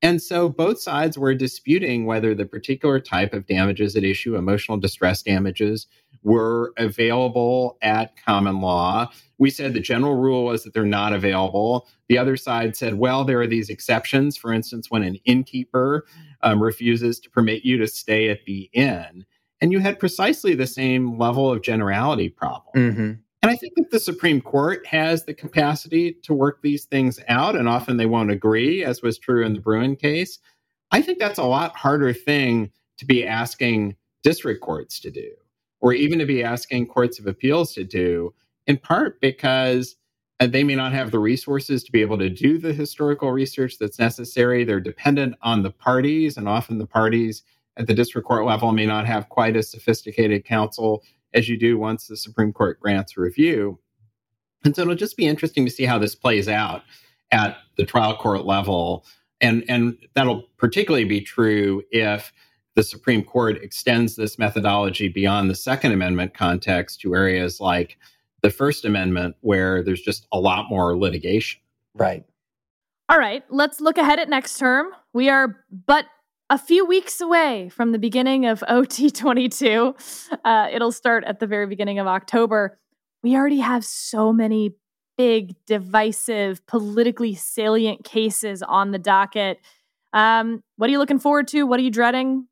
And 0.00 0.22
so 0.22 0.48
both 0.48 0.80
sides 0.80 1.18
were 1.18 1.34
disputing 1.34 2.06
whether 2.06 2.32
the 2.32 2.46
particular 2.46 3.00
type 3.00 3.34
of 3.34 3.46
damages 3.46 3.96
at 3.96 4.04
issue, 4.04 4.36
emotional 4.36 4.78
distress 4.78 5.22
damages, 5.22 5.88
were 6.22 6.72
available 6.76 7.78
at 7.82 8.16
common 8.24 8.60
law. 8.60 9.10
We 9.38 9.50
said 9.50 9.72
the 9.72 9.80
general 9.80 10.16
rule 10.16 10.44
was 10.44 10.64
that 10.64 10.74
they're 10.74 10.84
not 10.84 11.12
available. 11.12 11.88
The 12.08 12.18
other 12.18 12.36
side 12.36 12.76
said, 12.76 12.94
well, 12.94 13.24
there 13.24 13.40
are 13.40 13.46
these 13.46 13.70
exceptions. 13.70 14.36
For 14.36 14.52
instance, 14.52 14.90
when 14.90 15.02
an 15.02 15.16
innkeeper 15.24 16.06
um, 16.42 16.62
refuses 16.62 17.20
to 17.20 17.30
permit 17.30 17.64
you 17.64 17.78
to 17.78 17.86
stay 17.86 18.28
at 18.28 18.44
the 18.46 18.70
inn. 18.72 19.24
And 19.60 19.72
you 19.72 19.80
had 19.80 19.98
precisely 19.98 20.54
the 20.54 20.66
same 20.66 21.18
level 21.18 21.50
of 21.50 21.62
generality 21.62 22.28
problem. 22.28 22.74
Mm-hmm. 22.76 23.12
And 23.40 23.52
I 23.52 23.56
think 23.56 23.74
that 23.76 23.90
the 23.90 24.00
Supreme 24.00 24.40
Court 24.40 24.84
has 24.86 25.24
the 25.24 25.34
capacity 25.34 26.12
to 26.24 26.34
work 26.34 26.60
these 26.62 26.84
things 26.86 27.20
out, 27.28 27.54
and 27.54 27.68
often 27.68 27.96
they 27.96 28.06
won't 28.06 28.32
agree, 28.32 28.82
as 28.82 29.00
was 29.00 29.18
true 29.18 29.44
in 29.44 29.54
the 29.54 29.60
Bruen 29.60 29.94
case. 29.94 30.38
I 30.90 31.02
think 31.02 31.18
that's 31.18 31.38
a 31.38 31.44
lot 31.44 31.76
harder 31.76 32.12
thing 32.12 32.72
to 32.98 33.04
be 33.04 33.24
asking 33.26 33.96
district 34.24 34.60
courts 34.60 34.98
to 35.00 35.10
do. 35.10 35.30
Or 35.80 35.92
even 35.92 36.18
to 36.18 36.26
be 36.26 36.42
asking 36.42 36.86
courts 36.86 37.18
of 37.18 37.26
appeals 37.26 37.72
to 37.74 37.84
do, 37.84 38.34
in 38.66 38.76
part 38.76 39.20
because 39.20 39.96
uh, 40.40 40.46
they 40.46 40.62
may 40.62 40.74
not 40.74 40.92
have 40.92 41.10
the 41.10 41.18
resources 41.18 41.82
to 41.84 41.92
be 41.92 42.00
able 42.00 42.18
to 42.18 42.30
do 42.30 42.58
the 42.58 42.72
historical 42.72 43.32
research 43.32 43.78
that's 43.78 43.98
necessary. 43.98 44.64
They're 44.64 44.80
dependent 44.80 45.34
on 45.42 45.62
the 45.62 45.70
parties, 45.70 46.36
and 46.36 46.48
often 46.48 46.78
the 46.78 46.86
parties 46.86 47.42
at 47.76 47.86
the 47.86 47.94
district 47.94 48.26
court 48.26 48.44
level 48.44 48.72
may 48.72 48.86
not 48.86 49.06
have 49.06 49.28
quite 49.28 49.56
as 49.56 49.70
sophisticated 49.70 50.44
counsel 50.44 51.02
as 51.32 51.48
you 51.48 51.58
do 51.58 51.78
once 51.78 52.06
the 52.06 52.16
Supreme 52.16 52.52
Court 52.52 52.80
grants 52.80 53.16
review. 53.16 53.78
And 54.64 54.74
so 54.74 54.82
it'll 54.82 54.94
just 54.94 55.16
be 55.16 55.26
interesting 55.26 55.64
to 55.64 55.70
see 55.70 55.84
how 55.84 55.98
this 55.98 56.14
plays 56.14 56.48
out 56.48 56.82
at 57.30 57.58
the 57.76 57.84
trial 57.84 58.16
court 58.16 58.44
level. 58.44 59.04
And, 59.40 59.64
and 59.68 59.96
that'll 60.14 60.42
particularly 60.56 61.04
be 61.04 61.20
true 61.20 61.82
if 61.90 62.32
the 62.74 62.82
Supreme 62.82 63.24
Court 63.24 63.62
extends 63.62 64.16
this 64.16 64.38
methodology 64.38 65.08
beyond 65.08 65.50
the 65.50 65.54
Second 65.54 65.92
Amendment 65.92 66.34
context 66.34 67.00
to 67.00 67.14
areas 67.14 67.60
like 67.60 67.96
the 68.42 68.50
First 68.50 68.84
Amendment, 68.84 69.36
where 69.40 69.82
there's 69.82 70.00
just 70.00 70.26
a 70.32 70.38
lot 70.38 70.66
more 70.70 70.96
litigation. 70.96 71.60
Right. 71.94 72.24
All 73.08 73.18
right, 73.18 73.42
let's 73.48 73.80
look 73.80 73.98
ahead 73.98 74.18
at 74.18 74.28
next 74.28 74.58
term. 74.58 74.88
We 75.12 75.28
are 75.28 75.64
but 75.86 76.04
a 76.50 76.58
few 76.58 76.86
weeks 76.86 77.20
away 77.20 77.68
from 77.70 77.92
the 77.92 77.98
beginning 77.98 78.46
of 78.46 78.60
OT22. 78.68 80.38
Uh, 80.44 80.68
it'll 80.70 80.92
start 80.92 81.24
at 81.24 81.40
the 81.40 81.46
very 81.46 81.66
beginning 81.66 81.98
of 81.98 82.06
October. 82.06 82.78
We 83.22 83.34
already 83.34 83.58
have 83.58 83.84
so 83.84 84.32
many 84.32 84.74
big, 85.16 85.54
divisive, 85.66 86.64
politically 86.66 87.34
salient 87.34 88.04
cases 88.04 88.62
on 88.62 88.92
the 88.92 88.98
docket. 88.98 89.58
Um, 90.12 90.62
what 90.76 90.88
are 90.88 90.92
you 90.92 90.98
looking 90.98 91.18
forward 91.18 91.48
to? 91.48 91.64
What 91.64 91.80
are 91.80 91.82
you 91.82 91.90
dreading? 91.90 92.46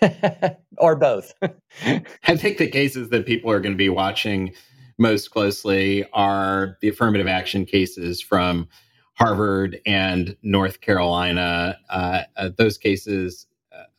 or 0.78 0.96
both. 0.96 1.34
I 1.42 2.36
think 2.36 2.58
the 2.58 2.68
cases 2.68 3.10
that 3.10 3.26
people 3.26 3.50
are 3.50 3.60
going 3.60 3.74
to 3.74 3.78
be 3.78 3.88
watching 3.88 4.52
most 4.98 5.30
closely 5.30 6.04
are 6.12 6.76
the 6.80 6.88
affirmative 6.88 7.26
action 7.26 7.64
cases 7.66 8.20
from 8.20 8.68
Harvard 9.14 9.80
and 9.86 10.36
North 10.42 10.80
Carolina. 10.80 11.78
Uh, 11.88 12.22
uh, 12.36 12.50
those 12.56 12.78
cases 12.78 13.46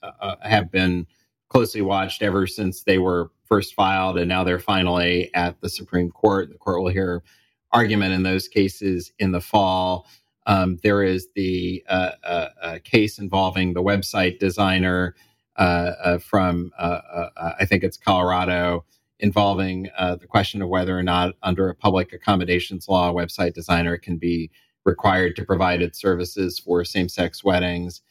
uh, 0.04 0.12
uh, 0.22 0.36
have 0.42 0.72
been 0.72 1.08
closely 1.50 1.82
watched 1.82 2.22
ever 2.22 2.46
since 2.46 2.84
they 2.84 2.98
were 2.98 3.32
first 3.46 3.74
filed, 3.74 4.18
and 4.18 4.28
now 4.28 4.44
they're 4.44 4.60
finally 4.60 5.34
at 5.34 5.60
the 5.62 5.70
Supreme 5.70 6.12
Court. 6.12 6.50
The 6.50 6.58
court 6.58 6.82
will 6.82 6.92
hear 6.92 7.24
argument 7.72 8.14
in 8.14 8.24
those 8.24 8.48
cases 8.48 9.12
in 9.20 9.32
the 9.32 9.42
fall. 9.42 10.08
Um, 10.46 10.78
there 10.84 11.04
is 11.04 11.28
the 11.36 11.84
uh, 11.90 12.12
uh, 12.24 12.80
case 12.84 13.20
involving 13.20 13.74
the 13.74 13.84
website 13.84 14.40
designer 14.40 15.16
Uh, 15.58 15.94
uh, 16.04 16.18
from, 16.20 16.72
uh, 16.78 17.30
I 17.60 17.66
think 17.66 17.84
it's 17.84 17.98
Colorado, 17.98 18.86
involving 19.20 19.90
the 19.98 20.28
question 20.28 20.62
of 20.62 20.70
whether 20.70 20.98
or 20.98 21.02
not, 21.02 21.34
under 21.42 21.70
a 21.70 21.76
public 21.76 22.14
accommodations 22.14 22.88
law, 22.88 23.10
a 23.10 23.14
website 23.14 23.54
designer 23.54 23.98
can 23.98 24.18
be 24.18 24.52
required 24.86 25.36
to 25.36 25.46
provide 25.46 25.82
its 25.82 26.00
services 26.00 26.60
for 26.60 26.86
same 26.86 27.10
sex 27.10 27.44
weddings. 27.44 28.02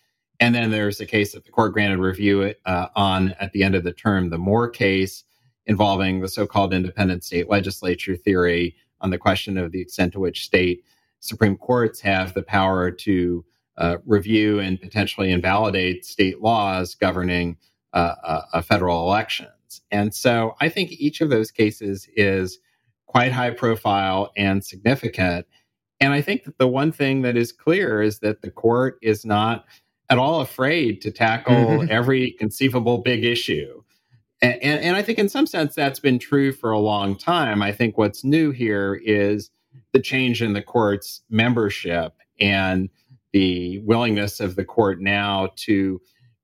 And 0.40 0.54
then 0.54 0.70
there's 0.70 1.00
a 1.00 1.06
case 1.06 1.32
that 1.32 1.44
the 1.44 1.52
court 1.52 1.72
granted 1.72 1.98
review 1.98 2.52
uh, 2.66 2.88
on 2.96 3.34
at 3.40 3.52
the 3.52 3.62
end 3.62 3.74
of 3.74 3.84
the 3.84 3.92
term, 3.92 4.30
the 4.30 4.38
Moore 4.38 4.68
case 4.68 5.24
involving 5.66 6.20
the 6.20 6.28
so 6.28 6.46
called 6.46 6.74
independent 6.74 7.24
state 7.24 7.48
legislature 7.48 8.16
theory 8.16 8.76
on 9.00 9.10
the 9.10 9.18
question 9.18 9.56
of 9.56 9.72
the 9.72 9.80
extent 9.80 10.12
to 10.12 10.20
which 10.20 10.44
state 10.44 10.84
Supreme 11.20 11.56
Courts 11.56 12.00
have 12.00 12.34
the 12.34 12.42
power 12.42 12.90
to 12.90 13.44
uh, 13.78 13.98
review 14.06 14.58
and 14.58 14.80
potentially 14.80 15.30
invalidate 15.30 16.04
state 16.04 16.40
laws 16.40 16.94
governing 16.94 17.56
uh, 17.92 18.14
uh, 18.52 18.62
federal 18.62 19.06
elections. 19.06 19.50
And 19.90 20.14
so 20.14 20.54
I 20.60 20.68
think 20.68 20.92
each 20.92 21.20
of 21.20 21.30
those 21.30 21.50
cases 21.50 22.08
is 22.14 22.58
quite 23.06 23.32
high 23.32 23.50
profile 23.50 24.32
and 24.36 24.64
significant. 24.64 25.46
And 26.00 26.12
I 26.12 26.20
think 26.20 26.44
that 26.44 26.58
the 26.58 26.68
one 26.68 26.92
thing 26.92 27.22
that 27.22 27.36
is 27.36 27.52
clear 27.52 28.02
is 28.02 28.18
that 28.20 28.42
the 28.42 28.50
court 28.50 28.98
is 29.02 29.24
not 29.24 29.64
at 30.10 30.18
all 30.18 30.40
afraid 30.40 31.00
to 31.02 31.10
tackle 31.10 31.54
mm-hmm. 31.54 31.86
every 31.90 32.32
conceivable 32.32 32.98
big 32.98 33.24
issue. 33.24 33.82
And, 34.42 34.62
and, 34.62 34.80
and, 34.80 34.96
I 34.96 35.02
think 35.02 35.18
in 35.18 35.30
some 35.30 35.46
sense 35.46 35.74
that's 35.74 35.98
been 35.98 36.18
true 36.18 36.52
for 36.52 36.70
a 36.70 36.78
long 36.78 37.16
time. 37.16 37.62
I 37.62 37.72
think 37.72 37.96
what's 37.96 38.22
new 38.22 38.50
here 38.50 38.94
is 39.02 39.50
the 39.92 40.00
change 40.00 40.42
in 40.42 40.52
the 40.52 40.62
court's 40.62 41.22
membership 41.30 42.12
and 42.38 42.90
the 43.32 43.78
willingness 43.80 44.40
of 44.40 44.56
the 44.56 44.64
court 44.64 45.00
now 45.00 45.50
to 45.56 46.00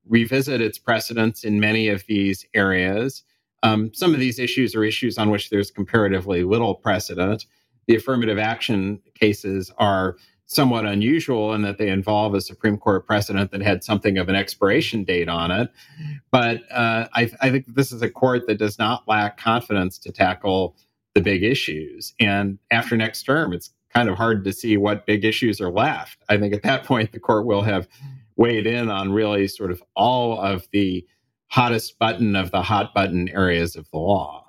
revisit 0.09 0.61
its 0.61 0.79
precedents 0.79 1.45
in 1.45 1.61
many 1.61 1.89
of 1.89 2.05
these 2.07 2.45
areas. 2.55 3.23
Um, 3.63 3.93
some 3.95 4.13
of 4.13 4.21
these 4.21 4.39
issues 4.39 4.75
are 4.75 4.85
issues 4.85 5.19
on 5.19 5.31
which 5.31 5.51
there's 5.51 5.71
comparatively 5.71 6.43
little 6.43 6.75
precedent 6.75 7.47
the 7.87 7.97
affirmative 7.97 8.39
action 8.39 9.01
cases 9.15 9.71
are 9.79 10.17
somewhat 10.47 10.85
unusual 10.85 11.55
in 11.55 11.63
that 11.63 11.79
they 11.79 11.89
involve 11.89 12.35
a 12.35 12.41
Supreme 12.41 12.77
Court 12.77 13.07
precedent 13.07 13.51
that 13.53 13.63
had 13.63 13.83
something 13.83 14.19
of 14.19 14.29
an 14.29 14.35
expiration 14.35 15.03
date 15.05 15.29
on 15.29 15.51
it. 15.51 15.71
But 16.31 16.63
uh, 16.71 17.09
I, 17.15 17.31
I, 17.41 17.51
think 17.51 17.75
this 17.75 17.91
is 17.91 18.03
a 18.03 18.11
court 18.11 18.47
that 18.47 18.59
does 18.59 18.79
not 18.79 19.09
lack 19.09 19.39
confidence 19.39 19.99
to 20.01 20.13
tackle 20.13 20.77
the 21.15 21.23
big 21.23 21.43
issues. 21.43 22.13
And 22.21 22.59
after 22.71 22.97
next 22.97 23.23
term, 23.23 23.53
it's 23.53 23.71
kind 23.95 24.09
of 24.09 24.17
hard 24.17 24.45
to 24.45 24.53
see 24.53 24.77
what 24.77 25.07
big 25.07 25.25
issues 25.25 25.61
are 25.61 25.71
left. 25.71 26.19
I 26.29 26.39
think 26.39 26.55
at 26.55 26.63
that 26.63 26.85
point, 26.87 27.13
the 27.13 27.21
court 27.21 27.47
will 27.47 27.63
have 27.63 27.89
weighed 28.37 28.67
in 28.67 28.91
on 28.91 29.13
really 29.13 29.47
sort 29.49 29.71
of 29.71 29.83
all 29.95 30.41
of 30.41 30.67
the 30.73 31.07
hottest 31.49 31.99
button 31.99 32.35
of 32.35 32.51
the 32.51 32.63
hot 32.63 32.95
button 32.95 33.29
areas 33.29 33.77
of 33.77 33.91
the 33.91 33.99
law. 33.99 34.43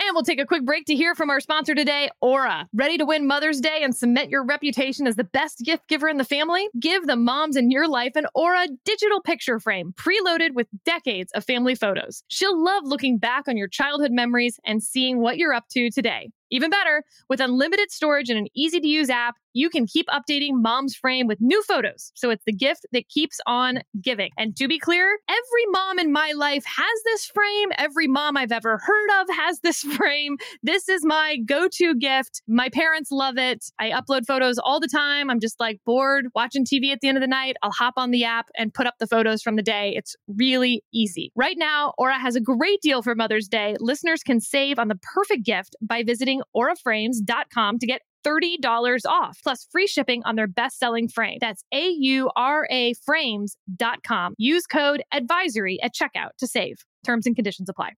And 0.00 0.14
we'll 0.14 0.22
take 0.22 0.40
a 0.40 0.46
quick 0.46 0.64
break 0.64 0.86
to 0.86 0.94
hear 0.94 1.16
from 1.16 1.28
our 1.28 1.40
sponsor 1.40 1.74
today, 1.74 2.08
Aura. 2.20 2.68
Ready 2.72 2.98
to 2.98 3.04
win 3.04 3.26
Mother's 3.26 3.60
Day 3.60 3.80
and 3.82 3.96
cement 3.96 4.30
your 4.30 4.44
reputation 4.44 5.08
as 5.08 5.16
the 5.16 5.24
best 5.24 5.58
gift 5.64 5.88
giver 5.88 6.08
in 6.08 6.18
the 6.18 6.24
family? 6.24 6.68
Give 6.78 7.04
the 7.04 7.16
moms 7.16 7.56
in 7.56 7.72
your 7.72 7.88
life 7.88 8.12
an 8.14 8.26
Aura 8.32 8.68
digital 8.84 9.20
picture 9.20 9.58
frame 9.58 9.92
preloaded 9.96 10.54
with 10.54 10.68
decades 10.84 11.32
of 11.32 11.44
family 11.44 11.74
photos. 11.74 12.22
She'll 12.28 12.62
love 12.62 12.84
looking 12.86 13.18
back 13.18 13.48
on 13.48 13.56
your 13.56 13.66
childhood 13.66 14.12
memories 14.12 14.60
and 14.64 14.80
seeing 14.80 15.18
what 15.18 15.36
you're 15.36 15.52
up 15.52 15.66
to 15.70 15.90
today. 15.90 16.30
Even 16.50 16.70
better, 16.70 17.04
with 17.28 17.40
unlimited 17.40 17.90
storage 17.90 18.30
and 18.30 18.38
an 18.38 18.46
easy 18.54 18.80
to 18.80 18.88
use 18.88 19.10
app, 19.10 19.36
you 19.58 19.68
can 19.68 19.86
keep 19.86 20.06
updating 20.06 20.52
mom's 20.52 20.94
frame 20.94 21.26
with 21.26 21.38
new 21.40 21.60
photos. 21.64 22.12
So 22.14 22.30
it's 22.30 22.44
the 22.46 22.52
gift 22.52 22.86
that 22.92 23.08
keeps 23.08 23.40
on 23.46 23.80
giving. 24.00 24.30
And 24.38 24.56
to 24.56 24.68
be 24.68 24.78
clear, 24.78 25.18
every 25.28 25.66
mom 25.70 25.98
in 25.98 26.12
my 26.12 26.32
life 26.36 26.64
has 26.64 27.02
this 27.04 27.26
frame. 27.26 27.70
Every 27.76 28.06
mom 28.06 28.36
I've 28.36 28.52
ever 28.52 28.78
heard 28.80 29.20
of 29.20 29.26
has 29.34 29.58
this 29.62 29.80
frame. 29.80 30.36
This 30.62 30.88
is 30.88 31.04
my 31.04 31.38
go 31.44 31.68
to 31.72 31.94
gift. 31.96 32.42
My 32.46 32.68
parents 32.68 33.10
love 33.10 33.36
it. 33.36 33.64
I 33.80 33.90
upload 33.90 34.26
photos 34.26 34.58
all 34.58 34.78
the 34.78 34.88
time. 34.88 35.28
I'm 35.28 35.40
just 35.40 35.58
like 35.58 35.80
bored 35.84 36.26
watching 36.36 36.64
TV 36.64 36.92
at 36.92 37.00
the 37.00 37.08
end 37.08 37.18
of 37.18 37.22
the 37.22 37.26
night. 37.26 37.56
I'll 37.62 37.72
hop 37.72 37.94
on 37.96 38.12
the 38.12 38.24
app 38.24 38.48
and 38.56 38.72
put 38.72 38.86
up 38.86 38.94
the 39.00 39.08
photos 39.08 39.42
from 39.42 39.56
the 39.56 39.62
day. 39.62 39.92
It's 39.96 40.14
really 40.28 40.84
easy. 40.94 41.32
Right 41.34 41.56
now, 41.58 41.94
Aura 41.98 42.18
has 42.18 42.36
a 42.36 42.40
great 42.40 42.80
deal 42.80 43.02
for 43.02 43.16
Mother's 43.16 43.48
Day. 43.48 43.76
Listeners 43.80 44.22
can 44.22 44.40
save 44.40 44.78
on 44.78 44.86
the 44.86 44.98
perfect 45.14 45.44
gift 45.44 45.74
by 45.82 46.04
visiting 46.04 46.42
auraframes.com 46.56 47.78
to 47.80 47.86
get 47.86 48.02
$30 48.28 49.00
off, 49.06 49.38
plus 49.42 49.66
free 49.70 49.86
shipping 49.86 50.22
on 50.24 50.36
their 50.36 50.46
best 50.46 50.78
selling 50.78 51.08
frame. 51.08 51.38
That's 51.40 51.64
A 51.72 51.88
U 51.88 52.30
R 52.36 52.66
A 52.70 52.94
frames.com. 52.94 54.34
Use 54.38 54.66
code 54.66 55.02
advisory 55.12 55.80
at 55.82 55.94
checkout 55.94 56.30
to 56.38 56.46
save. 56.46 56.76
Terms 57.04 57.26
and 57.26 57.34
conditions 57.34 57.68
apply. 57.68 57.92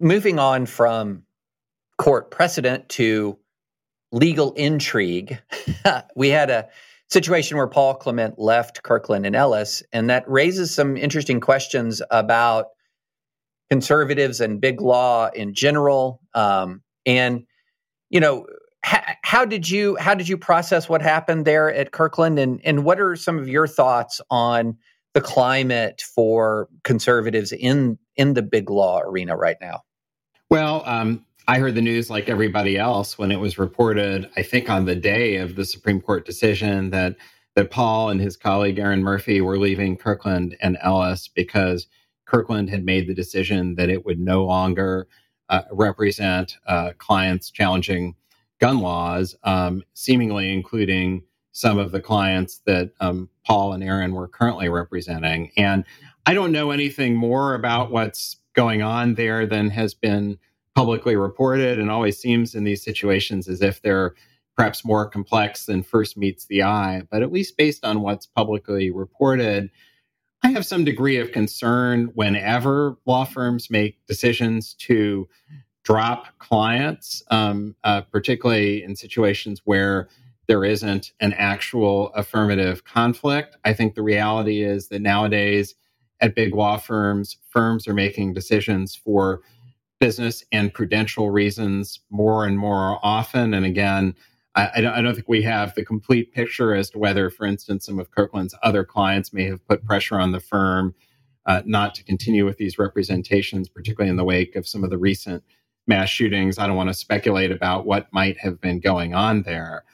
Moving 0.00 0.38
on 0.38 0.66
from 0.66 1.22
court 1.98 2.30
precedent 2.30 2.88
to 2.90 3.38
legal 4.12 4.52
intrigue, 4.54 5.40
we 6.16 6.28
had 6.28 6.50
a 6.50 6.68
situation 7.10 7.56
where 7.56 7.68
Paul 7.68 7.94
Clement 7.94 8.38
left 8.38 8.82
Kirkland 8.82 9.26
and 9.26 9.36
Ellis, 9.36 9.82
and 9.92 10.10
that 10.10 10.28
raises 10.28 10.74
some 10.74 10.96
interesting 10.96 11.40
questions 11.40 12.02
about 12.10 12.66
conservatives 13.70 14.40
and 14.40 14.60
big 14.60 14.80
law 14.80 15.28
in 15.34 15.54
general. 15.54 16.20
Um, 16.34 16.82
and 17.06 17.44
you 18.10 18.20
know, 18.20 18.46
ha- 18.84 19.16
how 19.22 19.44
did 19.44 19.68
you 19.68 19.96
how 19.96 20.14
did 20.14 20.28
you 20.28 20.36
process 20.36 20.88
what 20.88 21.02
happened 21.02 21.44
there 21.44 21.72
at 21.72 21.92
Kirkland, 21.92 22.38
and 22.38 22.60
and 22.64 22.84
what 22.84 23.00
are 23.00 23.16
some 23.16 23.38
of 23.38 23.48
your 23.48 23.66
thoughts 23.66 24.20
on 24.30 24.76
the 25.14 25.20
climate 25.20 26.02
for 26.14 26.68
conservatives 26.84 27.52
in 27.52 27.98
in 28.16 28.34
the 28.34 28.42
big 28.42 28.70
law 28.70 29.00
arena 29.00 29.36
right 29.36 29.56
now? 29.60 29.82
Well, 30.50 30.82
um, 30.86 31.24
I 31.48 31.58
heard 31.58 31.74
the 31.74 31.82
news 31.82 32.10
like 32.10 32.28
everybody 32.28 32.78
else 32.78 33.18
when 33.18 33.32
it 33.32 33.40
was 33.40 33.58
reported. 33.58 34.30
I 34.36 34.42
think 34.42 34.70
on 34.70 34.84
the 34.84 34.94
day 34.94 35.36
of 35.36 35.56
the 35.56 35.64
Supreme 35.64 36.00
Court 36.00 36.26
decision 36.26 36.90
that 36.90 37.16
that 37.56 37.70
Paul 37.70 38.10
and 38.10 38.20
his 38.20 38.36
colleague 38.36 38.78
Erin 38.78 39.02
Murphy 39.02 39.40
were 39.40 39.58
leaving 39.58 39.96
Kirkland 39.96 40.56
and 40.60 40.76
Ellis 40.82 41.28
because 41.28 41.86
Kirkland 42.26 42.68
had 42.70 42.84
made 42.84 43.06
the 43.06 43.14
decision 43.14 43.76
that 43.76 43.90
it 43.90 44.04
would 44.04 44.18
no 44.18 44.44
longer 44.44 45.06
uh, 45.48 45.62
represent 45.70 46.56
uh, 46.66 46.92
clients 46.98 47.50
challenging 47.50 48.14
gun 48.64 48.78
laws, 48.78 49.36
um, 49.44 49.82
seemingly 49.92 50.50
including 50.50 51.22
some 51.52 51.76
of 51.76 51.92
the 51.92 52.00
clients 52.00 52.62
that 52.64 52.92
um, 52.98 53.28
Paul 53.44 53.74
and 53.74 53.84
Erin 53.84 54.14
were 54.14 54.26
currently 54.26 54.70
representing. 54.70 55.52
And 55.58 55.84
I 56.24 56.32
don't 56.32 56.50
know 56.50 56.70
anything 56.70 57.14
more 57.14 57.54
about 57.54 57.90
what's 57.90 58.36
going 58.54 58.80
on 58.80 59.16
there 59.16 59.44
than 59.44 59.68
has 59.68 59.92
been 59.92 60.38
publicly 60.74 61.14
reported 61.14 61.78
and 61.78 61.90
always 61.90 62.18
seems 62.18 62.54
in 62.54 62.64
these 62.64 62.82
situations 62.82 63.48
as 63.48 63.60
if 63.60 63.82
they're 63.82 64.14
perhaps 64.56 64.82
more 64.82 65.06
complex 65.10 65.66
than 65.66 65.82
first 65.82 66.16
meets 66.16 66.46
the 66.46 66.62
eye. 66.62 67.02
But 67.10 67.22
at 67.22 67.30
least 67.30 67.58
based 67.58 67.84
on 67.84 68.00
what's 68.00 68.24
publicly 68.24 68.90
reported, 68.90 69.70
I 70.42 70.52
have 70.52 70.64
some 70.64 70.84
degree 70.84 71.18
of 71.18 71.32
concern 71.32 72.12
whenever 72.14 72.96
law 73.04 73.26
firms 73.26 73.70
make 73.70 73.98
decisions 74.06 74.72
to 74.86 75.28
drop 75.84 76.26
clients, 76.38 77.22
um, 77.30 77.76
uh, 77.84 78.00
particularly 78.00 78.82
in 78.82 78.96
situations 78.96 79.60
where 79.64 80.08
there 80.46 80.64
isn't 80.64 81.12
an 81.20 81.32
actual 81.34 82.10
affirmative 82.14 82.84
conflict. 82.84 83.56
I 83.64 83.72
think 83.72 83.94
the 83.94 84.02
reality 84.02 84.62
is 84.62 84.88
that 84.88 85.00
nowadays 85.00 85.74
at 86.20 86.34
big 86.34 86.54
law 86.54 86.76
firms, 86.76 87.36
firms 87.50 87.86
are 87.86 87.94
making 87.94 88.34
decisions 88.34 88.94
for 88.94 89.42
business 90.00 90.44
and 90.52 90.72
prudential 90.72 91.30
reasons 91.30 92.00
more 92.10 92.44
and 92.46 92.58
more 92.58 92.98
often. 93.02 93.54
And 93.54 93.64
again, 93.64 94.14
I, 94.54 94.70
I, 94.76 94.80
don't, 94.80 95.14
think 95.14 95.28
we 95.28 95.42
have 95.42 95.74
the 95.74 95.84
complete 95.84 96.32
picture 96.32 96.74
as 96.74 96.90
to 96.90 96.98
whether, 96.98 97.30
for 97.30 97.46
instance, 97.46 97.86
some 97.86 97.98
of 97.98 98.10
Kirkland's 98.10 98.54
other 98.62 98.84
clients 98.84 99.32
may 99.32 99.44
have 99.44 99.66
put 99.66 99.84
pressure 99.84 100.18
on 100.18 100.32
the 100.32 100.40
firm 100.40 100.94
uh, 101.46 101.62
not 101.64 101.94
to 101.96 102.04
continue 102.04 102.44
with 102.44 102.56
these 102.56 102.78
representations, 102.78 103.68
particularly 103.68 104.10
in 104.10 104.16
the 104.16 104.24
wake 104.24 104.56
of 104.56 104.68
some 104.68 104.84
of 104.84 104.90
the 104.90 104.98
recent 104.98 105.42
mass 105.86 106.08
shootings. 106.08 106.58
I 106.58 106.66
don't 106.66 106.76
want 106.76 106.90
to 106.90 106.94
speculate 106.94 107.50
about 107.50 107.86
what 107.86 108.12
might 108.12 108.38
have 108.38 108.60
been 108.60 108.80
going 108.80 109.14
on 109.14 109.42
there. 109.42 109.84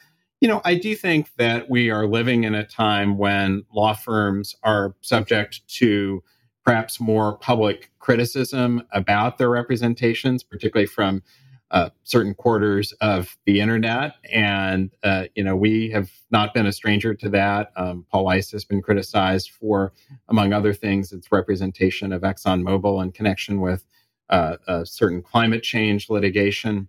You 0.41 0.49
know, 0.49 0.63
I 0.65 0.75
do 0.75 0.95
think 0.95 1.29
that 1.37 1.69
we 1.69 1.91
are 1.91 2.07
living 2.07 2.45
in 2.45 2.55
a 2.55 2.65
time 2.65 3.19
when 3.19 3.65
law 3.75 3.93
firms 3.93 4.57
are 4.63 4.95
subject 5.03 5.67
to 5.77 6.23
perhaps 6.65 7.01
more 7.01 7.37
public 7.39 7.91
criticism 7.99 8.83
about 8.93 9.39
their 9.39 9.51
representations, 9.51 10.43
particularly 10.43 10.87
from 10.87 11.23
uh, 11.71 11.91
certain 12.03 12.35
quarters 12.35 12.93
of 13.01 13.37
the 13.47 13.61
internet. 13.61 14.15
And, 14.33 14.91
uh, 15.03 15.27
you 15.35 15.45
know, 15.45 15.55
we 15.55 15.91
have 15.91 16.11
not 16.31 16.53
been 16.53 16.67
a 16.67 16.73
stranger 16.73 17.15
to 17.15 17.29
that. 17.31 17.71
Um, 17.77 18.07
Paul 18.11 18.25
Weiss 18.25 18.51
has 18.51 18.65
been 18.65 18.83
criticized 18.83 19.51
for, 19.51 19.93
among 20.29 20.53
other 20.53 20.73
things, 20.73 21.13
its 21.13 21.31
representation 21.31 22.13
of 22.13 22.23
ExxonMobil 22.23 23.03
in 23.03 23.13
connection 23.13 23.61
with 23.61 23.85
uh, 24.31 24.85
certain 24.85 25.23
climate 25.23 25.63
change 25.63 26.09
litigation. 26.09 26.89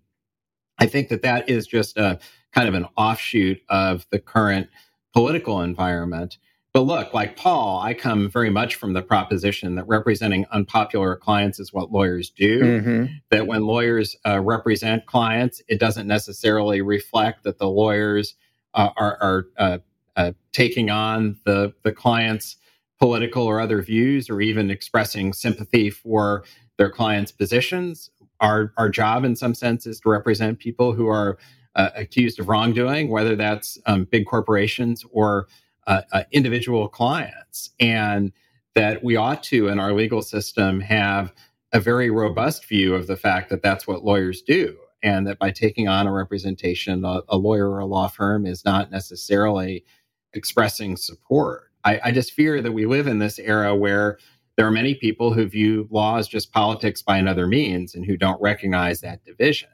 I 0.78 0.86
think 0.86 1.10
that 1.10 1.22
that 1.24 1.50
is 1.50 1.68
just 1.68 1.98
a 1.98 2.20
kind 2.54 2.68
of 2.68 2.74
an 2.74 2.88
offshoot 2.98 3.62
of 3.70 4.06
the 4.12 4.20
current 4.20 4.70
political 5.14 5.62
environment. 5.62 6.38
But 6.74 6.82
look, 6.82 7.14
like 7.14 7.36
Paul, 7.36 7.82
I 7.82 7.94
come 7.94 8.30
very 8.30 8.50
much 8.50 8.76
from 8.76 8.94
the 8.94 9.02
proposition 9.02 9.76
that 9.76 9.88
representing 9.88 10.46
unpopular 10.52 11.18
clients 11.18 11.60
is 11.60 11.74
what 11.74 11.92
lawyers 11.92 12.30
do. 12.30 12.62
Mm-hmm. 12.62 13.06
That 13.30 13.46
when 13.46 13.66
lawyers 13.66 14.16
uh, 14.26 14.40
represent 14.40 15.06
clients, 15.06 15.62
it 15.68 15.80
doesn't 15.80 16.08
necessarily 16.08 16.82
reflect 16.82 17.44
that 17.44 17.58
the 17.58 17.68
lawyers 17.68 18.36
uh, 18.74 18.90
are, 18.96 19.18
are 19.22 19.46
uh, 19.58 19.78
uh 20.16 20.32
taking 20.54 20.90
on 20.90 21.38
the, 21.46 21.74
the 21.84 21.92
client's 21.92 22.56
political 23.00 23.44
or 23.44 23.60
other 23.60 23.82
views 23.82 24.30
or 24.30 24.40
even 24.40 24.72
expressing 24.72 25.34
sympathy 25.34 25.90
for 25.90 26.44
their 26.82 26.90
clients' 26.90 27.32
positions. 27.32 28.10
Our, 28.40 28.74
our 28.76 28.90
job, 28.90 29.24
in 29.24 29.36
some 29.36 29.54
sense, 29.54 29.86
is 29.86 30.00
to 30.00 30.10
represent 30.10 30.58
people 30.58 30.94
who 30.94 31.08
are 31.08 31.38
uh, 31.76 31.92
accused 31.96 32.40
of 32.40 32.50
wrongdoing, 32.50 33.12
whether 33.12 33.36
that's 33.36 33.78
um, 33.86 34.06
big 34.06 34.26
corporations 34.26 35.06
or 35.12 35.48
uh, 35.86 36.02
uh, 36.12 36.24
individual 36.32 36.88
clients. 36.88 37.70
And 37.80 38.32
that 38.74 39.04
we 39.04 39.16
ought 39.16 39.44
to, 39.44 39.68
in 39.68 39.80
our 39.80 39.94
legal 39.94 40.24
system, 40.24 40.80
have 40.80 41.32
a 41.72 41.80
very 41.80 42.10
robust 42.10 42.68
view 42.68 42.96
of 42.96 43.06
the 43.06 43.16
fact 43.16 43.52
that 43.52 43.62
that's 43.62 43.86
what 43.86 44.04
lawyers 44.04 44.42
do. 44.42 44.76
And 45.04 45.28
that 45.28 45.38
by 45.38 45.52
taking 45.52 45.88
on 45.88 46.08
a 46.08 46.12
representation, 46.12 47.06
a, 47.06 47.22
a 47.30 47.38
lawyer 47.38 47.70
or 47.70 47.80
a 47.80 47.86
law 47.86 48.08
firm 48.08 48.48
is 48.48 48.66
not 48.66 48.90
necessarily 48.90 49.86
expressing 50.34 50.98
support. 50.98 51.70
I, 51.84 52.00
I 52.06 52.12
just 52.12 52.34
fear 52.34 52.60
that 52.60 52.72
we 52.72 52.88
live 52.88 53.06
in 53.06 53.20
this 53.20 53.38
era 53.38 53.76
where 53.76 54.18
there 54.58 54.68
are 54.68 54.72
many 54.72 54.96
people 54.96 55.34
who 55.34 55.46
view 55.46 55.88
law 55.90 56.18
as 56.18 56.28
just 56.28 56.52
politics 56.52 57.02
by 57.02 57.18
another 57.18 57.48
means 57.48 57.96
and 57.96 58.06
who 58.06 58.18
don't 58.18 58.42
recognize 58.42 59.02
that 59.02 59.24
division. 59.24 59.70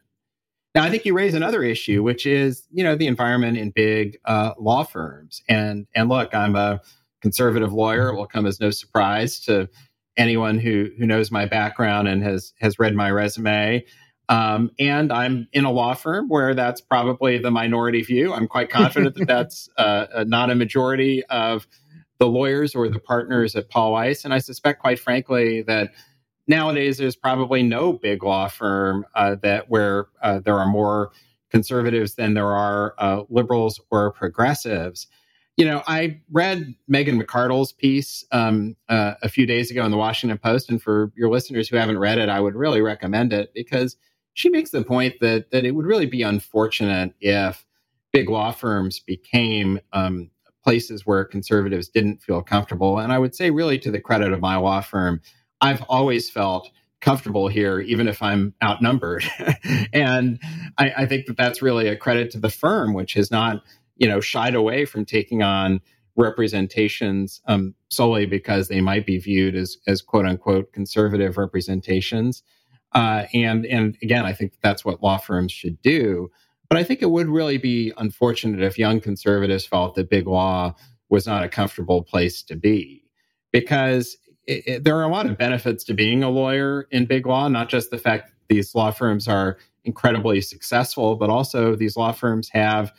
Now, 0.76 0.84
I 0.84 0.90
think 0.92 1.06
you 1.06 1.14
raise 1.16 1.34
another 1.34 1.64
issue, 1.64 2.04
which 2.04 2.26
is 2.26 2.68
you 2.72 2.84
know 2.84 2.96
the 2.96 3.08
environment 3.08 3.58
in 3.58 3.72
big 3.72 4.20
uh, 4.26 4.54
law 4.60 4.84
firms. 4.84 5.42
And 5.50 5.88
and 5.96 6.10
look, 6.10 6.36
I'm 6.36 6.56
a 6.56 6.82
conservative 7.22 7.74
lawyer. 7.74 8.10
It 8.10 8.16
will 8.16 8.28
come 8.28 8.46
as 8.46 8.60
no 8.60 8.70
surprise 8.70 9.40
to 9.42 9.70
anyone 10.18 10.60
who 10.60 10.90
who 10.98 11.06
knows 11.06 11.32
my 11.32 11.46
background 11.46 12.08
and 12.08 12.22
has 12.24 12.54
has 12.60 12.78
read 12.78 12.94
my 12.96 13.10
resume. 13.10 13.86
Um, 14.30 14.72
and 14.78 15.12
I'm 15.12 15.48
in 15.54 15.64
a 15.64 15.72
law 15.72 15.94
firm 15.94 16.28
where 16.28 16.54
that's 16.54 16.82
probably 16.82 17.38
the 17.38 17.50
minority 17.50 18.04
view. 18.04 18.34
I'm 18.34 18.48
quite 18.48 18.70
confident 18.70 19.16
that 19.16 19.26
that's 19.28 19.70
uh, 19.78 20.26
not 20.28 20.52
a 20.52 20.56
majority 20.56 21.24
of 21.26 21.66
the 22.20 22.28
lawyers 22.28 22.76
or 22.76 22.90
the 22.90 23.00
partners 23.00 23.56
at 23.56 23.70
Paul 23.70 23.94
Weiss. 23.94 24.26
And 24.26 24.34
I 24.34 24.40
suspect, 24.40 24.82
quite 24.82 25.00
frankly, 25.00 25.62
that 25.64 25.92
nowadays 26.48 26.98
there's 26.98 27.16
probably 27.16 27.64
no 27.64 27.94
big 27.94 28.24
law 28.24 28.48
firm 28.48 29.06
uh, 29.16 29.36
that 29.44 29.70
where 29.70 30.08
uh, 30.22 30.40
there 30.40 30.58
are 30.58 30.68
more 30.68 31.12
conservatives 31.50 32.16
than 32.16 32.34
there 32.34 32.48
are 32.52 32.96
uh, 32.98 33.24
liberals 33.30 33.80
or 33.92 34.12
progressives. 34.12 35.08
You 35.56 35.66
know, 35.66 35.82
I 35.88 36.22
read 36.32 36.76
Megan 36.88 37.22
McArdle's 37.22 37.72
piece 37.72 38.24
um, 38.32 38.76
uh, 38.90 39.16
a 39.24 39.30
few 39.30 39.46
days 39.46 39.72
ago 39.72 39.84
in 39.86 39.92
the 39.92 39.98
Washington 39.98 40.38
Post, 40.38 40.70
and 40.70 40.82
for 40.82 41.12
your 41.16 41.30
listeners 41.30 41.68
who 41.68 41.78
haven't 41.78 41.98
read 41.98 42.20
it, 42.20 42.30
I 42.30 42.40
would 42.40 42.56
really 42.56 42.82
recommend 42.82 43.34
it 43.34 43.52
because 43.56 43.98
she 44.34 44.50
makes 44.50 44.70
the 44.70 44.84
point 44.84 45.16
that 45.20 45.50
that 45.50 45.66
it 45.66 45.72
would 45.72 45.88
really 45.88 46.06
be 46.06 46.22
unfortunate 46.22 47.16
if 47.22 47.66
big 48.14 48.30
law 48.30 48.52
firms 48.52 49.00
became 49.00 49.80
um, 49.94 50.30
places 50.68 51.06
where 51.06 51.24
conservatives 51.24 51.88
didn't 51.88 52.22
feel 52.22 52.42
comfortable. 52.42 53.00
And 53.00 53.14
I 53.14 53.20
would 53.20 53.34
say, 53.34 53.52
really, 53.52 53.80
to 53.80 53.90
the 53.90 54.02
credit 54.02 54.34
of 54.34 54.42
my 54.42 54.58
law 54.58 54.82
firm, 54.82 55.22
I've 55.62 55.82
always 55.84 56.30
felt 56.30 56.70
comfortable 57.00 57.48
here, 57.48 57.80
even 57.80 58.10
if 58.10 58.22
I'm 58.22 58.54
outnumbered. 58.62 59.24
and 59.94 60.38
I, 60.78 60.92
I, 60.98 61.06
think 61.06 61.28
that 61.28 61.38
that's 61.38 61.62
really 61.62 61.88
a 61.88 61.96
credit 61.96 62.32
to 62.32 62.40
the 62.40 62.50
firm, 62.50 62.94
which 62.94 63.14
has 63.14 63.32
not, 63.32 63.64
you 63.96 64.10
know, 64.10 64.20
shied 64.20 64.56
away 64.56 64.84
from 64.84 65.06
taking 65.06 65.42
on 65.42 65.80
representations 66.18 67.40
um, 67.48 67.74
solely 67.88 68.26
because 68.26 68.68
they 68.68 68.82
might 68.82 69.06
be 69.06 69.20
viewed 69.20 69.56
as, 69.56 69.78
as 69.88 70.02
quote 70.02 70.26
unquote 70.26 70.74
conservative 70.74 71.38
representations. 71.38 72.44
Uh, 72.92 73.24
and 73.34 73.66
and 73.66 73.98
again, 74.04 74.26
I 74.26 74.34
think 74.34 74.52
that's 74.62 74.84
what 74.84 75.02
law 75.02 75.16
firms 75.18 75.54
should 75.54 75.82
do. 75.82 76.30
But 76.70 76.78
I 76.78 76.84
think 76.84 77.02
it 77.02 77.12
would 77.12 77.30
really 77.30 77.58
be 77.58 77.94
unfortunate 77.98 78.62
if 78.62 78.78
young 78.78 79.00
conservatives 79.00 79.66
felt 79.66 79.96
that 79.96 80.10
big 80.10 80.28
law 80.28 80.76
was 81.10 81.26
not 81.26 81.44
a 81.44 81.50
comfortable 81.50 82.04
place 82.04 82.44
to 82.44 82.56
be, 82.56 83.04
because 83.52 84.18
it, 84.46 84.68
it, 84.68 84.84
there 84.84 84.98
are 84.98 85.04
a 85.04 85.12
lot 85.12 85.26
of 85.26 85.38
benefits 85.38 85.84
to 85.86 85.94
being 85.94 86.24
a 86.24 86.30
lawyer 86.30 86.88
in 86.92 87.06
big 87.06 87.26
law, 87.26 87.48
not 87.48 87.70
just 87.70 87.92
the 87.92 87.98
fact 87.98 88.28
that 88.28 88.54
these 88.54 88.76
law 88.76 88.92
firms 88.92 89.28
are 89.28 89.58
incredibly 89.86 90.42
successful, 90.42 91.16
but 91.16 91.30
also 91.30 91.76
these 91.76 91.96
law 91.96 92.12
firms 92.12 92.50
have 92.50 92.92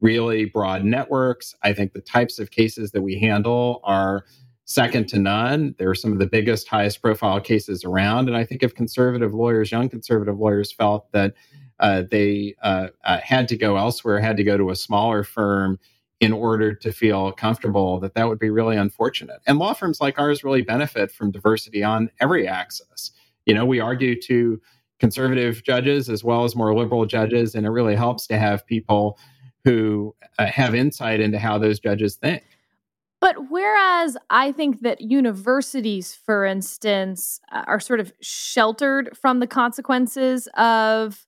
really 0.00 0.44
broad 0.44 0.84
networks. 0.84 1.54
I 1.62 1.72
think 1.72 1.92
the 1.92 2.00
types 2.00 2.38
of 2.38 2.50
cases 2.52 2.92
that 2.92 3.02
we 3.02 3.18
handle 3.18 3.80
are 3.82 4.24
second 4.64 5.08
to 5.08 5.18
none. 5.18 5.74
They're 5.78 5.94
some 5.94 6.12
of 6.12 6.18
the 6.18 6.26
biggest, 6.26 6.68
highest 6.68 7.02
profile 7.02 7.40
cases 7.40 7.84
around. 7.84 8.28
And 8.28 8.36
I 8.36 8.44
think 8.44 8.62
if 8.62 8.74
conservative 8.74 9.32
lawyers, 9.34 9.72
young 9.72 9.88
conservative 9.88 10.38
lawyers, 10.38 10.70
felt 10.72 11.10
that 11.12 11.34
uh, 11.78 12.02
they 12.10 12.54
uh, 12.62 12.88
uh, 13.04 13.18
had 13.22 13.48
to 13.48 13.56
go 13.56 13.76
elsewhere, 13.76 14.20
had 14.20 14.36
to 14.36 14.44
go 14.44 14.56
to 14.56 14.70
a 14.70 14.76
smaller 14.76 15.22
firm 15.22 15.78
in 16.20 16.32
order 16.32 16.72
to 16.72 16.92
feel 16.92 17.32
comfortable 17.32 18.00
that 18.00 18.14
that 18.14 18.28
would 18.28 18.38
be 18.38 18.48
really 18.48 18.76
unfortunate. 18.76 19.40
And 19.46 19.58
law 19.58 19.74
firms 19.74 20.00
like 20.00 20.18
ours 20.18 20.42
really 20.42 20.62
benefit 20.62 21.10
from 21.10 21.30
diversity 21.30 21.82
on 21.82 22.10
every 22.20 22.48
axis. 22.48 23.10
You 23.44 23.54
know, 23.54 23.66
we 23.66 23.80
argue 23.80 24.20
to 24.22 24.60
conservative 24.98 25.62
judges 25.62 26.08
as 26.08 26.24
well 26.24 26.44
as 26.44 26.56
more 26.56 26.74
liberal 26.74 27.04
judges, 27.04 27.54
and 27.54 27.66
it 27.66 27.70
really 27.70 27.96
helps 27.96 28.26
to 28.28 28.38
have 28.38 28.66
people 28.66 29.18
who 29.64 30.14
uh, 30.38 30.46
have 30.46 30.74
insight 30.74 31.20
into 31.20 31.38
how 31.38 31.58
those 31.58 31.78
judges 31.78 32.16
think. 32.16 32.44
But 33.20 33.50
whereas 33.50 34.16
I 34.30 34.52
think 34.52 34.80
that 34.82 35.00
universities, 35.00 36.14
for 36.14 36.44
instance, 36.44 37.40
uh, 37.50 37.64
are 37.66 37.80
sort 37.80 38.00
of 38.00 38.12
sheltered 38.20 39.16
from 39.16 39.40
the 39.40 39.46
consequences 39.46 40.48
of 40.56 41.25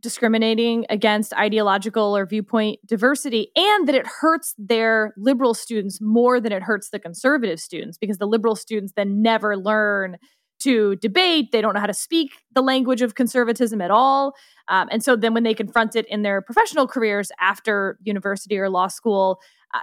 discriminating 0.00 0.86
against 0.88 1.32
ideological 1.34 2.16
or 2.16 2.26
viewpoint 2.26 2.78
diversity 2.86 3.50
and 3.56 3.88
that 3.88 3.94
it 3.94 4.06
hurts 4.06 4.54
their 4.58 5.12
liberal 5.16 5.54
students 5.54 6.00
more 6.00 6.40
than 6.40 6.52
it 6.52 6.62
hurts 6.62 6.90
the 6.90 6.98
conservative 6.98 7.60
students 7.60 7.98
because 7.98 8.18
the 8.18 8.26
liberal 8.26 8.56
students 8.56 8.92
then 8.96 9.22
never 9.22 9.56
learn 9.56 10.16
to 10.60 10.96
debate 10.96 11.52
they 11.52 11.60
don't 11.60 11.74
know 11.74 11.80
how 11.80 11.86
to 11.86 11.94
speak 11.94 12.32
the 12.54 12.62
language 12.62 13.02
of 13.02 13.14
conservatism 13.14 13.80
at 13.80 13.90
all 13.90 14.34
um, 14.68 14.88
and 14.90 15.02
so 15.02 15.16
then 15.16 15.34
when 15.34 15.42
they 15.42 15.54
confront 15.54 15.96
it 15.96 16.06
in 16.08 16.22
their 16.22 16.42
professional 16.42 16.86
careers 16.86 17.30
after 17.40 17.98
university 18.02 18.58
or 18.58 18.68
law 18.68 18.86
school 18.86 19.40
uh, 19.74 19.80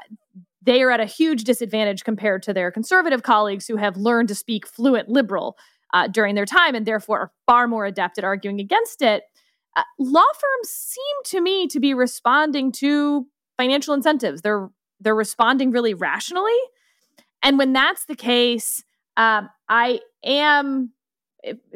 they 0.61 0.81
are 0.81 0.91
at 0.91 0.99
a 0.99 1.05
huge 1.05 1.45
disadvantage 1.45 2.03
compared 2.03 2.43
to 2.43 2.53
their 2.53 2.71
conservative 2.71 3.23
colleagues 3.23 3.67
who 3.67 3.77
have 3.77 3.95
learned 3.97 4.27
to 4.27 4.35
speak 4.35 4.67
fluent 4.67 5.09
liberal 5.09 5.57
uh, 5.93 6.07
during 6.07 6.35
their 6.35 6.45
time 6.45 6.75
and 6.75 6.85
therefore 6.85 7.19
are 7.19 7.31
far 7.45 7.67
more 7.67 7.85
adept 7.85 8.17
at 8.17 8.23
arguing 8.23 8.59
against 8.59 9.01
it. 9.01 9.23
Uh, 9.77 9.83
law 9.99 10.25
firms 10.33 10.69
seem 10.69 11.03
to 11.23 11.39
me 11.39 11.67
to 11.67 11.79
be 11.79 11.93
responding 11.93 12.71
to 12.71 13.27
financial 13.57 13.93
incentives. 13.93 14.41
They're 14.41 14.69
they're 14.99 15.15
responding 15.15 15.69
really 15.69 15.93
rationally, 15.93 16.57
and 17.43 17.59
when 17.59 17.71
that's 17.73 18.05
the 18.05 18.15
case, 18.15 18.83
um, 19.15 19.49
I 19.69 19.99
am 20.23 20.91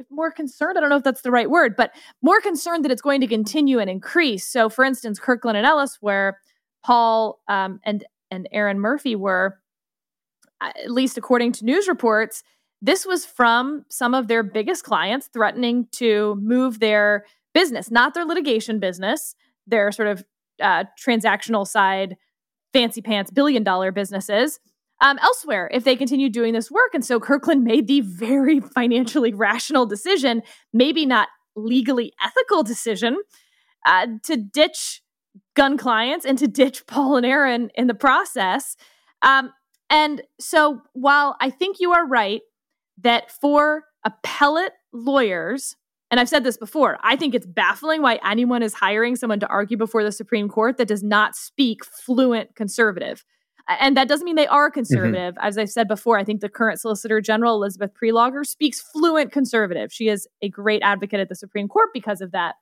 more 0.10 0.32
concerned. 0.32 0.78
I 0.78 0.82
don't 0.82 0.90
know 0.90 0.98
if 0.98 1.04
that's 1.04 1.22
the 1.22 1.32
right 1.32 1.50
word, 1.50 1.76
but 1.76 1.92
more 2.24 2.42
concerned 2.42 2.84
that 2.84 2.92
it's 2.92 3.02
going 3.02 3.22
to 3.22 3.28
continue 3.28 3.78
and 3.78 3.90
increase. 3.90 4.46
So, 4.48 4.68
for 4.68 4.84
instance, 4.84 5.20
Kirkland 5.20 5.58
and 5.58 5.66
Ellis, 5.66 6.00
where 6.02 6.40
Paul 6.84 7.40
um, 7.48 7.80
and 7.84 8.04
and 8.32 8.50
Erin 8.52 8.80
Murphy 8.80 9.16
were, 9.16 9.60
uh, 10.60 10.72
at 10.84 10.90
least 10.90 11.18
according 11.18 11.52
to 11.54 11.66
news 11.66 11.88
reports, 11.88 12.44
this 12.82 13.06
was 13.06 13.26
from 13.26 13.86
some 13.90 14.16
of 14.16 14.28
their 14.28 14.42
biggest 14.42 14.84
clients 14.84 15.28
threatening 15.28 15.88
to 15.92 16.36
move 16.42 16.80
their 16.80 17.26
business, 17.54 17.92
not 17.92 18.14
their 18.14 18.26
litigation 18.26 18.80
business, 18.80 19.36
their 19.68 19.92
sort 19.92 20.08
of 20.08 20.24
uh, 20.62 20.86
transactional 21.00 21.68
side, 21.68 22.18
fancy 22.74 23.02
pants 23.02 23.32
billion 23.32 23.64
dollar 23.64 23.92
businesses. 23.92 24.60
Um, 25.02 25.18
elsewhere, 25.24 25.68
if 25.74 25.84
they 25.84 25.96
continue 25.96 26.30
doing 26.30 26.54
this 26.54 26.70
work. 26.70 26.94
And 26.94 27.04
so 27.04 27.20
Kirkland 27.20 27.64
made 27.64 27.88
the 27.88 28.02
very 28.02 28.60
financially 28.60 29.34
rational 29.34 29.88
decision, 29.88 30.44
maybe 30.74 31.08
not 31.08 31.28
legally 31.56 32.14
ethical 32.24 32.62
decision, 32.62 33.18
uh, 33.86 34.06
to 34.24 34.38
ditch 34.38 35.02
gun 35.56 35.76
clients 35.76 36.24
and 36.24 36.38
to 36.38 36.48
ditch 36.48 36.86
Paul 36.86 37.18
and 37.18 37.26
Erin 37.26 37.72
in 37.76 37.88
the 37.88 37.96
process. 37.96 38.78
Um, 39.24 39.52
and 39.90 40.22
so 40.40 40.82
while 40.94 41.36
I 41.42 41.50
think 41.50 41.78
you 41.80 41.94
are 41.94 42.08
right 42.08 42.42
that 43.02 43.32
for 43.32 43.86
appellate 44.06 44.74
lawyers, 44.94 45.76
and 46.12 46.20
I've 46.20 46.30
said 46.30 46.44
this 46.44 46.58
before, 46.58 46.98
I 47.02 47.16
think 47.16 47.34
it's 47.34 47.48
baffling 47.48 48.02
why 48.02 48.20
anyone 48.24 48.62
is 48.62 48.74
hiring 48.74 49.16
someone 49.16 49.40
to 49.40 49.48
argue 49.48 49.78
before 49.78 50.04
the 50.04 50.12
Supreme 50.12 50.50
Court 50.50 50.78
that 50.78 50.90
does 50.90 51.02
not 51.02 51.36
speak 51.36 51.86
fluent 51.86 52.54
conservative. 52.54 53.24
And 53.80 53.96
that 53.96 54.10
doesn't 54.10 54.26
mean 54.26 54.36
they 54.36 54.48
are 54.48 54.70
mm-hmm. 54.70 54.74
conservative. 54.74 55.36
Mm-hmm. 55.36 55.48
As 55.48 55.58
I've 55.58 55.70
said 55.70 55.88
before, 55.88 56.20
I 56.20 56.26
think 56.26 56.42
the 56.42 56.50
current 56.50 56.82
Solicitor 56.82 57.22
General, 57.22 57.56
Elizabeth 57.56 57.92
Prelogar, 58.02 58.46
speaks 58.46 58.82
fluent 58.82 59.32
conservative. 59.32 59.94
She 59.94 60.10
is 60.10 60.28
a 60.42 60.50
great 60.50 60.82
advocate 60.84 61.22
at 61.22 61.30
the 61.30 61.36
Supreme 61.36 61.70
Court 61.70 61.90
because 61.94 62.20
of 62.20 62.34
that. 62.34 62.56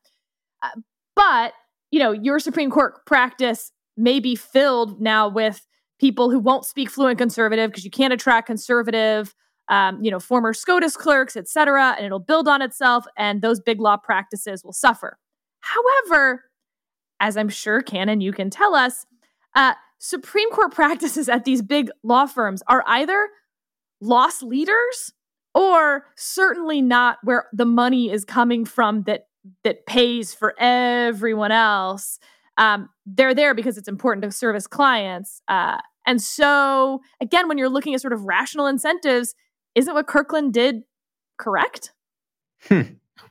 Uh, 0.61 0.81
but, 1.15 1.53
you 1.89 1.99
know, 1.99 2.11
your 2.11 2.37
Supreme 2.37 2.69
Court 2.69 3.03
practice 3.07 3.71
may 3.97 4.19
be 4.19 4.35
filled 4.35 5.01
now 5.01 5.27
with 5.27 5.65
people 5.99 6.29
who 6.29 6.39
won't 6.39 6.65
speak 6.65 6.89
fluent 6.89 7.17
conservative 7.17 7.71
because 7.71 7.83
you 7.83 7.91
can't 7.91 8.13
attract 8.13 8.45
conservative 8.47 9.33
um, 9.69 10.03
you 10.03 10.11
know, 10.11 10.19
former 10.19 10.53
SCOTUS 10.53 10.97
clerks, 10.97 11.37
et 11.37 11.47
cetera, 11.47 11.95
and 11.97 12.05
it'll 12.05 12.19
build 12.19 12.47
on 12.47 12.61
itself, 12.61 13.05
and 13.17 13.41
those 13.41 13.59
big 13.59 13.79
law 13.79 13.97
practices 13.97 14.63
will 14.63 14.73
suffer. 14.73 15.17
However, 15.61 16.45
as 17.19 17.37
I'm 17.37 17.49
sure 17.49 17.81
Kannon, 17.81 18.21
you 18.21 18.33
can 18.33 18.49
tell 18.49 18.75
us, 18.75 19.05
uh, 19.55 19.73
Supreme 19.99 20.49
Court 20.51 20.73
practices 20.73 21.29
at 21.29 21.45
these 21.45 21.61
big 21.61 21.89
law 22.03 22.25
firms 22.25 22.63
are 22.67 22.83
either 22.87 23.29
lost 24.01 24.41
leaders 24.43 25.13
or 25.53 26.05
certainly 26.15 26.81
not 26.81 27.17
where 27.23 27.47
the 27.53 27.65
money 27.65 28.11
is 28.11 28.25
coming 28.25 28.65
from 28.65 29.03
that 29.03 29.25
that 29.63 29.85
pays 29.85 30.33
for 30.33 30.53
everyone 30.59 31.51
else. 31.51 32.19
Um, 32.57 32.89
they're 33.05 33.33
there 33.33 33.55
because 33.55 33.77
it's 33.77 33.87
important 33.87 34.23
to 34.23 34.31
service 34.31 34.67
clients. 34.67 35.41
Uh, 35.47 35.77
and 36.05 36.21
so, 36.21 37.01
again, 37.21 37.47
when 37.47 37.57
you're 37.57 37.69
looking 37.69 37.93
at 37.93 38.01
sort 38.01 38.13
of 38.13 38.23
rational 38.23 38.67
incentives, 38.67 39.33
isn't 39.75 39.93
what 39.93 40.07
Kirkland 40.07 40.53
did 40.53 40.83
correct? 41.37 41.93
Hmm. 42.67 42.81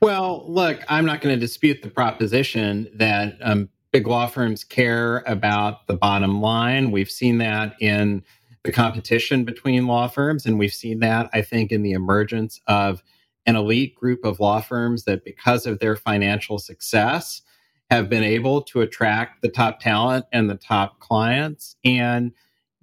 Well, 0.01 0.45
look, 0.47 0.81
I'm 0.87 1.05
not 1.05 1.21
going 1.21 1.35
to 1.35 1.39
dispute 1.39 1.81
the 1.81 1.89
proposition 1.89 2.89
that 2.95 3.37
um, 3.41 3.69
big 3.91 4.07
law 4.07 4.27
firms 4.27 4.63
care 4.63 5.23
about 5.27 5.87
the 5.87 5.95
bottom 5.95 6.41
line. 6.41 6.91
We've 6.91 7.11
seen 7.11 7.39
that 7.39 7.75
in 7.81 8.23
the 8.63 8.71
competition 8.71 9.45
between 9.45 9.87
law 9.87 10.07
firms, 10.07 10.45
and 10.45 10.59
we've 10.59 10.73
seen 10.73 10.99
that, 10.99 11.29
I 11.33 11.41
think, 11.41 11.71
in 11.71 11.81
the 11.81 11.93
emergence 11.93 12.61
of 12.67 13.03
an 13.45 13.55
elite 13.55 13.95
group 13.95 14.25
of 14.25 14.39
law 14.39 14.61
firms 14.61 15.05
that, 15.05 15.23
because 15.23 15.65
of 15.65 15.79
their 15.79 15.95
financial 15.95 16.59
success, 16.59 17.41
have 17.89 18.09
been 18.09 18.23
able 18.23 18.61
to 18.61 18.81
attract 18.81 19.41
the 19.41 19.49
top 19.49 19.79
talent 19.79 20.25
and 20.31 20.49
the 20.49 20.55
top 20.55 20.99
clients. 20.99 21.75
And 21.83 22.31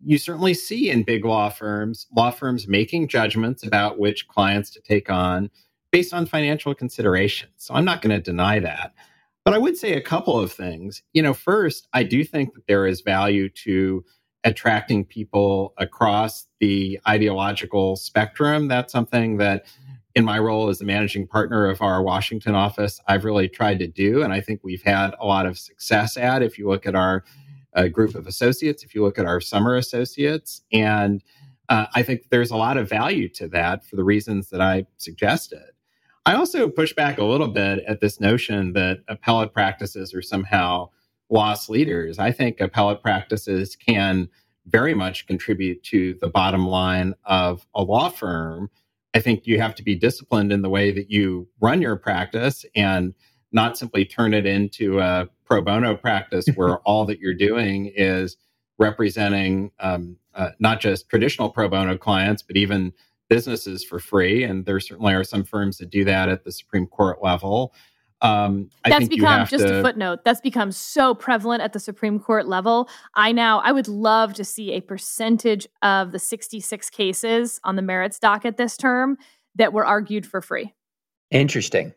you 0.05 0.19
certainly 0.19 0.55
see 0.55 0.91
in 0.91 1.03
big 1.03 1.25
law 1.25 1.49
firms, 1.49 2.07
law 2.17 2.31
firms 2.31 2.69
making 2.69 3.09
judgments 3.09 3.67
about 3.67 3.99
which 3.99 4.29
clients 4.29 4.71
to 4.71 4.81
take 4.81 5.11
on 5.11 5.51
based 5.91 6.13
on 6.13 6.27
financial 6.27 6.75
considerations. 6.75 7.53
So 7.57 7.75
I'm 7.75 7.85
not 7.85 8.03
going 8.03 8.15
to 8.15 8.23
deny 8.23 8.59
that. 8.61 8.95
But 9.45 9.55
I 9.55 9.59
would 9.59 9.77
say 9.77 9.93
a 9.95 10.03
couple 10.03 10.39
of 10.39 10.53
things. 10.53 11.03
You 11.13 11.23
know, 11.23 11.33
first, 11.33 11.87
I 11.93 12.03
do 12.03 12.25
think 12.25 12.55
that 12.55 12.67
there 12.67 12.87
is 12.87 13.01
value 13.01 13.49
to 13.65 14.05
attracting 14.45 15.05
people 15.05 15.73
across 15.79 16.47
the 16.61 17.01
ideological 17.09 17.97
spectrum. 17.97 18.69
That's 18.69 18.93
something 18.93 19.39
that 19.39 19.67
in 20.15 20.25
my 20.25 20.39
role 20.39 20.69
as 20.69 20.79
the 20.79 20.85
managing 20.85 21.27
partner 21.27 21.67
of 21.67 21.83
our 21.83 22.03
Washington 22.03 22.55
office, 22.55 23.01
I've 23.07 23.25
really 23.25 23.49
tried 23.49 23.79
to 23.81 23.87
do. 23.87 24.23
And 24.23 24.33
I 24.33 24.41
think 24.41 24.61
we've 24.63 24.83
had 24.83 25.15
a 25.21 25.27
lot 25.27 25.47
of 25.47 25.59
success 25.59 26.17
at. 26.17 26.43
If 26.43 26.59
you 26.59 26.69
look 26.69 26.87
at 26.87 26.95
our 26.95 27.23
a 27.77 27.89
group 27.89 28.15
of 28.15 28.27
associates, 28.27 28.83
if 28.83 28.95
you 28.95 29.05
look 29.05 29.19
at 29.19 29.27
our 29.27 29.41
summer 29.41 29.77
associates. 29.77 30.63
And 30.73 31.23
uh, 31.69 31.87
I 31.95 32.03
think 32.03 32.31
there's 32.31 32.51
a 32.51 32.57
lot 32.57 32.77
of 32.77 32.89
value 32.89 33.29
to 33.31 33.49
that 33.49 33.85
for 33.85 33.97
the 33.97 34.05
reasons 34.05 34.51
that 34.51 34.61
I 34.61 34.87
suggested. 34.97 35.63
I 36.25 36.35
also 36.35 36.69
push 36.69 36.93
back 36.93 37.19
a 37.19 37.25
little 37.25 37.49
bit 37.49 37.85
at 37.87 38.01
this 38.01 38.19
notion 38.19 38.73
that 38.73 38.99
appellate 39.07 39.53
practices 39.53 40.13
are 40.15 40.23
somehow 40.23 40.89
lost 41.29 41.71
leaders. 41.71 42.19
I 42.19 42.33
think 42.33 42.61
appellate 42.61 43.03
practices 43.03 43.77
can 43.77 44.29
very 44.67 44.95
much 44.95 45.27
contribute 45.27 45.83
to 45.85 46.15
the 46.21 46.29
bottom 46.29 46.67
line 46.67 47.15
of 47.25 47.67
a 47.75 47.83
law 47.83 48.09
firm. 48.09 48.71
I 49.15 49.21
think 49.21 49.47
you 49.47 49.61
have 49.61 49.75
to 49.77 49.85
be 49.85 49.95
disciplined 49.95 50.53
in 50.53 50.63
the 50.63 50.71
way 50.71 50.91
that 50.93 51.11
you 51.11 51.49
run 51.61 51.81
your 51.81 51.97
practice 51.97 52.65
and 52.75 53.15
not 53.53 53.79
simply 53.79 54.05
turn 54.05 54.35
it 54.35 54.47
into 54.47 54.99
a 54.99 55.29
pro 55.47 55.63
bono 55.63 55.97
practice 55.97 56.47
where 56.55 56.79
all 56.85 57.05
that 57.07 57.21
you're 57.21 57.35
doing 57.35 57.93
is 57.95 58.37
representing 58.79 59.71
um, 59.81 60.17
uh, 60.35 60.51
not 60.59 60.81
just 60.81 61.09
traditional 61.09 61.49
pro 61.49 61.69
bono 61.69 61.97
clients, 61.97 62.43
but 62.43 62.57
even 62.57 62.93
businesses 63.29 63.83
for 63.83 63.99
free. 63.99 64.45
And 64.45 64.67
there 64.67 64.79
certainly 64.81 65.15
are 65.15 65.25
some 65.25 65.45
firms 65.45 65.79
that 65.79 65.91
do 65.91 66.05
that 66.05 66.29
at 66.29 66.45
the 66.45 66.53
Supreme 66.53 66.87
Court 66.87 67.23
level. 67.23 67.73
Um, 68.23 68.71
that's 68.85 69.09
become 69.09 69.47
just 69.47 69.67
to, 69.67 69.81
a 69.81 69.83
footnote. 69.83 70.25
That's 70.25 70.41
become 70.41 70.73
so 70.73 71.15
prevalent 71.15 71.63
at 71.63 71.73
the 71.75 71.81
Supreme 71.81 72.19
Court 72.19 72.49
level. 72.49 72.89
I 73.15 73.33
now 73.33 73.61
I 73.61 73.73
would 73.73 73.89
love 73.89 74.33
to 74.35 74.45
see 74.45 74.73
a 74.73 74.81
percentage 74.81 75.67
of 75.83 76.13
the 76.13 76.19
66 76.19 76.91
cases 76.91 77.61
on 77.63 77.77
the 77.77 77.83
merits 77.83 78.19
docket 78.19 78.57
this 78.57 78.77
term 78.77 79.19
that 79.55 79.73
were 79.73 79.85
argued 79.85 80.27
for 80.27 80.41
free. 80.41 80.73
Interesting. 81.31 81.93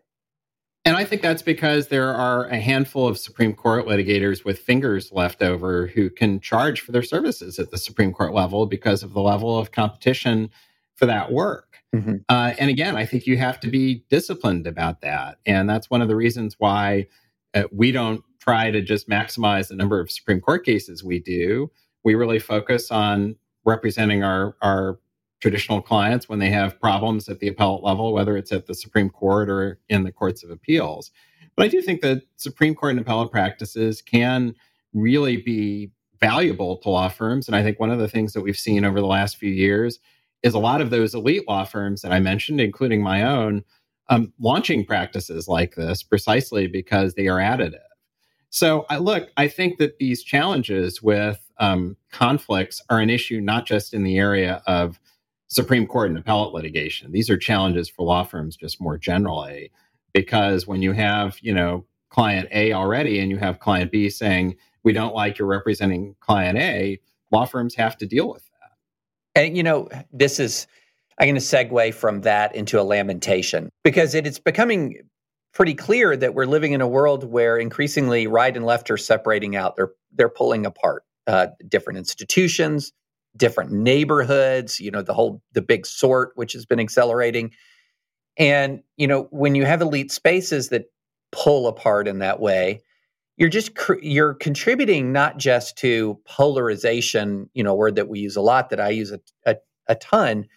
And 0.86 0.95
I 0.95 1.03
think 1.03 1.21
that's 1.21 1.41
because 1.41 1.89
there 1.89 2.13
are 2.13 2.45
a 2.45 2.57
handful 2.57 3.07
of 3.07 3.17
Supreme 3.17 3.53
Court 3.53 3.86
litigators 3.86 4.45
with 4.45 4.59
fingers 4.59 5.11
left 5.11 5.41
over 5.41 5.88
who 5.88 6.09
can 6.09 6.39
charge 6.39 6.82
for 6.82 6.91
their 6.91 7.03
services 7.03 7.59
at 7.59 7.69
the 7.69 7.77
Supreme 7.77 8.13
Court 8.13 8.34
level 8.34 8.65
because 8.65 9.03
of 9.03 9.13
the 9.13 9.21
level 9.21 9.57
of 9.57 9.71
competition 9.71 10.49
for 10.95 11.05
that 11.05 11.32
work. 11.32 11.82
Mm-hmm. 11.93 12.17
Uh, 12.30 12.53
and 12.57 12.69
again, 12.69 12.95
I 12.95 13.05
think 13.05 13.27
you 13.27 13.38
have 13.38 13.59
to 13.61 13.67
be 13.67 14.05
disciplined 14.09 14.67
about 14.67 15.01
that. 15.01 15.39
And 15.45 15.69
that's 15.69 15.89
one 15.89 16.01
of 16.01 16.07
the 16.07 16.15
reasons 16.15 16.55
why 16.59 17.07
uh, 17.53 17.63
we 17.71 17.91
don't 17.91 18.23
try 18.39 18.71
to 18.71 18.82
just 18.82 19.09
maximize 19.09 19.67
the 19.67 19.75
number 19.75 19.99
of 19.99 20.09
Supreme 20.09 20.39
Court 20.39 20.65
cases 20.65 21.03
we 21.03 21.19
do. 21.19 21.71
We 22.03 22.15
really 22.15 22.39
focus 22.39 22.89
on 22.89 23.36
representing 23.65 24.23
our, 24.23 24.55
our 24.61 24.99
traditional 25.39 25.81
clients 25.81 26.27
when 26.27 26.39
they 26.39 26.49
have 26.49 26.79
problems 26.79 27.29
at 27.29 27.39
the 27.39 27.47
appellate 27.47 27.83
level, 27.83 28.13
whether 28.13 28.35
it's 28.37 28.51
at 28.51 28.67
the 28.67 28.75
Supreme 28.75 29.09
Court 29.09 29.49
or 29.49 29.79
in 29.89 30.03
the 30.03 30.11
courts 30.11 30.43
of 30.43 30.49
appeals. 30.49 31.11
But 31.55 31.65
I 31.65 31.67
do 31.69 31.81
think 31.81 32.01
that 32.01 32.23
Supreme 32.35 32.75
Court 32.75 32.91
and 32.91 32.99
appellate 32.99 33.31
practices 33.31 34.01
can 34.01 34.55
really 34.93 35.37
be 35.37 35.91
valuable 36.19 36.77
to 36.77 36.89
law 36.89 37.09
firms. 37.09 37.47
And 37.47 37.55
I 37.55 37.63
think 37.63 37.79
one 37.79 37.91
of 37.91 37.99
the 37.99 38.07
things 38.07 38.33
that 38.33 38.41
we've 38.41 38.57
seen 38.57 38.83
over 38.83 38.99
the 38.99 39.07
last 39.07 39.37
few 39.37 39.51
years 39.51 39.99
is 40.43 40.53
a 40.53 40.59
lot 40.59 40.81
of 40.81 40.89
those 40.89 41.13
elite 41.13 41.47
law 41.47 41.63
firms 41.63 42.01
that 42.01 42.11
I 42.11 42.19
mentioned, 42.19 42.61
including 42.61 43.01
my 43.01 43.23
own, 43.23 43.63
um, 44.09 44.33
launching 44.39 44.85
practices 44.85 45.47
like 45.47 45.75
this 45.75 46.03
precisely 46.03 46.67
because 46.67 47.13
they 47.13 47.27
are 47.27 47.37
additive. 47.37 47.79
So, 48.49 48.85
I, 48.89 48.97
look, 48.97 49.29
I 49.37 49.47
think 49.47 49.77
that 49.77 49.99
these 49.99 50.23
challenges 50.23 51.03
with 51.03 51.39
um, 51.59 51.97
conflicts 52.11 52.81
are 52.89 52.99
an 52.99 53.09
issue 53.09 53.39
not 53.39 53.67
just 53.67 53.93
in 53.93 54.03
the 54.03 54.17
area 54.17 54.63
of 54.65 54.99
Supreme 55.49 55.87
Court 55.87 56.09
and 56.09 56.17
appellate 56.17 56.53
litigation. 56.53 57.11
These 57.11 57.29
are 57.29 57.37
challenges 57.37 57.89
for 57.89 58.05
law 58.05 58.23
firms 58.23 58.55
just 58.55 58.79
more 58.79 58.97
generally, 58.97 59.71
because 60.13 60.65
when 60.65 60.81
you 60.81 60.93
have, 60.93 61.37
you 61.41 61.53
know, 61.53 61.85
client 62.09 62.47
A 62.51 62.73
already 62.73 63.19
and 63.19 63.29
you 63.29 63.37
have 63.37 63.59
client 63.59 63.91
B 63.91 64.09
saying, 64.09 64.55
we 64.83 64.93
don't 64.93 65.13
like 65.13 65.37
your 65.37 65.47
representing 65.47 66.15
client 66.19 66.57
A, 66.57 66.99
law 67.31 67.45
firms 67.45 67.75
have 67.75 67.97
to 67.97 68.05
deal 68.05 68.29
with 68.29 68.43
that. 68.43 69.41
And 69.43 69.57
you 69.57 69.63
know, 69.63 69.89
this 70.11 70.39
is 70.39 70.67
I'm 71.19 71.27
going 71.27 71.35
to 71.35 71.41
segue 71.41 71.93
from 71.93 72.21
that 72.21 72.55
into 72.55 72.79
a 72.79 72.83
lamentation 72.83 73.69
because 73.83 74.15
it 74.15 74.25
is 74.25 74.39
becoming 74.39 75.01
pretty 75.53 75.73
clear 75.73 76.15
that 76.15 76.33
we're 76.33 76.45
living 76.45 76.71
in 76.71 76.81
a 76.81 76.87
world 76.87 77.23
where 77.23 77.57
increasingly 77.57 78.27
right 78.27 78.55
and 78.55 78.65
left 78.65 78.89
are 78.89 78.97
separating 78.97 79.55
out. 79.55 79.75
They're 79.75 79.91
they're 80.13 80.29
pulling 80.29 80.65
apart 80.65 81.03
uh, 81.27 81.47
different 81.67 81.99
institutions, 81.99 82.93
different 83.38 83.71
neighborhoods. 83.71 84.80
You 84.80 84.91
know, 84.91 85.01
the 85.01 85.13
whole 85.13 85.41
the 85.53 85.61
big 85.61 85.86
sort, 85.86 86.32
which 86.36 86.53
has 86.53 86.65
been 86.65 86.80
accelerating. 86.80 87.51
And 88.38 88.82
you 88.97 89.07
know, 89.07 89.27
when 89.32 89.55
you 89.55 89.65
have 89.65 89.82
elite 89.82 90.11
spaces 90.11 90.69
that 90.69 90.86
pull 91.32 91.67
apart 91.67 92.07
in 92.07 92.19
that 92.19 92.39
way, 92.39 92.82
you're 93.38 93.49
just 93.49 93.75
cr- 93.75 93.99
you're 94.01 94.34
contributing 94.34 95.11
not 95.11 95.38
just 95.38 95.77
to 95.80 96.19
polarization. 96.25 97.49
You 97.53 97.63
know, 97.63 97.75
word 97.75 97.95
that 97.95 98.09
we 98.09 98.19
use 98.19 98.36
a 98.36 98.41
lot 98.41 98.69
that 98.71 98.80
I 98.80 98.89
use 98.89 99.11
a, 99.11 99.19
a, 99.45 99.57
a 99.88 99.95
ton, 99.95 100.47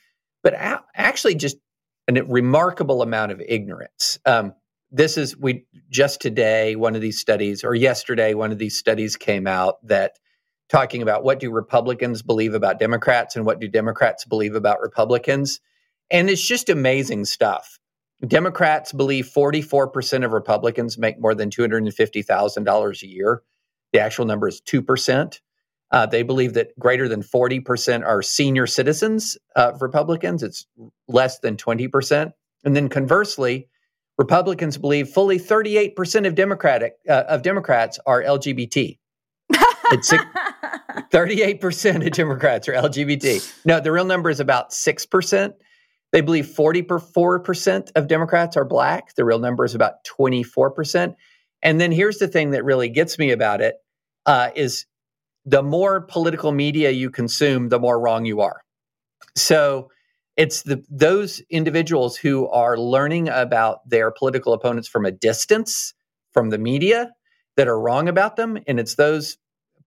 but 0.43 0.55
a- 0.55 0.85
actually 0.95 1.37
just 1.37 1.57
a 2.09 2.23
remarkable 2.25 3.03
amount 3.03 3.33
of 3.33 3.41
ignorance. 3.47 4.18
Um, 4.27 4.55
this 4.91 5.16
is 5.16 5.37
we 5.37 5.64
just 5.91 6.20
today 6.20 6.77
one 6.77 6.95
of 6.95 7.01
these 7.01 7.18
studies 7.18 7.64
or 7.64 7.75
yesterday 7.75 8.35
one 8.35 8.53
of 8.53 8.59
these 8.59 8.79
studies 8.79 9.16
came 9.16 9.47
out 9.47 9.77
that 9.87 10.12
talking 10.73 11.03
about 11.03 11.23
what 11.23 11.39
do 11.39 11.51
republicans 11.51 12.23
believe 12.23 12.55
about 12.55 12.79
democrats 12.79 13.37
and 13.37 13.45
what 13.45 13.61
do 13.61 13.68
democrats 13.68 14.25
believe 14.25 14.55
about 14.55 14.81
republicans. 14.81 15.61
And 16.11 16.29
it's 16.29 16.47
just 16.47 16.68
amazing 16.68 17.25
stuff. 17.27 17.79
Democrats 18.27 18.93
believe 18.93 19.27
44% 19.27 20.25
of 20.25 20.33
republicans 20.33 20.99
make 20.99 21.20
more 21.20 21.35
than 21.35 21.51
$250000 21.51 23.03
a 23.03 23.07
year. 23.07 23.43
The 23.93 24.01
actual 24.01 24.27
number 24.27 24.49
is 24.49 24.61
2% 24.62 25.41
uh, 25.93 26.07
they 26.07 26.23
believe 26.23 26.55
that 26.55 26.77
greater 26.79 27.07
than 27.07 27.23
40% 27.23 28.05
are 28.05 28.23
senior 28.23 28.66
citizens 28.66 29.37
of 29.55 29.83
republicans. 29.83 30.43
It's 30.43 30.66
less 31.07 31.39
than 31.41 31.57
20% 31.57 32.33
and 32.64 32.77
then 32.77 32.89
conversely 32.89 33.68
Republicans 34.18 34.77
believe 34.77 35.09
fully 35.09 35.39
38% 35.39 36.27
of 36.27 36.35
Democratic 36.35 36.95
uh, 37.09 37.25
of 37.29 37.43
Democrats 37.43 37.99
are 38.07 38.23
LGBT. 38.23 38.99
It's 39.93 40.12
38% 41.11 42.07
of 42.07 42.12
Democrats 42.12 42.68
are 42.68 42.72
LGBT. 42.72 43.64
No, 43.64 43.80
the 43.80 43.93
real 43.93 44.05
number 44.05 44.30
is 44.30 44.40
about 44.40 44.70
6%. 44.70 45.53
They 46.12 46.20
believe 46.20 46.47
44% 46.47 47.93
of 47.95 48.09
Democrats 48.09 48.57
are 48.57 48.64
black. 48.64 49.14
The 49.14 49.24
real 49.24 49.38
number 49.38 49.64
is 49.64 49.74
about 49.74 50.05
24%. 50.05 51.14
And 51.62 51.80
then 51.80 51.93
here's 51.93 52.18
the 52.18 52.28
thing 52.28 52.51
that 52.51 52.64
really 52.64 52.88
gets 52.88 53.18
me 53.18 53.30
about 53.30 53.61
it: 53.61 53.76
uh, 54.26 54.51
is 54.55 54.86
the 55.45 55.62
more 55.62 56.01
political 56.01 56.53
media 56.53 56.90
you 56.90 57.11
consume, 57.11 57.68
the 57.68 57.78
more 57.78 57.99
wrong 58.01 58.24
you 58.24 58.40
are. 58.40 58.62
So 59.36 59.90
it's 60.36 60.62
the 60.62 60.84
those 60.90 61.40
individuals 61.51 62.16
who 62.16 62.49
are 62.49 62.76
learning 62.76 63.28
about 63.28 63.88
their 63.88 64.11
political 64.11 64.53
opponents 64.53 64.88
from 64.88 65.05
a 65.05 65.11
distance 65.11 65.95
from 66.32 66.51
the 66.51 66.59
media 66.59 67.12
that 67.57 67.68
are 67.68 67.78
wrong 67.78 68.09
about 68.09 68.36
them 68.36 68.59
and 68.66 68.80
it's 68.80 68.95
those 68.95 69.36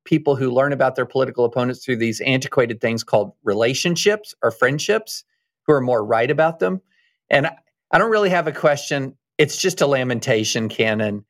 people 0.06 0.36
who 0.36 0.52
learn 0.52 0.72
about 0.72 0.96
their 0.96 1.06
political 1.06 1.46
opponents 1.46 1.84
through 1.84 1.98
these 1.98 2.22
antiquated 2.22 2.80
things 2.80 3.04
called 3.04 3.34
relationships 3.44 4.34
or 4.42 4.52
friendships 4.52 5.24
who 5.66 5.74
are 5.74 5.82
more 5.82 6.06
right 6.06 6.32
about 6.32 6.60
them. 6.60 6.82
And 7.30 7.50
i 7.92 7.98
don't 7.98 8.12
really 8.12 8.30
have 8.30 8.48
a 8.48 8.52
question. 8.52 9.18
It's 9.38 9.58
just 9.58 9.82
a 9.82 9.88
lamentation 9.88 10.70
Kannon 10.70 11.26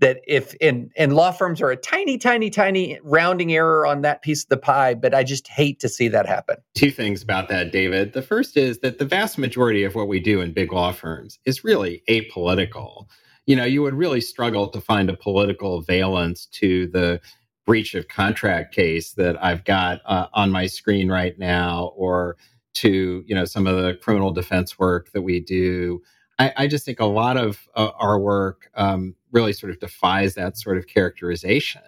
that 0.00 0.20
if 0.26 0.54
and 0.60 0.90
and 0.96 1.14
law 1.14 1.32
firms 1.32 1.60
are 1.60 1.70
a 1.70 1.76
tiny 1.76 2.18
tiny 2.18 2.50
tiny 2.50 2.98
rounding 3.02 3.52
error 3.52 3.86
on 3.86 4.02
that 4.02 4.22
piece 4.22 4.44
of 4.44 4.48
the 4.48 4.56
pie 4.56 4.94
but 4.94 5.14
i 5.14 5.24
just 5.24 5.48
hate 5.48 5.80
to 5.80 5.88
see 5.88 6.08
that 6.08 6.26
happen. 6.26 6.56
Two 6.74 6.90
things 6.90 7.22
about 7.22 7.48
that 7.48 7.72
david. 7.72 8.12
The 8.12 8.22
first 8.22 8.56
is 8.56 8.78
that 8.80 8.98
the 8.98 9.04
vast 9.04 9.38
majority 9.38 9.84
of 9.84 9.94
what 9.94 10.08
we 10.08 10.20
do 10.20 10.40
in 10.40 10.52
big 10.52 10.72
law 10.72 10.92
firms 10.92 11.38
is 11.44 11.64
really 11.64 12.02
apolitical. 12.08 13.06
You 13.46 13.56
know 13.56 13.64
you 13.64 13.82
would 13.82 13.94
really 13.94 14.20
struggle 14.20 14.68
to 14.68 14.80
find 14.80 15.10
a 15.10 15.16
political 15.16 15.82
valence 15.82 16.46
to 16.52 16.86
the 16.88 17.20
breach 17.68 17.94
of 17.94 18.08
contract 18.08 18.74
case 18.74 19.12
that 19.12 19.42
i've 19.44 19.64
got 19.64 20.00
uh, 20.06 20.26
on 20.32 20.50
my 20.50 20.66
screen 20.66 21.10
right 21.10 21.38
now 21.38 21.92
or 21.96 22.36
to 22.74 23.22
you 23.26 23.34
know 23.34 23.44
some 23.44 23.66
of 23.66 23.76
the 23.76 23.94
criminal 23.94 24.32
defense 24.32 24.78
work 24.78 25.12
that 25.12 25.22
we 25.22 25.38
do 25.38 26.00
I, 26.38 26.52
I 26.56 26.66
just 26.66 26.84
think 26.84 27.00
a 27.00 27.06
lot 27.06 27.36
of 27.36 27.68
uh, 27.74 27.90
our 27.98 28.18
work 28.18 28.70
um, 28.74 29.14
really 29.32 29.52
sort 29.52 29.70
of 29.70 29.80
defies 29.80 30.34
that 30.34 30.56
sort 30.56 30.78
of 30.78 30.86
characterization. 30.86 31.82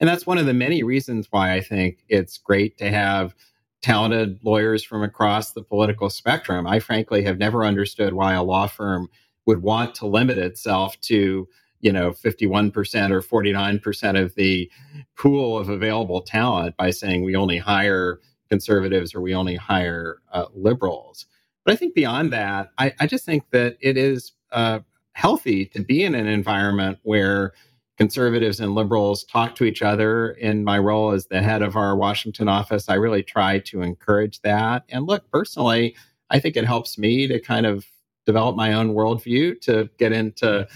And 0.00 0.08
that's 0.08 0.26
one 0.26 0.38
of 0.38 0.46
the 0.46 0.54
many 0.54 0.82
reasons 0.82 1.28
why 1.30 1.54
I 1.54 1.60
think 1.60 2.04
it's 2.08 2.38
great 2.38 2.76
to 2.78 2.90
have 2.90 3.34
talented 3.80 4.40
lawyers 4.42 4.82
from 4.82 5.02
across 5.02 5.52
the 5.52 5.62
political 5.62 6.10
spectrum. 6.10 6.66
I 6.66 6.80
frankly 6.80 7.22
have 7.24 7.38
never 7.38 7.64
understood 7.64 8.14
why 8.14 8.34
a 8.34 8.42
law 8.42 8.66
firm 8.66 9.08
would 9.46 9.62
want 9.62 9.94
to 9.96 10.06
limit 10.06 10.38
itself 10.38 10.98
to, 11.02 11.48
you 11.84 11.92
know, 11.92 12.12
51% 12.12 12.72
or 13.10 13.20
49% 13.20 14.20
of 14.20 14.34
the 14.36 14.70
pool 15.18 15.58
of 15.58 15.68
available 15.68 16.22
talent 16.22 16.74
by 16.78 16.90
saying 16.90 17.22
we 17.22 17.36
only 17.36 17.58
hire 17.58 18.20
conservatives 18.48 19.14
or 19.14 19.20
we 19.20 19.34
only 19.34 19.54
hire 19.54 20.22
uh, 20.32 20.46
liberals. 20.54 21.26
But 21.62 21.74
I 21.74 21.76
think 21.76 21.94
beyond 21.94 22.32
that, 22.32 22.70
I, 22.78 22.94
I 23.00 23.06
just 23.06 23.26
think 23.26 23.50
that 23.50 23.76
it 23.82 23.98
is 23.98 24.32
uh, 24.50 24.80
healthy 25.12 25.66
to 25.66 25.82
be 25.82 26.04
in 26.04 26.14
an 26.14 26.26
environment 26.26 27.00
where 27.02 27.52
conservatives 27.98 28.60
and 28.60 28.74
liberals 28.74 29.22
talk 29.24 29.54
to 29.56 29.64
each 29.64 29.82
other. 29.82 30.30
In 30.30 30.64
my 30.64 30.78
role 30.78 31.10
as 31.10 31.26
the 31.26 31.42
head 31.42 31.60
of 31.60 31.76
our 31.76 31.94
Washington 31.94 32.48
office, 32.48 32.88
I 32.88 32.94
really 32.94 33.22
try 33.22 33.58
to 33.58 33.82
encourage 33.82 34.40
that. 34.40 34.84
And 34.88 35.06
look, 35.06 35.30
personally, 35.30 35.96
I 36.30 36.40
think 36.40 36.56
it 36.56 36.64
helps 36.64 36.96
me 36.96 37.26
to 37.26 37.38
kind 37.40 37.66
of 37.66 37.84
develop 38.24 38.56
my 38.56 38.72
own 38.72 38.94
worldview, 38.94 39.60
to 39.60 39.90
get 39.98 40.12
into 40.12 40.66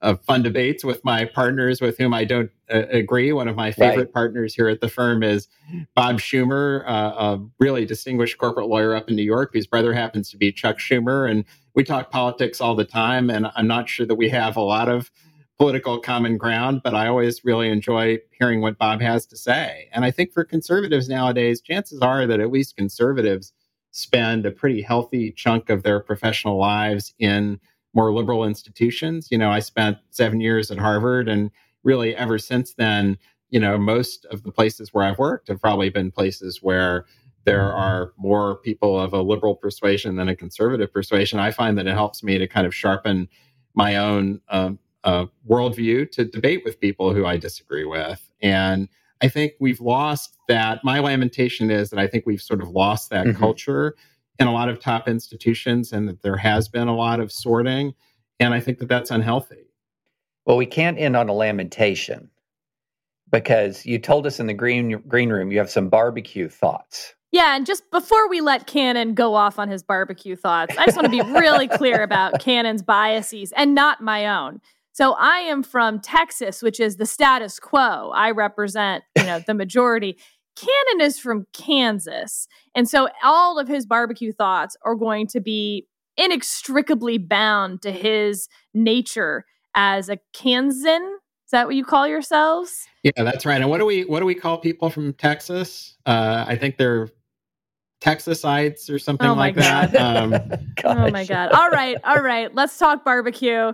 uh, 0.00 0.14
fun 0.16 0.42
debates 0.42 0.84
with 0.84 1.04
my 1.04 1.24
partners 1.24 1.80
with 1.80 1.98
whom 1.98 2.14
I 2.14 2.24
don't 2.24 2.50
uh, 2.72 2.86
agree. 2.90 3.32
One 3.32 3.48
of 3.48 3.56
my 3.56 3.72
favorite 3.72 4.04
right. 4.04 4.12
partners 4.12 4.54
here 4.54 4.68
at 4.68 4.80
the 4.80 4.88
firm 4.88 5.22
is 5.22 5.48
Bob 5.94 6.18
Schumer, 6.20 6.84
uh, 6.86 7.14
a 7.18 7.40
really 7.58 7.84
distinguished 7.84 8.38
corporate 8.38 8.68
lawyer 8.68 8.94
up 8.94 9.08
in 9.08 9.16
New 9.16 9.22
York, 9.22 9.50
whose 9.52 9.66
brother 9.66 9.92
happens 9.92 10.30
to 10.30 10.36
be 10.36 10.52
Chuck 10.52 10.78
Schumer. 10.78 11.28
And 11.28 11.44
we 11.74 11.82
talk 11.82 12.10
politics 12.10 12.60
all 12.60 12.76
the 12.76 12.84
time. 12.84 13.28
And 13.28 13.48
I'm 13.56 13.66
not 13.66 13.88
sure 13.88 14.06
that 14.06 14.14
we 14.14 14.28
have 14.28 14.56
a 14.56 14.62
lot 14.62 14.88
of 14.88 15.10
political 15.58 15.98
common 15.98 16.36
ground, 16.38 16.82
but 16.84 16.94
I 16.94 17.08
always 17.08 17.44
really 17.44 17.68
enjoy 17.68 18.18
hearing 18.38 18.60
what 18.60 18.78
Bob 18.78 19.00
has 19.00 19.26
to 19.26 19.36
say. 19.36 19.88
And 19.92 20.04
I 20.04 20.12
think 20.12 20.32
for 20.32 20.44
conservatives 20.44 21.08
nowadays, 21.08 21.60
chances 21.60 22.00
are 22.00 22.26
that 22.28 22.38
at 22.38 22.52
least 22.52 22.76
conservatives 22.76 23.52
spend 23.90 24.46
a 24.46 24.52
pretty 24.52 24.80
healthy 24.80 25.32
chunk 25.32 25.68
of 25.68 25.82
their 25.82 25.98
professional 25.98 26.56
lives 26.56 27.12
in 27.18 27.58
more 27.94 28.12
liberal 28.12 28.44
institutions. 28.44 29.28
You 29.30 29.38
know, 29.38 29.50
I 29.50 29.60
spent 29.60 29.98
seven 30.10 30.40
years 30.40 30.70
at 30.70 30.78
Harvard, 30.78 31.28
and 31.28 31.50
really 31.84 32.14
ever 32.14 32.38
since 32.38 32.74
then, 32.74 33.18
you 33.50 33.60
know, 33.60 33.78
most 33.78 34.26
of 34.26 34.42
the 34.42 34.52
places 34.52 34.92
where 34.92 35.04
I've 35.04 35.18
worked 35.18 35.48
have 35.48 35.60
probably 35.60 35.90
been 35.90 36.10
places 36.10 36.62
where 36.62 37.06
there 37.44 37.72
are 37.72 38.12
more 38.18 38.56
people 38.56 38.98
of 39.00 39.14
a 39.14 39.22
liberal 39.22 39.54
persuasion 39.54 40.16
than 40.16 40.28
a 40.28 40.36
conservative 40.36 40.92
persuasion. 40.92 41.38
I 41.38 41.50
find 41.50 41.78
that 41.78 41.86
it 41.86 41.94
helps 41.94 42.22
me 42.22 42.36
to 42.36 42.46
kind 42.46 42.66
of 42.66 42.74
sharpen 42.74 43.28
my 43.74 43.96
own 43.96 44.40
uh, 44.48 44.72
uh, 45.04 45.26
worldview 45.48 46.10
to 46.12 46.24
debate 46.26 46.62
with 46.64 46.78
people 46.80 47.14
who 47.14 47.24
I 47.24 47.38
disagree 47.38 47.84
with. 47.84 48.28
And 48.42 48.88
I 49.22 49.28
think 49.28 49.52
we've 49.60 49.80
lost 49.80 50.36
that. 50.48 50.84
My 50.84 50.98
lamentation 50.98 51.70
is 51.70 51.90
that 51.90 51.98
I 51.98 52.06
think 52.06 52.26
we've 52.26 52.42
sort 52.42 52.60
of 52.60 52.68
lost 52.68 53.10
that 53.10 53.26
mm-hmm. 53.26 53.38
culture 53.38 53.96
in 54.38 54.46
a 54.46 54.52
lot 54.52 54.68
of 54.68 54.80
top 54.80 55.08
institutions 55.08 55.92
and 55.92 56.08
that 56.08 56.22
there 56.22 56.36
has 56.36 56.68
been 56.68 56.88
a 56.88 56.96
lot 56.96 57.20
of 57.20 57.32
sorting. 57.32 57.94
And 58.38 58.54
I 58.54 58.60
think 58.60 58.78
that 58.78 58.88
that's 58.88 59.10
unhealthy. 59.10 59.66
Well, 60.46 60.56
we 60.56 60.66
can't 60.66 60.98
end 60.98 61.16
on 61.16 61.28
a 61.28 61.34
lamentation 61.34 62.30
because 63.30 63.84
you 63.84 63.98
told 63.98 64.26
us 64.26 64.40
in 64.40 64.46
the 64.46 64.54
green 64.54 65.02
green 65.06 65.30
room 65.30 65.52
you 65.52 65.58
have 65.58 65.70
some 65.70 65.88
barbecue 65.88 66.48
thoughts. 66.48 67.14
Yeah, 67.30 67.56
and 67.56 67.66
just 67.66 67.90
before 67.90 68.28
we 68.30 68.40
let 68.40 68.66
Kannon 68.66 69.12
go 69.14 69.34
off 69.34 69.58
on 69.58 69.68
his 69.68 69.82
barbecue 69.82 70.34
thoughts, 70.34 70.74
I 70.78 70.86
just 70.86 70.96
want 70.96 71.12
to 71.12 71.24
be 71.24 71.30
really 71.32 71.68
clear 71.68 72.02
about 72.02 72.40
Kannon's 72.40 72.82
biases 72.82 73.52
and 73.54 73.74
not 73.74 74.00
my 74.00 74.26
own. 74.26 74.60
So 74.92 75.12
I 75.12 75.40
am 75.40 75.62
from 75.62 76.00
Texas, 76.00 76.62
which 76.62 76.80
is 76.80 76.96
the 76.96 77.06
status 77.06 77.60
quo. 77.60 78.10
I 78.14 78.30
represent, 78.30 79.04
you 79.16 79.24
know, 79.24 79.40
the 79.46 79.54
majority. 79.54 80.16
Kannon 80.58 81.06
is 81.06 81.18
from 81.18 81.46
Kansas. 81.52 82.48
And 82.74 82.88
so 82.88 83.08
all 83.22 83.58
of 83.58 83.68
his 83.68 83.86
barbecue 83.86 84.32
thoughts 84.32 84.76
are 84.82 84.94
going 84.94 85.26
to 85.28 85.40
be 85.40 85.86
inextricably 86.16 87.18
bound 87.18 87.82
to 87.82 87.92
his 87.92 88.48
nature 88.74 89.44
as 89.74 90.08
a 90.08 90.18
Kansan. 90.32 91.18
Is 91.46 91.50
that 91.52 91.66
what 91.66 91.76
you 91.76 91.84
call 91.84 92.08
yourselves? 92.08 92.86
Yeah, 93.02 93.12
that's 93.16 93.46
right. 93.46 93.60
And 93.60 93.70
what 93.70 93.78
do 93.78 93.86
we 93.86 94.02
what 94.04 94.20
do 94.20 94.26
we 94.26 94.34
call 94.34 94.58
people 94.58 94.90
from 94.90 95.14
Texas? 95.14 95.96
Uh, 96.04 96.44
I 96.46 96.56
think 96.56 96.76
they're 96.76 97.08
Texasites 98.00 98.90
or 98.90 98.98
something 98.98 99.28
oh 99.28 99.34
like 99.34 99.56
God. 99.56 99.90
that. 99.92 99.96
Um, 99.96 100.34
oh 100.84 101.10
my 101.10 101.24
God. 101.24 101.52
All 101.52 101.68
right. 101.68 101.96
All 102.04 102.20
right. 102.20 102.54
Let's 102.54 102.78
talk 102.78 103.04
barbecue. 103.04 103.72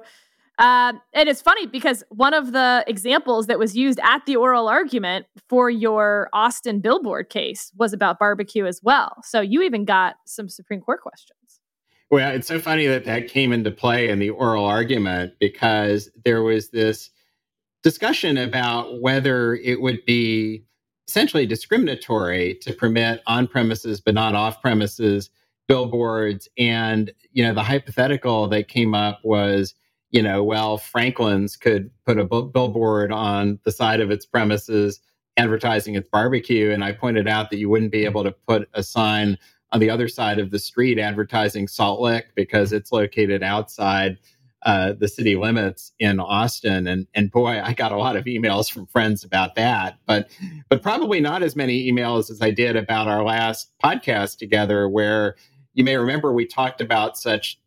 Um, 0.59 1.00
and 1.12 1.28
it's 1.28 1.42
funny 1.42 1.66
because 1.66 2.05
one 2.11 2.32
of 2.32 2.52
the 2.52 2.84
examples 2.86 3.48
that 3.48 3.59
was 3.59 3.76
used 3.76 3.98
at 4.05 4.24
the 4.24 4.36
oral 4.36 4.68
argument 4.68 5.26
for 5.48 5.68
your 5.68 6.28
Austin 6.32 6.80
billboard 6.80 7.28
case 7.28 7.72
was 7.76 7.92
about 7.92 8.20
barbecue 8.20 8.64
as 8.64 8.80
well. 8.82 9.16
So 9.24 9.40
you 9.40 9.62
even 9.62 9.84
got 9.84 10.14
some 10.26 10.48
Supreme 10.48 10.80
Court 10.80 11.00
questions. 11.00 11.61
Well, 12.11 12.32
it's 12.32 12.46
so 12.46 12.61
funny 12.61 12.86
that 12.86 13.05
that 13.07 13.26
came 13.26 13.52
into 13.52 13.72
play 13.72 14.09
in 14.09 14.20
the 14.20 14.30
oral 14.30 14.64
argument 14.64 15.32
because 15.40 16.09
there 16.24 16.42
was 16.42 16.70
this 16.70 17.11
discussion 17.82 18.36
about 18.36 19.00
whether 19.00 19.57
it 19.57 19.80
would 19.80 20.05
be 20.07 20.64
essentially 21.09 21.46
discriminatory 21.46 22.55
to 22.62 22.72
permit 22.72 23.22
on 23.26 23.48
premises 23.48 24.00
but 24.00 24.14
not 24.14 24.36
off 24.36 24.62
premises 24.62 25.30
billboards. 25.66 26.48
And, 26.57 27.12
you 27.32 27.42
know, 27.42 27.55
the 27.55 27.62
hypothetical 27.62 28.46
that 28.48 28.68
came 28.68 28.94
up 28.94 29.18
was, 29.24 29.74
you 30.15 30.23
know, 30.23 30.45
well, 30.45 30.79
Franklin's 30.79 31.57
could 31.57 31.91
put 32.07 32.21
a 32.21 32.25
billboard 32.25 33.11
on 33.11 33.59
the 33.65 33.73
side 33.73 34.01
of 34.01 34.12
its 34.12 34.25
premises 34.25 35.01
advertising 35.37 35.97
its 35.97 36.09
barbecue. 36.09 36.71
And 36.71 36.85
I 36.85 36.93
pointed 36.93 37.27
out 37.27 37.51
that 37.51 37.59
you 37.59 37.69
wouldn't 37.69 37.91
be 37.91 38.05
able 38.05 38.23
to 38.23 38.31
put 38.47 38.69
a 38.75 38.85
sign 38.85 39.37
on 39.73 39.81
the 39.81 39.91
other 39.91 40.07
side 40.07 40.39
of 40.39 40.53
the 40.53 40.61
street 40.61 41.01
advertising 41.01 41.67
Salt 41.67 42.01
Lick 42.01 42.27
because 42.37 42.73
it's 42.73 42.93
located 42.93 43.43
outside 43.43 44.19
uh, 44.62 44.93
the 44.93 45.09
city 45.09 45.35
limits 45.35 45.91
in 45.99 46.21
Austin. 46.21 46.87
And 46.87 47.09
and 47.17 47.33
boy, 47.33 47.61
I 47.61 47.73
got 47.73 47.91
a 47.91 47.99
lot 47.99 48.15
of 48.15 48.27
emails 48.27 48.71
from 48.71 48.87
friends 48.87 49.25
about 49.25 49.57
that, 49.57 49.99
but 50.07 50.31
but 50.69 50.81
probably 50.81 51.19
not 51.19 51.43
as 51.43 51.57
many 51.57 51.91
emails 51.91 52.31
as 52.31 52.41
I 52.41 52.53
did 52.53 52.77
about 52.77 53.09
our 53.09 53.25
last 53.25 53.73
podcast 53.83 54.39
together, 54.39 54.89
where 54.89 55.35
you 55.75 55.83
may 55.83 55.97
remember 55.97 56.33
we 56.33 56.47
talked 56.47 56.81
about 56.81 57.19
such 57.19 57.59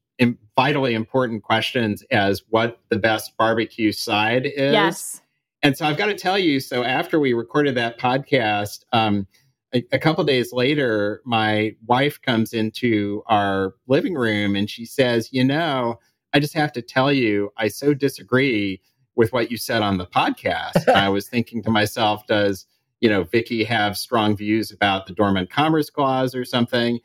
vitally 0.57 0.95
important 0.95 1.43
questions 1.43 2.03
as 2.09 2.41
what 2.49 2.79
the 2.89 2.97
best 2.97 3.37
barbecue 3.37 3.91
side 3.91 4.45
is. 4.45 4.73
Yes. 4.73 5.21
And 5.61 5.77
so 5.77 5.85
I've 5.85 5.97
got 5.97 6.07
to 6.07 6.15
tell 6.15 6.37
you, 6.37 6.59
so 6.59 6.83
after 6.83 7.19
we 7.19 7.33
recorded 7.33 7.75
that 7.75 7.99
podcast, 7.99 8.79
um, 8.91 9.27
a, 9.73 9.83
a 9.91 9.99
couple 9.99 10.23
days 10.23 10.51
later, 10.51 11.21
my 11.25 11.75
wife 11.85 12.21
comes 12.21 12.53
into 12.53 13.23
our 13.27 13.75
living 13.87 14.15
room 14.15 14.55
and 14.55 14.69
she 14.69 14.85
says, 14.85 15.29
You 15.31 15.43
know, 15.43 15.99
I 16.33 16.39
just 16.39 16.53
have 16.53 16.71
to 16.73 16.81
tell 16.81 17.11
you, 17.11 17.51
I 17.57 17.67
so 17.67 17.93
disagree 17.93 18.81
with 19.15 19.33
what 19.33 19.51
you 19.51 19.57
said 19.57 19.81
on 19.81 19.97
the 19.97 20.05
podcast. 20.05 20.87
I 20.87 21.09
was 21.09 21.27
thinking 21.29 21.63
to 21.63 21.69
myself, 21.69 22.25
does, 22.27 22.65
you 22.99 23.09
know, 23.09 23.23
Vicky 23.23 23.63
have 23.63 23.97
strong 23.97 24.37
views 24.37 24.71
about 24.71 25.05
the 25.05 25.13
dormant 25.13 25.49
commerce 25.49 25.89
clause 25.89 26.33
or 26.33 26.45
something? 26.45 26.99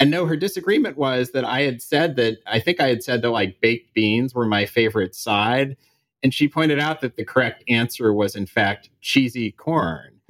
And 0.00 0.10
no, 0.10 0.26
her 0.26 0.36
disagreement 0.36 0.96
was 0.96 1.32
that 1.32 1.44
I 1.44 1.62
had 1.62 1.82
said 1.82 2.16
that 2.16 2.38
I 2.46 2.60
think 2.60 2.80
I 2.80 2.88
had 2.88 3.02
said 3.02 3.22
that 3.22 3.30
like 3.30 3.60
baked 3.60 3.94
beans 3.94 4.34
were 4.34 4.46
my 4.46 4.64
favorite 4.64 5.14
side. 5.14 5.76
And 6.22 6.32
she 6.32 6.48
pointed 6.48 6.78
out 6.78 7.00
that 7.00 7.16
the 7.16 7.24
correct 7.24 7.64
answer 7.68 8.12
was, 8.12 8.34
in 8.34 8.46
fact, 8.46 8.90
cheesy 9.00 9.52
corn. 9.52 10.20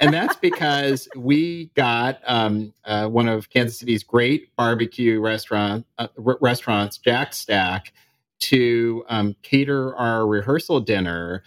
and 0.00 0.12
that's 0.12 0.36
because 0.40 1.08
we 1.16 1.66
got 1.74 2.20
um, 2.26 2.72
uh, 2.84 3.08
one 3.08 3.28
of 3.28 3.50
Kansas 3.50 3.78
City's 3.78 4.02
great 4.02 4.54
barbecue 4.56 5.20
restaurant 5.20 5.86
uh, 5.98 6.08
r- 6.24 6.38
restaurants, 6.40 6.98
Jack 6.98 7.34
Stack, 7.34 7.92
to 8.40 9.04
um, 9.08 9.36
cater 9.42 9.94
our 9.96 10.26
rehearsal 10.26 10.80
dinner. 10.80 11.42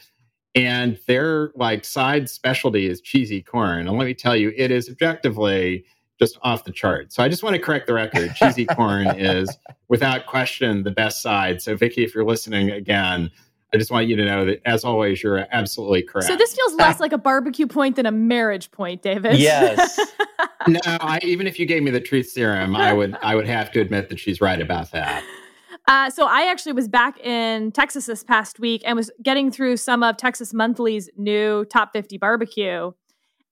And 0.56 0.98
their 1.06 1.52
like 1.56 1.84
side 1.84 2.30
specialty 2.30 2.88
is 2.88 3.02
cheesy 3.02 3.42
corn. 3.42 3.88
And 3.88 3.98
let 3.98 4.06
me 4.06 4.14
tell 4.14 4.38
you, 4.38 4.54
it 4.56 4.72
is 4.72 4.90
objectively 4.90 5.86
just 6.20 6.38
off 6.44 6.64
the 6.64 6.72
chart. 6.72 7.12
So 7.12 7.24
I 7.24 7.30
just 7.30 7.44
want 7.44 7.56
to 7.56 7.62
correct 7.62 7.88
the 7.88 7.94
record. 7.94 8.34
Cheesy 8.36 8.66
corn 8.76 9.08
is 9.08 9.50
without 9.88 10.26
question 10.26 10.84
the 10.84 10.92
best 10.92 11.22
side. 11.22 11.62
So 11.62 11.76
Vicky, 11.76 12.04
if 12.04 12.16
you're 12.16 12.26
listening 12.26 12.72
again, 12.72 13.32
I 13.74 13.78
just 13.78 13.92
want 13.92 14.08
you 14.08 14.16
to 14.16 14.24
know 14.24 14.46
that 14.46 14.62
as 14.66 14.86
always, 14.86 15.22
you're 15.22 15.46
absolutely 15.52 16.04
correct. 16.04 16.28
So 16.28 16.38
this 16.38 16.54
feels 16.56 16.76
less 16.76 17.00
like 17.00 17.12
a 17.12 17.18
barbecue 17.18 17.68
point 17.68 17.98
than 17.98 18.06
a 18.06 18.12
marriage 18.12 18.72
point, 18.72 19.02
David. 19.02 19.38
Yes. 19.38 20.00
no, 20.68 20.80
I, 20.86 21.20
even 21.24 21.46
if 21.46 21.60
you 21.60 21.66
gave 21.66 21.84
me 21.84 21.92
the 21.92 22.00
truth 22.00 22.30
serum, 22.30 22.76
I 22.76 22.94
would 22.94 23.18
I 23.22 23.36
would 23.36 23.48
have 23.48 23.72
to 23.74 23.82
admit 23.82 24.10
that 24.10 24.20
she's 24.20 24.40
right 24.40 24.62
about 24.62 24.92
that. 24.92 25.24
Uh, 25.88 26.10
so 26.10 26.26
I 26.26 26.50
actually 26.50 26.72
was 26.72 26.88
back 26.88 27.20
in 27.20 27.72
Texas 27.72 28.06
this 28.06 28.24
past 28.24 28.60
week 28.60 28.82
and 28.86 28.96
was 28.96 29.12
getting 29.22 29.52
through 29.52 29.78
some 29.78 30.02
of 30.04 30.18
Texas 30.18 30.54
Monthly's 30.54 31.10
new 31.16 31.66
top 31.66 31.94
50 31.94 32.18
barbecue. 32.18 32.92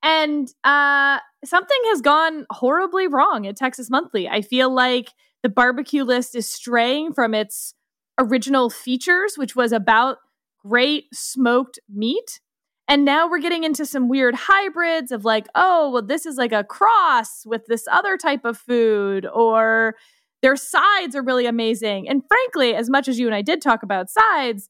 And 0.03 0.49
uh, 0.65 1.19
something 1.45 1.77
has 1.85 2.01
gone 2.01 2.45
horribly 2.51 3.07
wrong 3.07 3.47
at 3.47 3.55
Texas 3.55 3.89
Monthly. 3.89 4.27
I 4.27 4.41
feel 4.41 4.73
like 4.73 5.11
the 5.43 5.49
barbecue 5.49 6.03
list 6.03 6.35
is 6.35 6.49
straying 6.49 7.13
from 7.13 7.33
its 7.33 7.73
original 8.19 8.69
features, 8.69 9.37
which 9.37 9.55
was 9.55 9.71
about 9.71 10.17
great 10.65 11.05
smoked 11.13 11.79
meat. 11.89 12.41
And 12.87 13.05
now 13.05 13.29
we're 13.29 13.39
getting 13.39 13.63
into 13.63 13.85
some 13.85 14.09
weird 14.09 14.35
hybrids 14.35 15.13
of 15.13 15.23
like, 15.23 15.47
oh, 15.55 15.89
well, 15.91 16.05
this 16.05 16.25
is 16.25 16.35
like 16.35 16.51
a 16.51 16.65
cross 16.65 17.45
with 17.45 17.65
this 17.67 17.85
other 17.89 18.17
type 18.17 18.43
of 18.43 18.57
food, 18.57 19.25
or 19.25 19.95
their 20.41 20.57
sides 20.57 21.15
are 21.15 21.23
really 21.23 21.45
amazing. 21.45 22.09
And 22.09 22.23
frankly, 22.27 22.75
as 22.75 22.89
much 22.89 23.07
as 23.07 23.17
you 23.17 23.25
and 23.25 23.35
I 23.35 23.41
did 23.41 23.61
talk 23.61 23.83
about 23.83 24.09
sides, 24.09 24.69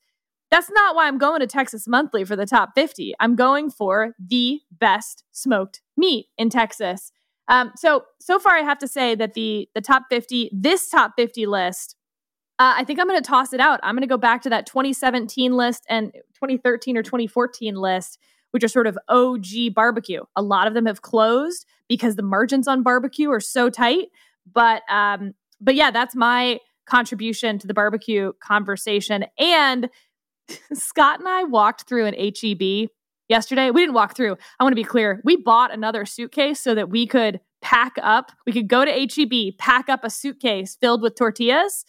that's 0.53 0.69
not 0.69 0.95
why 0.95 1.07
I'm 1.07 1.17
going 1.17 1.39
to 1.39 1.47
Texas 1.47 1.87
Monthly 1.87 2.23
for 2.23 2.35
the 2.35 2.45
top 2.45 2.73
50. 2.75 3.15
I'm 3.19 3.35
going 3.35 3.71
for 3.71 4.13
the 4.19 4.61
best 4.71 5.23
smoked 5.31 5.81
meat 5.97 6.27
in 6.37 6.51
Texas. 6.51 7.11
Um, 7.47 7.71
so 7.75 8.03
so 8.21 8.37
far, 8.37 8.53
I 8.53 8.61
have 8.61 8.77
to 8.79 8.87
say 8.87 9.15
that 9.15 9.33
the 9.33 9.67
the 9.73 9.81
top 9.81 10.03
50, 10.11 10.51
this 10.53 10.89
top 10.89 11.13
50 11.17 11.47
list, 11.47 11.95
uh, 12.59 12.75
I 12.77 12.83
think 12.83 12.99
I'm 12.99 13.07
going 13.07 13.19
to 13.19 13.27
toss 13.27 13.51
it 13.51 13.59
out. 13.59 13.79
I'm 13.81 13.95
going 13.95 14.01
to 14.01 14.07
go 14.07 14.15
back 14.15 14.43
to 14.43 14.49
that 14.51 14.67
2017 14.67 15.53
list 15.53 15.87
and 15.89 16.11
2013 16.35 16.97
or 16.97 17.01
2014 17.01 17.73
list, 17.73 18.19
which 18.51 18.63
are 18.63 18.67
sort 18.67 18.85
of 18.85 18.95
OG 19.09 19.73
barbecue. 19.73 20.21
A 20.35 20.43
lot 20.43 20.67
of 20.67 20.75
them 20.75 20.85
have 20.85 21.01
closed 21.01 21.65
because 21.89 22.15
the 22.15 22.21
margins 22.21 22.67
on 22.67 22.83
barbecue 22.83 23.31
are 23.31 23.39
so 23.39 23.71
tight. 23.71 24.09
But 24.53 24.83
um, 24.87 25.33
but 25.59 25.73
yeah, 25.73 25.89
that's 25.89 26.15
my 26.15 26.59
contribution 26.85 27.57
to 27.57 27.65
the 27.65 27.73
barbecue 27.73 28.33
conversation. 28.39 29.25
And 29.39 29.89
Scott 30.73 31.19
and 31.19 31.27
I 31.27 31.43
walked 31.43 31.87
through 31.87 32.05
an 32.05 32.13
HEB 32.15 32.89
yesterday. 33.29 33.71
We 33.71 33.81
didn't 33.81 33.95
walk 33.95 34.15
through. 34.15 34.37
I 34.59 34.63
want 34.63 34.71
to 34.73 34.75
be 34.75 34.83
clear. 34.83 35.21
We 35.23 35.37
bought 35.37 35.73
another 35.73 36.05
suitcase 36.05 36.59
so 36.59 36.75
that 36.75 36.89
we 36.89 37.07
could 37.07 37.39
pack 37.61 37.93
up. 38.01 38.31
We 38.45 38.51
could 38.51 38.67
go 38.67 38.83
to 38.85 38.91
HEB, 38.91 39.57
pack 39.57 39.89
up 39.89 40.03
a 40.03 40.09
suitcase 40.09 40.75
filled 40.79 41.01
with 41.01 41.15
tortillas, 41.15 41.85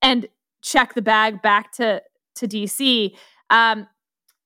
and 0.00 0.26
check 0.62 0.94
the 0.94 1.02
bag 1.02 1.42
back 1.42 1.72
to 1.72 2.02
to 2.36 2.48
DC. 2.48 3.14
Um, 3.50 3.86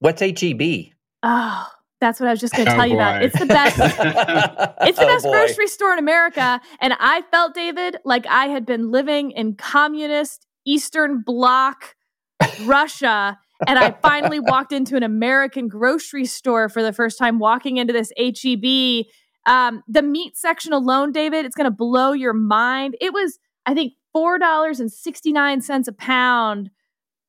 What's 0.01 0.21
HEB? 0.21 0.87
Oh, 1.23 1.67
that's 2.01 2.21
what 2.21 2.29
I 2.29 2.31
was 2.33 2.41
just 2.41 2.53
going 2.55 2.67
to 2.67 2.73
Oh, 2.73 2.77
tell 2.77 2.87
you 2.87 2.95
about. 2.95 3.23
It's 3.23 3.39
the 3.39 3.47
best. 3.47 3.79
It's 4.83 4.99
the 4.99 5.05
Oh, 5.05 5.07
best 5.07 5.25
boy. 5.25 5.31
grocery 5.33 5.67
store 5.69 5.93
in 5.93 5.99
America. 5.99 6.61
And 6.81 6.95
I 7.01 7.23
felt, 7.31 7.55
David, 7.55 7.97
like 8.05 8.27
I 8.27 8.47
had 8.47 8.67
been 8.67 8.91
living 8.91 9.31
in 9.31 9.55
communist 9.55 10.47
Eastern 10.67 11.23
Bloc 11.23 11.96
Russia. 12.65 13.39
And 13.67 13.79
I 13.79 13.93
finally 14.03 14.41
walked 14.41 14.73
into 14.73 14.97
an 14.97 15.03
American 15.03 15.69
grocery 15.69 16.27
store 16.27 16.69
for 16.69 16.83
the 16.83 16.93
first 16.93 17.19
time, 17.19 17.39
walking 17.39 17.77
into 17.77 17.93
this 17.93 18.13
HEB. 18.17 19.07
Um, 19.47 19.83
the 19.87 20.03
meat 20.03 20.37
section 20.37 20.73
alone, 20.73 21.13
David, 21.13 21.47
it's 21.47 21.55
going 21.55 21.67
to 21.67 21.71
blow 21.71 22.13
your 22.13 22.33
mind. 22.33 22.97
It 23.01 23.13
was, 23.13 23.39
I 23.65 23.75
think, 23.75 23.95
$4.69 24.15 25.89
a 25.89 25.93
pound 25.93 26.71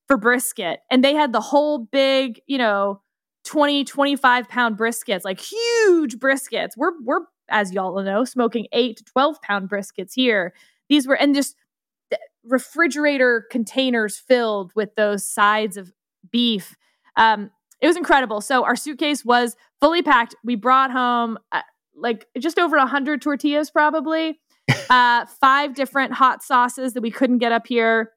for 0.08 0.18
brisket. 0.18 0.80
And 0.90 1.04
they 1.04 1.14
had 1.14 1.34
the 1.34 1.42
whole 1.42 1.80
big, 1.80 2.42
you 2.48 2.58
know, 2.58 3.02
20, 3.46 3.84
25 3.86 4.50
pound 4.50 4.78
briskets, 4.78 5.24
like 5.24 5.40
huge 5.40 6.16
briskets. 6.18 6.72
We're, 6.76 6.92
we're, 7.04 7.22
as 7.50 7.72
y'all 7.72 8.02
know, 8.02 8.26
smoking 8.26 8.68
eight 8.72 8.98
to 8.98 9.04
12 9.06 9.42
pound 9.42 9.70
briskets 9.70 10.14
here. 10.16 10.54
These 10.90 11.08
were, 11.08 11.16
and 11.16 11.36
just 11.36 11.56
refrigerator 12.48 13.46
containers 13.52 14.18
filled 14.18 14.72
with 14.76 14.96
those 14.96 15.30
sides 15.30 15.78
of 15.78 15.92
beef. 16.32 16.76
Um, 17.16 17.52
it 17.82 17.88
was 17.88 17.98
incredible. 17.98 18.42
So 18.42 18.64
our 18.64 18.76
suitcase 18.76 19.24
was 19.24 19.56
fully 19.80 20.02
packed. 20.02 20.36
We 20.44 20.56
brought 20.56 20.92
home 20.92 21.38
uh, 21.52 21.62
like 21.96 22.26
just 22.40 22.60
over 22.60 22.78
a 22.78 22.86
hundred 22.86 23.22
tortillas, 23.22 23.70
probably, 23.70 24.40
uh, 24.90 25.26
five 25.40 25.76
different 25.76 26.14
hot 26.14 26.44
sauces 26.44 26.94
that 26.94 27.02
we 27.02 27.12
couldn't 27.12 27.40
get 27.40 27.52
up 27.52 27.68
here, 27.68 28.12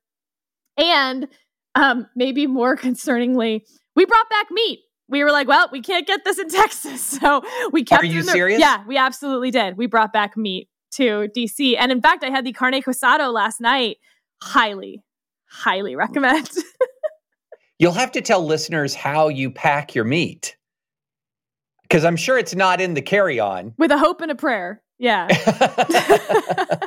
and 0.77 1.29
um, 1.75 2.07
maybe 2.17 2.47
more 2.47 2.77
concerningly, 2.77 3.63
we 3.97 4.05
brought 4.05 4.29
back 4.31 4.47
meat. 4.51 4.81
We 5.09 5.25
were 5.25 5.33
like, 5.33 5.49
well, 5.49 5.69
we 5.73 5.83
can't 5.83 6.07
get 6.07 6.25
this 6.25 6.39
in 6.39 6.49
Texas, 6.51 7.03
so 7.03 7.43
we 7.73 7.85
kept. 7.85 8.03
Are 8.03 8.07
you 8.07 8.23
the- 8.23 8.31
serious? 8.31 8.61
Yeah, 8.61 8.85
we 8.87 8.97
absolutely 8.97 9.51
did. 9.51 9.77
We 9.77 9.87
brought 9.87 10.13
back 10.13 10.37
meat 10.37 10.69
to 10.93 11.29
DC, 11.37 11.77
and 11.79 11.93
in 11.93 12.01
fact, 12.01 12.25
I 12.25 12.31
had 12.31 12.45
the 12.45 12.53
carne 12.53 12.75
asado 12.75 13.33
last 13.33 13.61
night. 13.61 13.97
Highly, 14.43 15.03
highly 15.49 15.97
recommend. 15.97 16.51
You'll 17.79 17.93
have 17.93 18.13
to 18.13 18.21
tell 18.21 18.45
listeners 18.45 18.95
how 18.95 19.29
you 19.29 19.51
pack 19.51 19.95
your 19.95 20.05
meat. 20.05 20.57
Because 21.83 22.05
I'm 22.05 22.17
sure 22.17 22.39
it's 22.39 22.55
not 22.55 22.81
in 22.81 22.95
the 22.95 23.03
carry 23.03 23.41
on. 23.41 23.75
with 23.77 23.91
a 23.91 23.99
hope 23.99 24.21
and 24.21 24.31
a 24.31 24.35
prayer. 24.35 24.83
Yeah. 24.99 25.29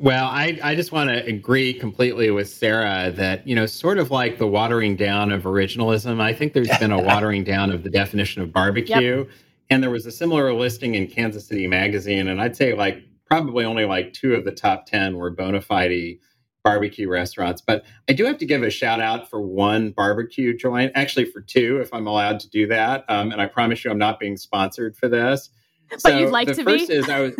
Well, 0.00 0.26
I, 0.26 0.58
I 0.62 0.76
just 0.76 0.92
want 0.92 1.10
to 1.10 1.24
agree 1.26 1.74
completely 1.74 2.30
with 2.30 2.48
Sarah 2.48 3.10
that, 3.16 3.46
you 3.46 3.56
know, 3.56 3.66
sort 3.66 3.98
of 3.98 4.12
like 4.12 4.38
the 4.38 4.46
watering 4.46 4.94
down 4.94 5.32
of 5.32 5.42
originalism, 5.42 6.20
I 6.20 6.32
think 6.32 6.52
there's 6.52 6.76
been 6.78 6.92
a 6.92 7.02
watering 7.02 7.42
down 7.42 7.72
of 7.72 7.82
the 7.82 7.90
definition 7.90 8.40
of 8.40 8.52
barbecue. 8.52 9.18
Yep. 9.18 9.28
And 9.70 9.82
there 9.82 9.90
was 9.90 10.06
a 10.06 10.12
similar 10.12 10.54
listing 10.54 10.94
in 10.94 11.08
Kansas 11.08 11.48
City 11.48 11.66
Magazine. 11.66 12.28
And 12.28 12.40
I'd 12.40 12.56
say 12.56 12.74
like 12.74 13.02
probably 13.26 13.64
only 13.64 13.86
like 13.86 14.12
two 14.12 14.34
of 14.34 14.44
the 14.44 14.52
top 14.52 14.86
10 14.86 15.16
were 15.16 15.30
bona 15.30 15.60
fide 15.60 16.18
barbecue 16.68 17.08
restaurants. 17.08 17.60
But 17.60 17.84
I 18.08 18.12
do 18.12 18.24
have 18.24 18.38
to 18.38 18.46
give 18.46 18.62
a 18.62 18.70
shout 18.70 19.00
out 19.00 19.28
for 19.28 19.40
one 19.40 19.90
barbecue 19.90 20.56
joint, 20.56 20.92
actually 20.94 21.26
for 21.26 21.40
two, 21.40 21.78
if 21.80 21.92
I'm 21.92 22.06
allowed 22.06 22.40
to 22.40 22.50
do 22.50 22.66
that. 22.68 23.04
Um, 23.08 23.32
and 23.32 23.40
I 23.40 23.46
promise 23.46 23.84
you, 23.84 23.90
I'm 23.90 23.98
not 23.98 24.18
being 24.18 24.36
sponsored 24.36 24.96
for 24.96 25.08
this. 25.08 25.50
But 25.90 26.00
so 26.00 26.18
you'd 26.18 26.30
like 26.30 26.48
the 26.48 26.54
to 26.54 26.64
first 26.64 26.88
be? 26.88 26.94
is 26.94 27.08
I 27.08 27.20
was 27.20 27.34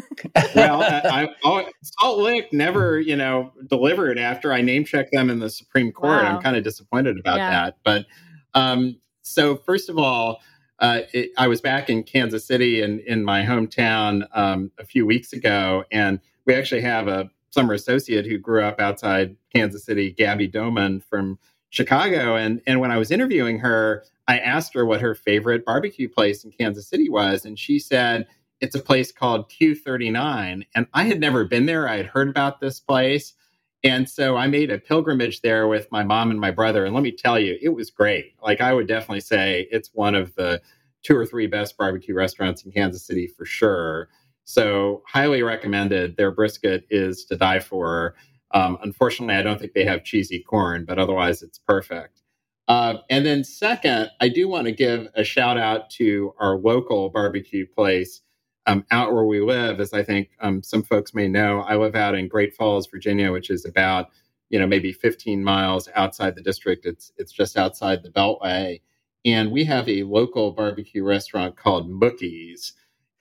well, 0.54 0.82
I, 0.82 1.28
I, 1.44 1.70
Salt 1.82 2.18
Lick 2.18 2.52
never, 2.52 2.98
you 2.98 3.14
know, 3.14 3.52
delivered 3.66 4.18
after 4.18 4.52
I 4.52 4.62
name 4.62 4.84
checked 4.84 5.12
them 5.12 5.28
in 5.28 5.38
the 5.38 5.50
Supreme 5.50 5.92
Court. 5.92 6.22
Wow. 6.22 6.36
I'm 6.36 6.42
kind 6.42 6.56
of 6.56 6.64
disappointed 6.64 7.18
about 7.18 7.36
yeah. 7.36 7.50
that. 7.50 7.76
But 7.84 8.06
um, 8.54 8.96
so 9.22 9.56
first 9.56 9.90
of 9.90 9.98
all, 9.98 10.40
uh, 10.78 11.00
it, 11.12 11.30
I 11.36 11.48
was 11.48 11.60
back 11.60 11.90
in 11.90 12.04
Kansas 12.04 12.46
City 12.46 12.82
in, 12.82 13.00
in 13.00 13.24
my 13.24 13.42
hometown 13.42 14.26
um, 14.32 14.70
a 14.78 14.84
few 14.84 15.04
weeks 15.04 15.32
ago, 15.32 15.84
and 15.90 16.20
we 16.46 16.54
actually 16.54 16.82
have 16.82 17.08
a 17.08 17.28
summer 17.58 17.74
associate 17.74 18.24
who 18.24 18.38
grew 18.38 18.62
up 18.62 18.78
outside 18.78 19.34
Kansas 19.52 19.84
City, 19.84 20.12
Gabby 20.12 20.46
Doman 20.46 21.00
from 21.00 21.40
Chicago. 21.70 22.36
And, 22.36 22.62
and 22.68 22.78
when 22.78 22.92
I 22.92 22.98
was 22.98 23.10
interviewing 23.10 23.58
her, 23.58 24.04
I 24.28 24.38
asked 24.38 24.74
her 24.74 24.86
what 24.86 25.00
her 25.00 25.16
favorite 25.16 25.64
barbecue 25.64 26.08
place 26.08 26.44
in 26.44 26.52
Kansas 26.52 26.86
City 26.86 27.08
was, 27.10 27.44
and 27.44 27.58
she 27.58 27.80
said 27.80 28.28
it's 28.60 28.76
a 28.76 28.80
place 28.80 29.10
called 29.10 29.50
Q39. 29.50 30.66
And 30.76 30.86
I 30.94 31.02
had 31.02 31.18
never 31.18 31.44
been 31.44 31.66
there. 31.66 31.88
I 31.88 31.96
had 31.96 32.06
heard 32.06 32.28
about 32.28 32.60
this 32.60 32.78
place. 32.78 33.34
And 33.82 34.08
so 34.08 34.36
I 34.36 34.46
made 34.46 34.70
a 34.70 34.78
pilgrimage 34.78 35.40
there 35.40 35.66
with 35.66 35.90
my 35.90 36.04
mom 36.04 36.30
and 36.30 36.40
my 36.40 36.52
brother. 36.52 36.84
And 36.84 36.94
let 36.94 37.02
me 37.02 37.10
tell 37.10 37.40
you, 37.40 37.58
it 37.60 37.70
was 37.70 37.90
great. 37.90 38.34
Like, 38.40 38.60
I 38.60 38.72
would 38.72 38.86
definitely 38.86 39.20
say 39.20 39.66
it's 39.72 39.90
one 39.94 40.14
of 40.14 40.32
the 40.36 40.62
two 41.02 41.16
or 41.16 41.26
three 41.26 41.48
best 41.48 41.76
barbecue 41.76 42.14
restaurants 42.14 42.64
in 42.64 42.70
Kansas 42.70 43.04
City 43.04 43.26
for 43.26 43.44
sure. 43.44 44.08
So, 44.48 45.02
highly 45.06 45.42
recommended. 45.42 46.16
Their 46.16 46.30
brisket 46.30 46.86
is 46.88 47.26
to 47.26 47.36
die 47.36 47.58
for. 47.60 48.14
Um, 48.52 48.78
unfortunately, 48.82 49.34
I 49.34 49.42
don't 49.42 49.60
think 49.60 49.74
they 49.74 49.84
have 49.84 50.04
cheesy 50.04 50.40
corn, 50.40 50.86
but 50.86 50.98
otherwise, 50.98 51.42
it's 51.42 51.58
perfect. 51.58 52.22
Uh, 52.66 52.94
and 53.10 53.26
then, 53.26 53.44
second, 53.44 54.08
I 54.20 54.30
do 54.30 54.48
want 54.48 54.64
to 54.64 54.72
give 54.72 55.06
a 55.14 55.22
shout 55.22 55.58
out 55.58 55.90
to 55.90 56.32
our 56.38 56.56
local 56.56 57.10
barbecue 57.10 57.66
place 57.66 58.22
um, 58.64 58.86
out 58.90 59.12
where 59.12 59.26
we 59.26 59.42
live, 59.42 59.80
as 59.80 59.92
I 59.92 60.02
think 60.02 60.30
um, 60.40 60.62
some 60.62 60.82
folks 60.82 61.12
may 61.12 61.28
know, 61.28 61.60
I 61.60 61.76
live 61.76 61.94
out 61.94 62.14
in 62.14 62.26
Great 62.26 62.56
Falls, 62.56 62.86
Virginia, 62.86 63.30
which 63.30 63.50
is 63.50 63.66
about 63.66 64.08
you 64.48 64.58
know 64.58 64.66
maybe 64.66 64.94
15 64.94 65.44
miles 65.44 65.90
outside 65.94 66.34
the 66.34 66.40
district. 66.40 66.86
It's 66.86 67.12
it's 67.18 67.32
just 67.32 67.58
outside 67.58 68.02
the 68.02 68.08
Beltway, 68.08 68.80
and 69.26 69.52
we 69.52 69.64
have 69.64 69.86
a 69.90 70.04
local 70.04 70.52
barbecue 70.52 71.04
restaurant 71.04 71.54
called 71.54 71.90
Mookie's, 71.90 72.72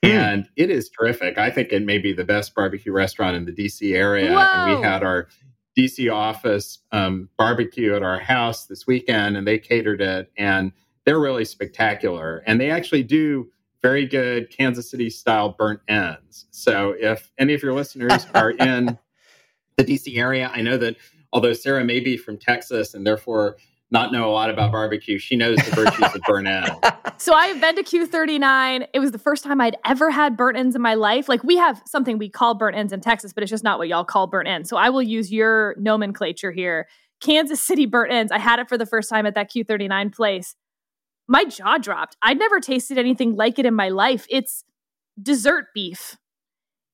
mm. 0.04 0.10
and 0.10 0.48
it 0.56 0.70
is 0.70 0.90
terrific. 0.90 1.38
I 1.38 1.50
think 1.50 1.72
it 1.72 1.84
may 1.84 1.98
be 1.98 2.14
the 2.14 2.24
best 2.24 2.54
barbecue 2.56 2.92
restaurant 2.92 3.36
in 3.36 3.46
the 3.46 3.52
DC 3.52 3.96
area. 3.96 4.32
Whoa. 4.32 4.40
And 4.40 4.78
we 4.78 4.84
had 4.84 5.04
our 5.04 5.28
DC 5.78 6.12
office 6.12 6.80
um, 6.92 7.30
barbecue 7.38 7.96
at 7.96 8.04
our 8.04 8.20
house 8.20 8.66
this 8.66 8.88
weekend, 8.88 9.38
and 9.38 9.48
they 9.48 9.60
catered 9.60 10.02
it, 10.02 10.32
and 10.38 10.72
they're 11.06 11.20
really 11.20 11.46
spectacular. 11.46 12.44
And 12.48 12.60
they 12.60 12.72
actually 12.72 13.04
do 13.04 13.50
very 13.82 14.06
good 14.06 14.50
Kansas 14.50 14.90
City 14.90 15.10
style 15.10 15.56
burnt 15.58 15.80
ends. 15.88 16.48
So 16.52 16.96
if 17.00 17.32
any 17.38 17.54
of 17.54 17.62
your 17.62 17.74
listeners 17.74 18.26
are 18.34 18.52
in 18.52 18.98
the 19.78 19.84
DC 19.84 20.18
area, 20.18 20.52
I 20.54 20.62
know 20.62 20.78
that 20.78 20.98
although 21.32 21.54
Sarah 21.54 21.86
may 21.86 22.00
be 22.00 22.18
from 22.18 22.38
Texas 22.38 22.94
and 22.96 23.06
therefore 23.06 23.58
not 23.90 24.12
know 24.12 24.30
a 24.30 24.32
lot 24.32 24.50
about 24.50 24.72
barbecue, 24.72 25.18
she 25.18 25.36
knows 25.36 25.58
the 25.58 25.72
virtues 25.76 26.16
of 26.16 26.22
burnt 26.26 26.48
ends. 26.48 26.70
So 27.20 27.34
I 27.34 27.48
have 27.48 27.60
been 27.60 27.76
to 27.78 27.82
Q39. 27.82 28.90
It 28.94 29.00
was 29.00 29.10
the 29.12 29.18
first 29.18 29.44
time 29.44 29.60
I'd 29.60 29.76
ever 29.84 30.12
had 30.12 30.38
burnt 30.38 30.56
ends 30.56 30.76
in 30.76 30.84
my 30.84 30.94
life. 30.94 31.28
Like 31.28 31.44
we 31.44 31.58
have 31.58 31.82
something 31.84 32.20
we 32.20 32.30
call 32.30 32.54
burnt 32.54 32.78
ends 32.78 32.94
in 32.94 33.02
Texas, 33.02 33.34
but 33.34 33.42
it's 33.42 33.50
just 33.50 33.64
not 33.64 33.80
what 33.80 33.88
y'all 33.88 34.06
call 34.06 34.28
burnt 34.28 34.48
ends. 34.48 34.70
So 34.70 34.78
I 34.78 34.92
will 34.92 35.02
use 35.02 35.32
your 35.32 35.76
nomenclature 35.80 36.52
here. 36.52 36.88
Kansas 37.20 37.60
City 37.60 37.88
burnt 37.88 38.14
ends. 38.14 38.32
I 38.32 38.38
had 38.38 38.60
it 38.60 38.70
for 38.70 38.78
the 38.78 38.86
first 38.86 39.10
time 39.10 39.26
at 39.26 39.34
that 39.34 39.50
Q39 39.50 40.14
place 40.14 40.56
my 41.28 41.44
jaw 41.46 41.78
dropped. 41.78 42.16
I'd 42.22 42.40
never 42.40 42.60
tasted 42.60 42.98
anything 42.98 43.36
like 43.36 43.60
it 43.60 43.66
in 43.66 43.74
my 43.74 43.90
life. 43.90 44.26
It's 44.30 44.64
dessert 45.22 45.66
beef. 45.74 46.18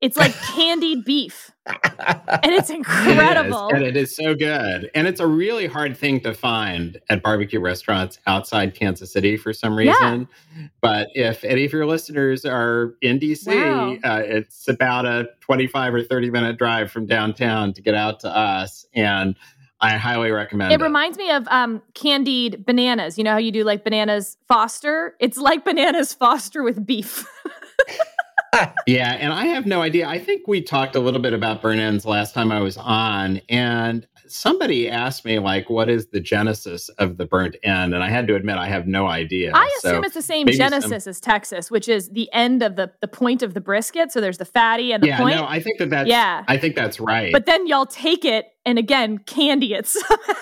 It's 0.03 0.17
like 0.17 0.35
candied 0.53 1.05
beef. 1.05 1.49
And 1.65 2.51
it's 2.51 2.69
incredible. 2.69 3.69
It 3.69 3.75
is, 3.75 3.77
and 3.77 3.83
it 3.85 3.97
is 3.97 4.15
so 4.15 4.35
good. 4.35 4.91
And 4.93 5.07
it's 5.07 5.21
a 5.21 5.27
really 5.27 5.65
hard 5.65 5.95
thing 5.95 6.19
to 6.21 6.33
find 6.33 6.99
at 7.09 7.23
barbecue 7.23 7.61
restaurants 7.61 8.19
outside 8.27 8.75
Kansas 8.75 9.13
City 9.13 9.37
for 9.37 9.53
some 9.53 9.77
reason. 9.77 10.27
Yeah. 10.57 10.67
But 10.81 11.07
if 11.13 11.45
any 11.45 11.63
of 11.63 11.71
your 11.71 11.85
listeners 11.85 12.43
are 12.43 12.95
in 13.01 13.17
DC, 13.17 13.47
wow. 13.47 13.95
uh, 14.03 14.21
it's 14.25 14.67
about 14.67 15.05
a 15.05 15.29
25 15.39 15.93
or 15.93 16.03
30 16.03 16.31
minute 16.31 16.57
drive 16.57 16.91
from 16.91 17.05
downtown 17.05 17.71
to 17.71 17.81
get 17.81 17.95
out 17.95 18.19
to 18.19 18.27
us. 18.27 18.85
And 18.93 19.37
I 19.79 19.91
highly 19.95 20.31
recommend 20.31 20.73
it. 20.73 20.81
It 20.81 20.83
reminds 20.83 21.17
me 21.17 21.31
of 21.31 21.47
um, 21.47 21.81
candied 21.93 22.65
bananas. 22.65 23.17
You 23.17 23.23
know 23.23 23.31
how 23.31 23.37
you 23.37 23.53
do 23.53 23.63
like 23.63 23.85
bananas 23.85 24.35
Foster? 24.49 25.15
It's 25.21 25.37
like 25.37 25.63
bananas 25.63 26.13
Foster 26.13 26.61
with 26.61 26.85
beef. 26.85 27.25
yeah, 28.87 29.13
and 29.13 29.33
I 29.33 29.45
have 29.45 29.65
no 29.65 29.81
idea. 29.81 30.07
I 30.07 30.19
think 30.19 30.47
we 30.47 30.61
talked 30.61 30.95
a 30.95 30.99
little 30.99 31.21
bit 31.21 31.33
about 31.33 31.61
burn 31.61 31.79
ends 31.79 32.05
last 32.05 32.33
time 32.33 32.51
I 32.51 32.59
was 32.59 32.77
on, 32.77 33.41
and 33.49 34.07
somebody 34.27 34.89
asked 34.89 35.25
me 35.25 35.39
like, 35.39 35.69
"What 35.69 35.89
is 35.89 36.07
the 36.07 36.19
genesis 36.19 36.89
of 36.89 37.17
the 37.17 37.25
burnt 37.25 37.55
end?" 37.63 37.93
And 37.93 38.03
I 38.03 38.09
had 38.09 38.27
to 38.27 38.35
admit 38.35 38.57
I 38.57 38.67
have 38.67 38.87
no 38.87 39.07
idea. 39.07 39.51
I 39.53 39.69
assume 39.77 40.01
so 40.01 40.03
it's 40.03 40.13
the 40.13 40.21
same 40.21 40.47
genesis 40.47 41.03
some... 41.03 41.09
as 41.09 41.19
Texas, 41.19 41.71
which 41.71 41.87
is 41.87 42.09
the 42.09 42.31
end 42.33 42.63
of 42.63 42.75
the 42.75 42.91
the 43.01 43.07
point 43.07 43.43
of 43.43 43.53
the 43.53 43.61
brisket. 43.61 44.11
So 44.11 44.21
there's 44.21 44.37
the 44.37 44.45
fatty 44.45 44.91
and 44.91 45.03
the 45.03 45.07
yeah, 45.07 45.17
point. 45.17 45.35
no, 45.35 45.45
I 45.45 45.59
think 45.59 45.79
that 45.79 45.89
that's 45.89 46.09
yeah. 46.09 46.43
I 46.47 46.57
think 46.57 46.75
that's 46.75 46.99
right. 46.99 47.31
But 47.31 47.45
then 47.45 47.67
y'all 47.67 47.85
take 47.85 48.25
it 48.25 48.47
and 48.65 48.77
again 48.77 49.19
candy 49.19 49.73
it 49.73 49.87
somehow. 49.87 50.33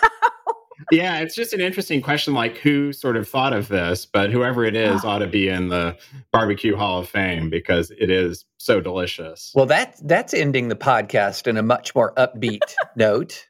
Yeah, 0.92 1.20
it's 1.20 1.36
just 1.36 1.54
an 1.54 1.62
interesting 1.62 2.02
question 2.02 2.34
like 2.34 2.58
who 2.58 2.94
sort 2.94 3.18
of 3.18 3.28
thought 3.28 3.54
of 3.54 3.68
this, 3.68 4.06
but 4.06 4.32
whoever 4.32 4.66
it 4.66 4.76
is 4.76 5.02
ah. 5.04 5.10
ought 5.10 5.20
to 5.20 5.28
be 5.28 5.48
in 5.48 5.70
the 5.70 5.98
barbecue 6.32 6.76
hall 6.76 7.00
of 7.00 7.10
fame 7.10 7.50
because 7.50 7.92
it 7.92 8.10
is 8.10 8.46
so 8.58 8.82
delicious. 8.82 9.52
Well, 9.56 9.66
that 9.68 9.96
that's 10.04 10.34
ending 10.34 10.68
the 10.70 10.76
podcast 10.76 11.48
in 11.48 11.58
a 11.58 11.64
much 11.64 11.94
more 11.96 12.14
upbeat 12.16 12.74
note. 12.96 13.48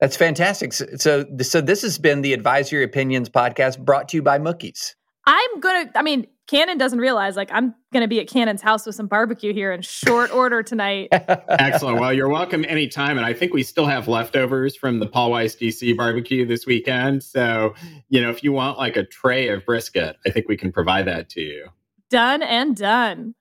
That's 0.00 0.16
fantastic. 0.16 0.72
So, 0.72 0.86
so, 0.96 1.24
so 1.40 1.60
this 1.60 1.82
has 1.82 1.98
been 1.98 2.20
the 2.20 2.32
Advisory 2.32 2.84
Opinions 2.84 3.30
podcast 3.30 3.78
brought 3.78 4.08
to 4.10 4.16
you 4.16 4.22
by 4.22 4.38
Mookie's. 4.38 4.96
I'm 5.26 5.60
gonna. 5.60 5.90
I 5.94 6.02
mean, 6.02 6.26
Kannon 6.46 6.78
doesn't 6.78 6.98
realize 6.98 7.36
like 7.36 7.50
I'm 7.52 7.74
gonna 7.92 8.08
be 8.08 8.20
at 8.20 8.28
Kannon's 8.28 8.62
house 8.62 8.84
with 8.84 8.94
some 8.94 9.06
barbecue 9.06 9.54
here 9.54 9.72
in 9.72 9.82
short 9.82 10.30
order 10.32 10.62
tonight. 10.62 11.08
Excellent. 11.12 12.00
Well, 12.00 12.12
you're 12.12 12.28
welcome 12.28 12.64
anytime, 12.68 13.16
and 13.16 13.24
I 13.24 13.32
think 13.32 13.54
we 13.54 13.62
still 13.62 13.86
have 13.86 14.08
leftovers 14.08 14.76
from 14.76 14.98
the 14.98 15.06
Paul 15.06 15.30
Weiss 15.30 15.56
DC 15.56 15.96
barbecue 15.96 16.44
this 16.44 16.66
weekend. 16.66 17.22
So, 17.22 17.74
you 18.08 18.20
know, 18.20 18.30
if 18.30 18.44
you 18.44 18.52
want 18.52 18.78
like 18.78 18.96
a 18.96 19.04
tray 19.04 19.48
of 19.48 19.64
brisket, 19.64 20.16
I 20.26 20.30
think 20.30 20.48
we 20.48 20.56
can 20.56 20.72
provide 20.72 21.06
that 21.06 21.30
to 21.30 21.40
you. 21.40 21.68
Done 22.10 22.42
and 22.42 22.76
done. 22.76 23.34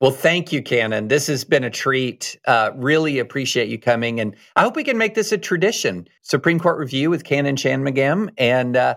Well, 0.00 0.12
thank 0.12 0.52
you, 0.52 0.62
Kannon. 0.62 1.08
This 1.08 1.28
has 1.28 1.44
been 1.44 1.64
a 1.64 1.70
treat. 1.70 2.38
Uh, 2.46 2.72
really 2.74 3.18
appreciate 3.18 3.68
you 3.68 3.78
coming, 3.78 4.20
and 4.20 4.36
I 4.54 4.62
hope 4.62 4.76
we 4.76 4.84
can 4.84 4.98
make 4.98 5.14
this 5.14 5.32
a 5.32 5.38
tradition. 5.38 6.06
Supreme 6.22 6.60
Court 6.60 6.78
review 6.78 7.10
with 7.10 7.24
Kannon 7.24 7.56
Shanmugam, 7.56 8.28
and 8.36 8.76
uh, 8.76 8.96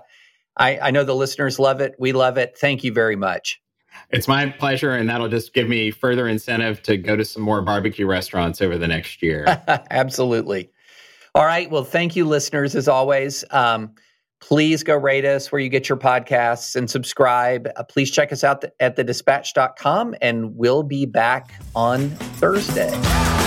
I, 0.57 0.79
I 0.79 0.91
know 0.91 1.03
the 1.03 1.15
listeners 1.15 1.59
love 1.59 1.81
it. 1.81 1.95
We 1.99 2.11
love 2.11 2.37
it. 2.37 2.57
Thank 2.57 2.83
you 2.83 2.91
very 2.91 3.15
much. 3.15 3.61
It's 4.11 4.27
my 4.27 4.47
pleasure, 4.47 4.91
and 4.91 5.09
that'll 5.09 5.29
just 5.29 5.53
give 5.53 5.67
me 5.67 5.91
further 5.91 6.27
incentive 6.27 6.81
to 6.83 6.97
go 6.97 7.15
to 7.15 7.25
some 7.25 7.43
more 7.43 7.61
barbecue 7.61 8.05
restaurants 8.05 8.61
over 8.61 8.77
the 8.77 8.87
next 8.87 9.21
year. 9.21 9.45
Absolutely. 9.91 10.69
All 11.35 11.45
right. 11.45 11.69
Well, 11.69 11.83
thank 11.83 12.15
you, 12.15 12.25
listeners, 12.25 12.75
as 12.75 12.87
always. 12.87 13.43
Um, 13.51 13.93
please 14.39 14.83
go 14.83 14.95
rate 14.95 15.25
us 15.25 15.51
where 15.51 15.59
you 15.59 15.69
get 15.69 15.89
your 15.89 15.97
podcasts 15.97 16.75
and 16.75 16.89
subscribe. 16.89 17.69
Uh, 17.75 17.83
please 17.83 18.11
check 18.11 18.31
us 18.31 18.43
out 18.43 18.63
at 18.79 18.95
thedispatch.com, 18.95 20.15
and 20.21 20.55
we'll 20.55 20.83
be 20.83 21.05
back 21.05 21.53
on 21.75 22.09
Thursday. 22.09 23.46